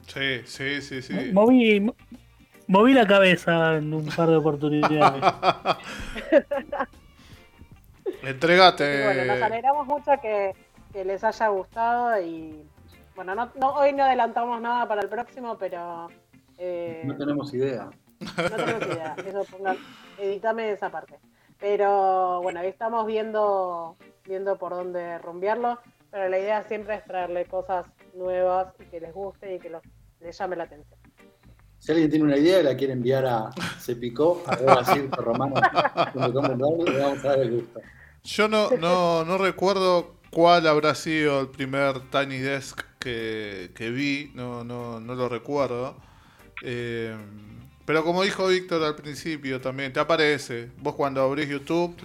Sí, 0.06 0.42
sí, 0.44 0.80
sí, 0.82 1.02
sí. 1.02 1.30
Moví, 1.32 1.80
mo- 1.80 1.96
moví 2.68 2.92
la 2.92 3.06
cabeza 3.06 3.76
en 3.76 3.92
un 3.92 4.06
par 4.06 4.28
de 4.28 4.36
oportunidades. 4.36 5.22
Entregate. 8.22 9.04
Bueno, 9.04 9.24
nos 9.34 9.42
alegramos 9.42 9.86
mucho 9.86 10.12
que, 10.20 10.52
que 10.92 11.04
les 11.04 11.22
haya 11.24 11.48
gustado 11.48 12.20
y 12.20 12.62
bueno, 13.14 13.34
no, 13.34 13.50
no- 13.56 13.72
hoy 13.74 13.92
no 13.92 14.04
adelantamos 14.04 14.60
nada 14.60 14.86
para 14.86 15.02
el 15.02 15.08
próximo, 15.08 15.56
pero 15.58 16.08
eh, 16.58 17.02
No 17.04 17.16
tenemos 17.16 17.52
idea. 17.54 17.88
no 18.20 18.56
tenemos 18.56 18.86
idea. 18.86 19.16
Eso 19.26 19.44
pongan, 19.44 19.76
editame 20.18 20.70
esa 20.72 20.90
parte. 20.90 21.16
Pero 21.58 22.40
bueno, 22.42 22.60
ahí 22.60 22.68
estamos 22.68 23.06
viendo, 23.06 23.96
viendo 24.26 24.58
por 24.58 24.72
dónde 24.72 25.18
rumbearlo, 25.18 25.78
pero 26.10 26.28
la 26.28 26.38
idea 26.38 26.62
siempre 26.64 26.96
es 26.96 27.04
traerle 27.04 27.46
cosas 27.46 27.86
nuevas 28.14 28.74
y 28.80 28.84
que 28.84 29.00
les 29.00 29.12
guste 29.12 29.54
y 29.54 29.58
que 29.58 29.70
los, 29.70 29.82
les 30.20 30.36
llame 30.36 30.56
la 30.56 30.64
atención. 30.64 30.98
Si 31.78 31.92
alguien 31.92 32.10
tiene 32.10 32.24
una 32.24 32.36
idea 32.36 32.60
y 32.60 32.62
la 32.64 32.76
quiere 32.76 32.94
enviar 32.94 33.26
a 33.26 33.50
Se 33.78 33.96
Picó, 33.96 34.42
a 34.46 34.84
Circo 34.84 35.20
Romano, 35.20 35.54
le 36.14 36.98
vamos 36.98 37.24
a 37.24 37.28
dar 37.28 37.38
el 37.38 37.60
gusto. 37.60 37.80
Yo 38.24 38.48
no, 38.48 38.70
no, 38.70 39.24
no 39.24 39.38
recuerdo 39.38 40.16
cuál 40.30 40.66
habrá 40.66 40.94
sido 40.94 41.40
el 41.40 41.48
primer 41.48 42.00
Tiny 42.10 42.38
Desk 42.38 42.82
que, 42.98 43.70
que 43.74 43.90
vi, 43.90 44.32
no, 44.34 44.64
no, 44.64 44.98
no 44.98 45.14
lo 45.14 45.28
recuerdo. 45.28 45.96
Eh, 46.62 47.14
pero 47.84 48.02
como 48.02 48.22
dijo 48.24 48.48
Víctor 48.48 48.82
al 48.82 48.96
principio 48.96 49.60
también, 49.60 49.92
te 49.92 50.00
aparece. 50.00 50.70
Vos 50.78 50.96
cuando 50.96 51.22
abrís 51.22 51.48
YouTube, 51.48 51.96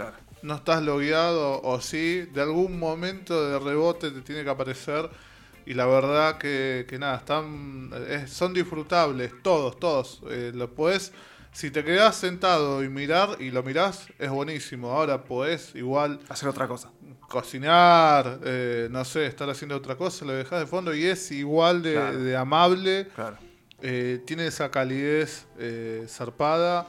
no 0.43 0.55
estás 0.55 0.81
logueado 0.83 1.61
o 1.61 1.81
sí, 1.81 2.21
de 2.33 2.41
algún 2.41 2.79
momento 2.79 3.49
de 3.49 3.59
rebote 3.59 4.11
te 4.11 4.21
tiene 4.21 4.43
que 4.43 4.49
aparecer 4.49 5.09
y 5.65 5.73
la 5.75 5.85
verdad 5.85 6.37
que, 6.37 6.85
que 6.89 6.97
nada, 6.97 7.17
están, 7.17 7.91
es- 8.09 8.31
son 8.31 8.53
disfrutables, 8.53 9.31
todos, 9.43 9.79
todos. 9.79 10.21
Eh, 10.29 10.51
lo 10.55 10.73
podés, 10.73 11.11
si 11.51 11.69
te 11.69 11.83
quedás 11.83 12.15
sentado 12.15 12.83
y 12.83 12.89
mirar 12.89 13.37
y 13.39 13.51
lo 13.51 13.61
mirás, 13.61 14.07
es 14.17 14.29
buenísimo. 14.29 14.89
Ahora 14.91 15.23
podés 15.23 15.75
igual 15.75 16.19
Hacer 16.29 16.49
otra 16.49 16.67
cosa. 16.67 16.89
cocinar, 17.29 18.39
eh, 18.43 18.87
no 18.89 19.05
sé, 19.05 19.25
estar 19.25 19.49
haciendo 19.49 19.75
otra 19.75 19.95
cosa, 19.95 20.25
lo 20.25 20.33
dejás 20.33 20.59
de 20.61 20.65
fondo 20.67 20.93
y 20.95 21.05
es 21.05 21.31
igual 21.31 21.81
de, 21.83 21.93
Claro. 21.93 22.19
de 22.19 22.35
amable. 22.37 23.07
Claro. 23.13 23.37
Eh, 23.83 24.21
tiene 24.25 24.47
esa 24.47 24.69
calidez 24.71 25.45
eh, 25.59 26.05
zarpada. 26.07 26.87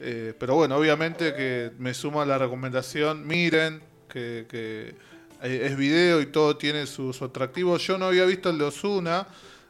Eh, 0.00 0.34
pero 0.38 0.54
bueno, 0.54 0.76
obviamente 0.76 1.34
que 1.34 1.72
me 1.78 1.94
sumo 1.94 2.20
a 2.20 2.26
la 2.26 2.38
recomendación. 2.38 3.26
Miren 3.26 3.80
que, 4.08 4.46
que, 4.48 4.94
eh, 5.42 5.66
es 5.66 5.76
video 5.76 6.20
y 6.20 6.26
todo 6.26 6.56
tiene 6.56 6.86
su, 6.86 7.12
su 7.12 7.24
atractivo. 7.24 7.76
Yo 7.78 7.98
no 7.98 8.06
había 8.06 8.24
visto 8.24 8.50
el 8.50 8.58
de 8.58 8.64
Ozuna. 8.64 9.26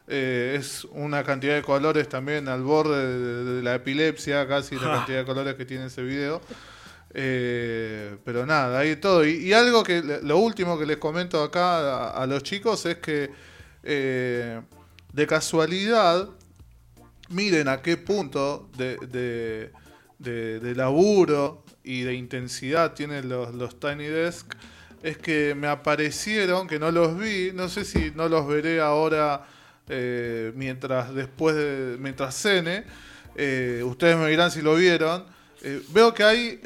eh, 0.07 0.55
es 0.59 0.85
una 0.91 1.23
cantidad 1.23 1.55
de 1.55 1.61
colores 1.61 2.09
también 2.09 2.47
al 2.47 2.63
borde 2.63 3.05
de, 3.05 3.43
de 3.55 3.63
la 3.63 3.75
epilepsia, 3.75 4.47
casi 4.47 4.75
la 4.75 4.93
cantidad 4.95 5.19
de 5.19 5.25
colores 5.25 5.55
que 5.55 5.65
tiene 5.65 5.85
ese 5.85 6.01
video. 6.03 6.41
Eh, 7.13 8.17
pero 8.23 8.45
nada, 8.45 8.79
hay 8.79 8.89
de 8.89 8.95
todo. 8.97 9.25
Y, 9.25 9.47
y 9.47 9.53
algo 9.53 9.83
que 9.83 10.01
lo 10.23 10.37
último 10.37 10.77
que 10.77 10.85
les 10.85 10.97
comento 10.97 11.41
acá 11.43 12.09
a, 12.09 12.23
a 12.23 12.27
los 12.27 12.43
chicos 12.43 12.85
es 12.85 12.97
que 12.97 13.31
de 13.81 15.25
casualidad 15.27 16.29
miren 17.29 17.67
a 17.67 17.81
qué 17.81 17.97
punto 17.97 18.69
de, 18.77 18.97
de, 18.97 19.71
de- 20.19 20.59
de 20.59 20.75
laburo 20.75 21.63
y 21.83 22.01
de 22.03 22.13
intensidad 22.13 22.93
tienen 22.93 23.29
los, 23.29 23.53
los 23.55 23.79
Tiny 23.79 24.05
Desk. 24.05 24.53
Es 25.01 25.17
que 25.17 25.55
me 25.55 25.67
aparecieron, 25.67 26.67
que 26.67 26.77
no 26.77 26.91
los 26.91 27.17
vi, 27.17 27.51
no 27.53 27.69
sé 27.69 27.85
si 27.85 28.11
no 28.15 28.27
los 28.27 28.45
veré 28.47 28.81
ahora 28.81 29.45
eh, 29.87 30.51
mientras 30.55 31.15
después 31.15 31.55
de, 31.55 31.95
mientras 31.99 32.35
cene. 32.35 32.83
Eh, 33.35 33.81
ustedes 33.85 34.17
me 34.17 34.29
dirán 34.29 34.51
si 34.51 34.61
lo 34.61 34.75
vieron. 34.75 35.23
Eh, 35.61 35.81
veo 35.93 36.13
que 36.13 36.23
hay 36.23 36.59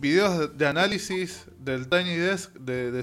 videos 0.00 0.56
de, 0.58 0.66
análisis 0.66 1.44
del 1.60 1.88
Tiny 1.88 2.16
Desk 2.16 2.52
de, 2.54 2.90
de 2.90 3.02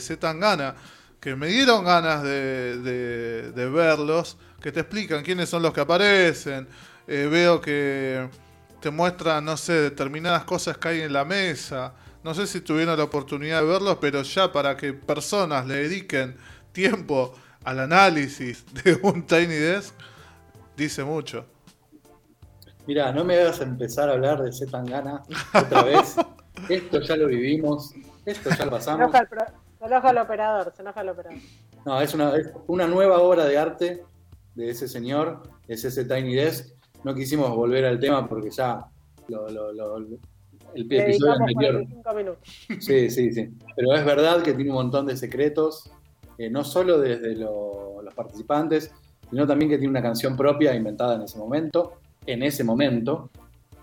que 1.22 1.36
me 1.36 1.48
dieron 1.48 1.86
ganas 1.86 2.22
de, 2.24 2.78
de- 2.80 3.52
verlos, 3.70 4.38
que 4.62 4.72
te 4.74 4.82
explican 4.82 5.24
quiénes 5.24 5.48
son 5.50 5.62
los 5.64 5.74
que 5.74 5.82
aparecen. 5.82 6.68
Veo 7.08 7.60
que 7.62 8.28
te 8.84 8.92
muestran, 8.92 9.46
no 9.46 9.56
sé, 9.56 9.72
determinadas 9.80 10.44
cosas 10.44 10.78
que 10.78 10.90
hay 10.90 11.02
en 11.02 11.14
la 11.14 11.24
mesa. 11.24 11.94
No 12.22 12.34
sé 12.34 12.46
si 12.48 12.60
tuvieron 12.60 12.98
la 12.98 13.06
oportunidad 13.06 13.62
de 13.62 13.68
verlos, 13.68 13.98
pero 14.02 14.22
ya 14.24 14.52
para 14.52 14.76
que 14.76 14.92
personas 14.92 15.66
le 15.66 15.76
dediquen 15.76 16.36
tiempo 16.74 17.34
al 17.64 17.80
análisis 17.80 18.66
de 18.84 19.00
un 19.02 19.26
Tiny 19.26 19.56
Desk, 19.56 19.94
dice 20.76 21.02
mucho. 21.06 21.46
Mira, 22.86 23.14
no 23.14 23.24
me 23.24 23.40
hagas 23.40 23.62
empezar 23.62 24.10
a 24.10 24.14
hablar 24.14 24.44
de 24.44 24.52
Z 24.52 24.70
Tangana 24.70 25.24
otra 25.54 25.84
vez. 25.84 26.16
Esto 26.70 27.00
ya 27.00 27.16
lo 27.16 27.28
vivimos, 27.28 27.94
esto 28.26 28.50
ya 28.52 28.58
lo 28.58 28.64
Se 28.66 28.70
pasamos. 28.70 29.02
enoja, 29.02 29.20
el 29.20 29.28
pro- 29.28 29.46
se 29.80 29.86
enoja 29.86 30.10
el 30.12 30.18
operador, 30.20 30.74
se 30.76 30.82
enoja 30.82 31.02
el 31.02 31.10
operador. 31.10 31.40
No, 31.86 32.00
es 32.02 32.14
una, 32.14 32.36
es 32.36 32.48
una 32.68 32.86
nueva 32.88 33.20
obra 33.20 33.46
de 33.46 33.58
arte 33.58 34.04
de 34.56 34.70
ese 34.70 34.88
señor, 34.88 35.42
es 35.68 35.84
ese 35.84 36.06
Tiny 36.06 36.36
Desk. 36.36 36.68
No 37.04 37.14
quisimos 37.14 37.50
volver 37.56 37.86
al 37.86 38.00
tema 38.00 38.28
porque 38.28 38.50
ya 38.50 38.86
lo- 39.28 39.50
lo- 39.50 39.72
lo- 39.74 39.98
el 40.76 40.88
episodio 40.92 41.34
anterior 41.34 41.74
45 41.86 42.14
minutos. 42.16 42.40
Sí, 42.80 43.10
sí, 43.10 43.32
sí. 43.32 43.50
Pero 43.76 43.94
es 43.94 44.06
verdad 44.06 44.42
que 44.42 44.54
tiene 44.54 44.72
un 44.72 44.78
montón 44.78 45.06
de 45.06 45.16
secretos, 45.18 45.92
eh, 46.38 46.50
no 46.50 46.64
solo 46.64 47.00
desde 47.00 47.36
lo- 47.36 48.02
los 48.02 48.14
participantes, 48.14 48.92
sino 49.30 49.46
también 49.48 49.70
que 49.70 49.78
tiene 49.78 49.92
una 49.92 50.02
canción 50.02 50.36
propia 50.36 50.74
inventada 50.76 51.16
en 51.16 51.22
ese 51.24 51.38
momento, 51.38 51.94
en 52.26 52.42
ese 52.44 52.64
momento, 52.64 53.30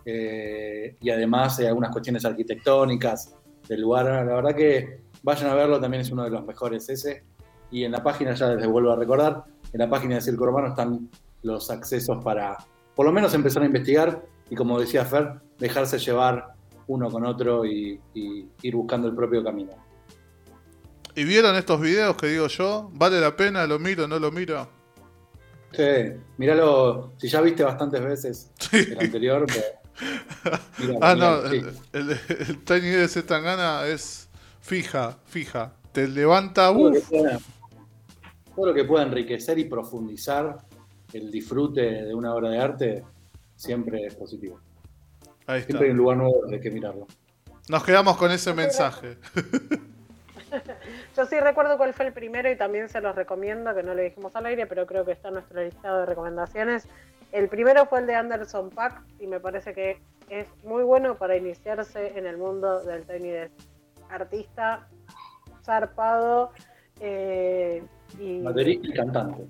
eh, 0.05 0.97
y 1.01 1.11
además 1.11 1.59
eh, 1.61 1.69
algunas 1.69 1.91
cuestiones 1.91 2.25
arquitectónicas 2.25 3.35
del 3.69 3.83
lugar. 3.83 4.07
La 4.07 4.35
verdad 4.35 4.55
que 4.55 5.03
vayan 5.23 5.51
a 5.51 5.55
verlo, 5.55 5.81
también 5.81 6.01
es 6.01 6.11
uno 6.11 6.25
de 6.25 6.31
los 6.31 6.45
mejores 6.45 6.89
ese. 6.89 7.23
Y 7.71 7.85
en 7.85 7.93
la 7.93 8.03
página, 8.03 8.35
ya 8.35 8.49
les 8.55 8.67
vuelvo 8.67 8.91
a 8.91 8.97
recordar, 8.97 9.45
en 9.73 9.79
la 9.79 9.89
página 9.89 10.17
de 10.17 10.21
Circo 10.23 10.47
Romano 10.47 10.69
están 10.69 11.09
los 11.43 11.71
accesos 11.71 12.23
para, 12.25 12.57
por 13.01 13.07
lo 13.07 13.13
menos, 13.15 13.33
empezar 13.33 13.63
a 13.63 13.65
investigar 13.65 14.23
y, 14.51 14.55
como 14.55 14.79
decía 14.79 15.07
Fer, 15.07 15.41
dejarse 15.59 15.99
llevar 15.99 16.53
uno 16.87 17.11
con 17.11 17.25
otro 17.25 17.65
y, 17.65 17.99
y 18.13 18.47
ir 18.61 18.77
buscando 18.77 19.09
el 19.09 19.15
propio 19.15 19.43
camino. 19.43 19.73
¿Y 21.15 21.25
vieron 21.25 21.57
estos 21.57 21.81
videos 21.81 22.15
que 22.19 22.27
digo 22.27 22.47
yo? 22.49 22.91
¿Vale 22.93 23.19
la 23.19 23.35
pena? 23.35 23.67
¿Lo 23.67 23.79
miro? 23.79 24.07
¿No 24.07 24.19
lo 24.19 24.31
miro? 24.31 24.69
Sí, 25.73 26.13
míralo, 26.37 27.15
si 27.17 27.29
ya 27.29 27.41
viste 27.41 27.65
bastantes 27.65 28.05
veces 28.05 28.51
el 28.71 29.01
anterior, 29.01 29.47
pues, 29.47 30.61
Ah, 31.01 31.15
no, 31.15 31.49
sí. 31.49 31.65
el, 31.95 32.11
el, 32.11 32.21
el 32.49 32.65
Tiny 32.65 32.81
de 32.81 33.09
Zetangana 33.09 33.87
es 33.87 34.29
fija, 34.61 35.17
fija. 35.25 35.73
Te 35.93 36.07
levanta, 36.07 36.71
todo, 36.71 36.91
lo 36.91 37.01
pueda, 37.01 37.39
todo 38.55 38.67
lo 38.67 38.75
que 38.75 38.85
pueda 38.85 39.05
enriquecer 39.07 39.59
y 39.59 39.65
profundizar 39.65 40.69
el 41.13 41.31
disfrute 41.31 42.05
de 42.05 42.15
una 42.15 42.35
obra 42.35 42.51
de 42.51 42.59
arte 42.59 43.05
siempre 43.57 44.07
es 44.07 44.15
positivo. 44.15 44.61
Ahí 45.47 45.61
está. 45.61 45.73
Siempre 45.73 45.87
hay 45.87 45.93
un 45.93 45.99
lugar 45.99 46.17
nuevo 46.17 46.47
de 46.47 46.61
que 46.61 46.71
mirarlo. 46.71 47.07
Nos 47.69 47.85
quedamos 47.85 48.17
con 48.17 48.31
ese 48.31 48.53
mensaje. 48.55 49.19
Yo 51.17 51.27
sí 51.27 51.39
recuerdo 51.39 51.77
cuál 51.77 51.95
fue 51.95 52.07
el 52.07 52.13
primero 52.13 52.51
y 52.51 52.57
también 52.57 52.89
se 52.89 53.01
los 53.01 53.15
recomiendo, 53.15 53.75
que 53.75 53.83
no 53.83 53.95
lo 53.95 54.03
dijimos 54.03 54.35
al 54.35 54.47
aire, 54.47 54.67
pero 54.67 54.87
creo 54.87 55.05
que 55.05 55.13
está 55.13 55.29
en 55.29 55.35
nuestro 55.35 55.63
listado 55.63 56.01
de 56.01 56.07
recomendaciones. 56.07 56.89
El 57.33 57.49
primero 57.49 57.87
fue 57.87 58.01
el 58.01 58.07
de 58.07 58.15
Anderson 58.15 58.71
Pack 58.71 59.03
y 59.21 59.27
me 59.27 59.39
parece 59.39 59.73
que 59.73 60.01
es 60.29 60.49
muy 60.65 60.83
bueno 60.83 61.17
para 61.17 61.37
iniciarse 61.37 62.19
en 62.19 62.27
el 62.27 62.39
mundo 62.39 62.81
del 62.83 63.07
Desk. 63.07 63.53
Artista, 64.09 64.89
zarpado 65.65 66.51
eh, 66.99 67.83
y 68.19 68.43
Baterista 68.43 68.89
y 68.89 68.93
cantante. 68.93 69.47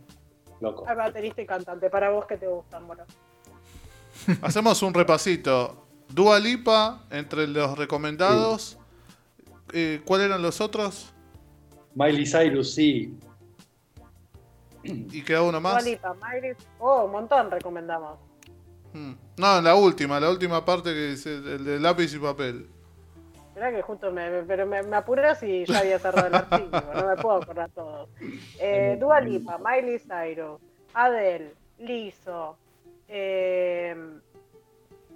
Loco. 0.60 0.84
Baterista 0.84 1.42
y 1.42 1.46
cantante. 1.46 1.88
Para 1.90 2.10
vos 2.10 2.26
que 2.26 2.36
te 2.36 2.46
gustan, 2.46 2.86
bueno. 2.86 3.04
Hacemos 4.42 4.82
un 4.82 4.92
repasito. 4.94 5.86
Dua 6.08 6.38
Lipa, 6.38 7.04
entre 7.10 7.46
los 7.46 7.78
recomendados. 7.78 8.78
Eh, 9.72 10.02
¿Cuáles 10.04 10.26
eran 10.26 10.42
los 10.42 10.60
otros? 10.60 11.12
Miley 11.94 12.26
Cyrus, 12.26 12.74
sí. 12.74 13.16
¿Y 14.82 15.22
queda 15.22 15.42
uno 15.42 15.60
más? 15.60 15.74
Dua 15.84 15.92
Lipa, 15.92 16.14
Miley- 16.14 16.56
Oh, 16.78 17.04
un 17.04 17.12
montón 17.12 17.50
recomendamos. 17.50 18.18
Hmm. 18.92 19.12
No, 19.36 19.60
la 19.62 19.74
última, 19.76 20.18
la 20.18 20.30
última 20.30 20.64
parte 20.64 20.92
que 20.92 21.10
dice 21.10 21.34
el 21.36 21.64
de 21.64 21.78
lápiz 21.78 22.12
y 22.14 22.18
papel. 22.18 22.68
Mirá 23.60 23.72
que 23.72 23.82
justo 23.82 24.10
me, 24.10 24.30
me- 24.30 24.42
pero 24.44 24.64
me, 24.64 24.82
me 24.84 24.96
apuras 24.96 25.42
y 25.42 25.66
ya 25.66 25.80
había 25.80 25.98
cerrado 25.98 26.28
el 26.28 26.34
archivo, 26.34 26.70
no 26.94 27.06
me 27.08 27.16
puedo 27.16 27.36
acordar 27.42 27.68
todo. 27.72 28.08
Eh, 28.58 28.96
Dua 28.98 29.20
Lipa, 29.20 29.58
Miley 29.58 29.98
Cyrus, 29.98 30.58
Adele, 30.94 31.52
Lizzo, 31.78 32.56
eh, 33.06 33.94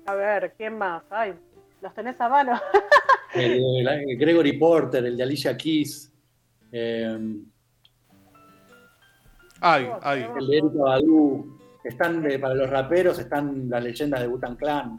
a 0.05 0.14
ver, 0.14 0.53
¿quién 0.59 0.76
más? 0.76 1.05
Ay, 1.09 1.32
los 1.80 1.95
tenés 1.95 2.20
a 2.20 2.28
mano. 2.28 2.61
El, 3.34 3.53
el- 3.78 3.88
el 4.11 4.18
Gregory 4.18 4.53
Porter, 4.59 5.07
el 5.07 5.16
de 5.16 5.22
Alicia 5.22 5.57
Keys. 5.57 6.12
eh, 6.70 7.18
Ay, 9.62 9.88
ay. 10.03 10.26
El 10.38 10.47
de 10.47 10.59
Erika 10.59 10.78
Badu. 10.82 11.59
Están 11.82 12.22
de- 12.22 12.38
para 12.38 12.55
los 12.55 12.68
raperos 12.68 13.18
están 13.18 13.70
las 13.70 13.82
leyendas 13.82 14.20
de 14.20 14.26
Butan 14.28 14.55
Clan, 14.57 14.99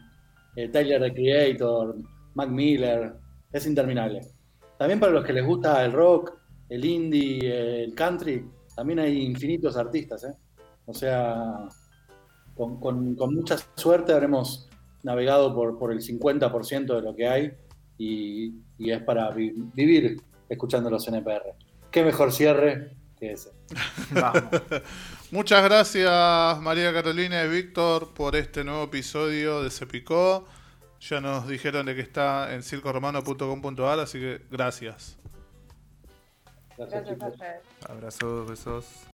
eh, 0.55 0.67
Tyler 0.69 0.99
the 1.01 1.13
Creator, 1.13 1.95
Mac 2.33 2.49
Miller. 2.49 3.13
Es 3.55 3.65
interminable. 3.65 4.21
También 4.77 4.99
para 4.99 5.13
los 5.13 5.23
que 5.23 5.31
les 5.31 5.45
gusta 5.45 5.83
el 5.85 5.93
rock, 5.93 6.33
el 6.67 6.83
indie, 6.83 7.83
el 7.85 7.95
country, 7.95 8.45
también 8.75 8.99
hay 8.99 9.21
infinitos 9.21 9.77
artistas. 9.77 10.25
¿eh? 10.25 10.33
O 10.85 10.93
sea, 10.93 11.41
con, 12.55 12.79
con- 12.79 13.15
mucha 13.33 13.57
suerte 13.75 14.11
habremos 14.11 14.67
navegado 15.03 15.55
por, 15.55 15.77
por 15.79 15.93
el 15.93 15.99
50% 16.01 16.95
de 16.95 17.01
lo 17.01 17.15
que 17.15 17.27
hay 17.29 17.53
y, 17.97 18.55
y 18.77 18.91
es 18.91 19.01
para 19.03 19.29
vi- 19.31 19.53
vivir 19.73 20.21
escuchando 20.49 20.89
los 20.89 21.07
NPR. 21.07 21.53
Qué 21.91 22.03
mejor 22.03 22.33
cierre 22.33 22.97
que 23.17 23.31
ese. 23.31 23.51
Muchas 25.31 25.63
gracias 25.63 26.59
María 26.61 26.91
Carolina 26.91 27.43
y 27.45 27.47
Víctor 27.49 28.13
por 28.13 28.35
este 28.35 28.63
nuevo 28.65 28.83
episodio 28.83 29.63
de 29.63 29.69
Se 29.71 29.87
Picó. 29.87 30.45
Ya 31.09 31.21
nos 31.21 31.47
dijeron 31.47 31.85
de 31.85 31.93
que 31.95 32.01
está 32.01 32.53
en 32.55 32.63
circoromano.com.ar, 32.63 33.99
así 33.99 34.19
que 34.19 34.41
gracias. 34.49 35.17
Gracias, 36.77 37.05
Gracias 37.05 37.05
a 37.05 37.13
chicos. 37.13 37.33
ustedes. 37.33 37.61
Abrazos, 37.87 38.49
besos. 38.49 38.85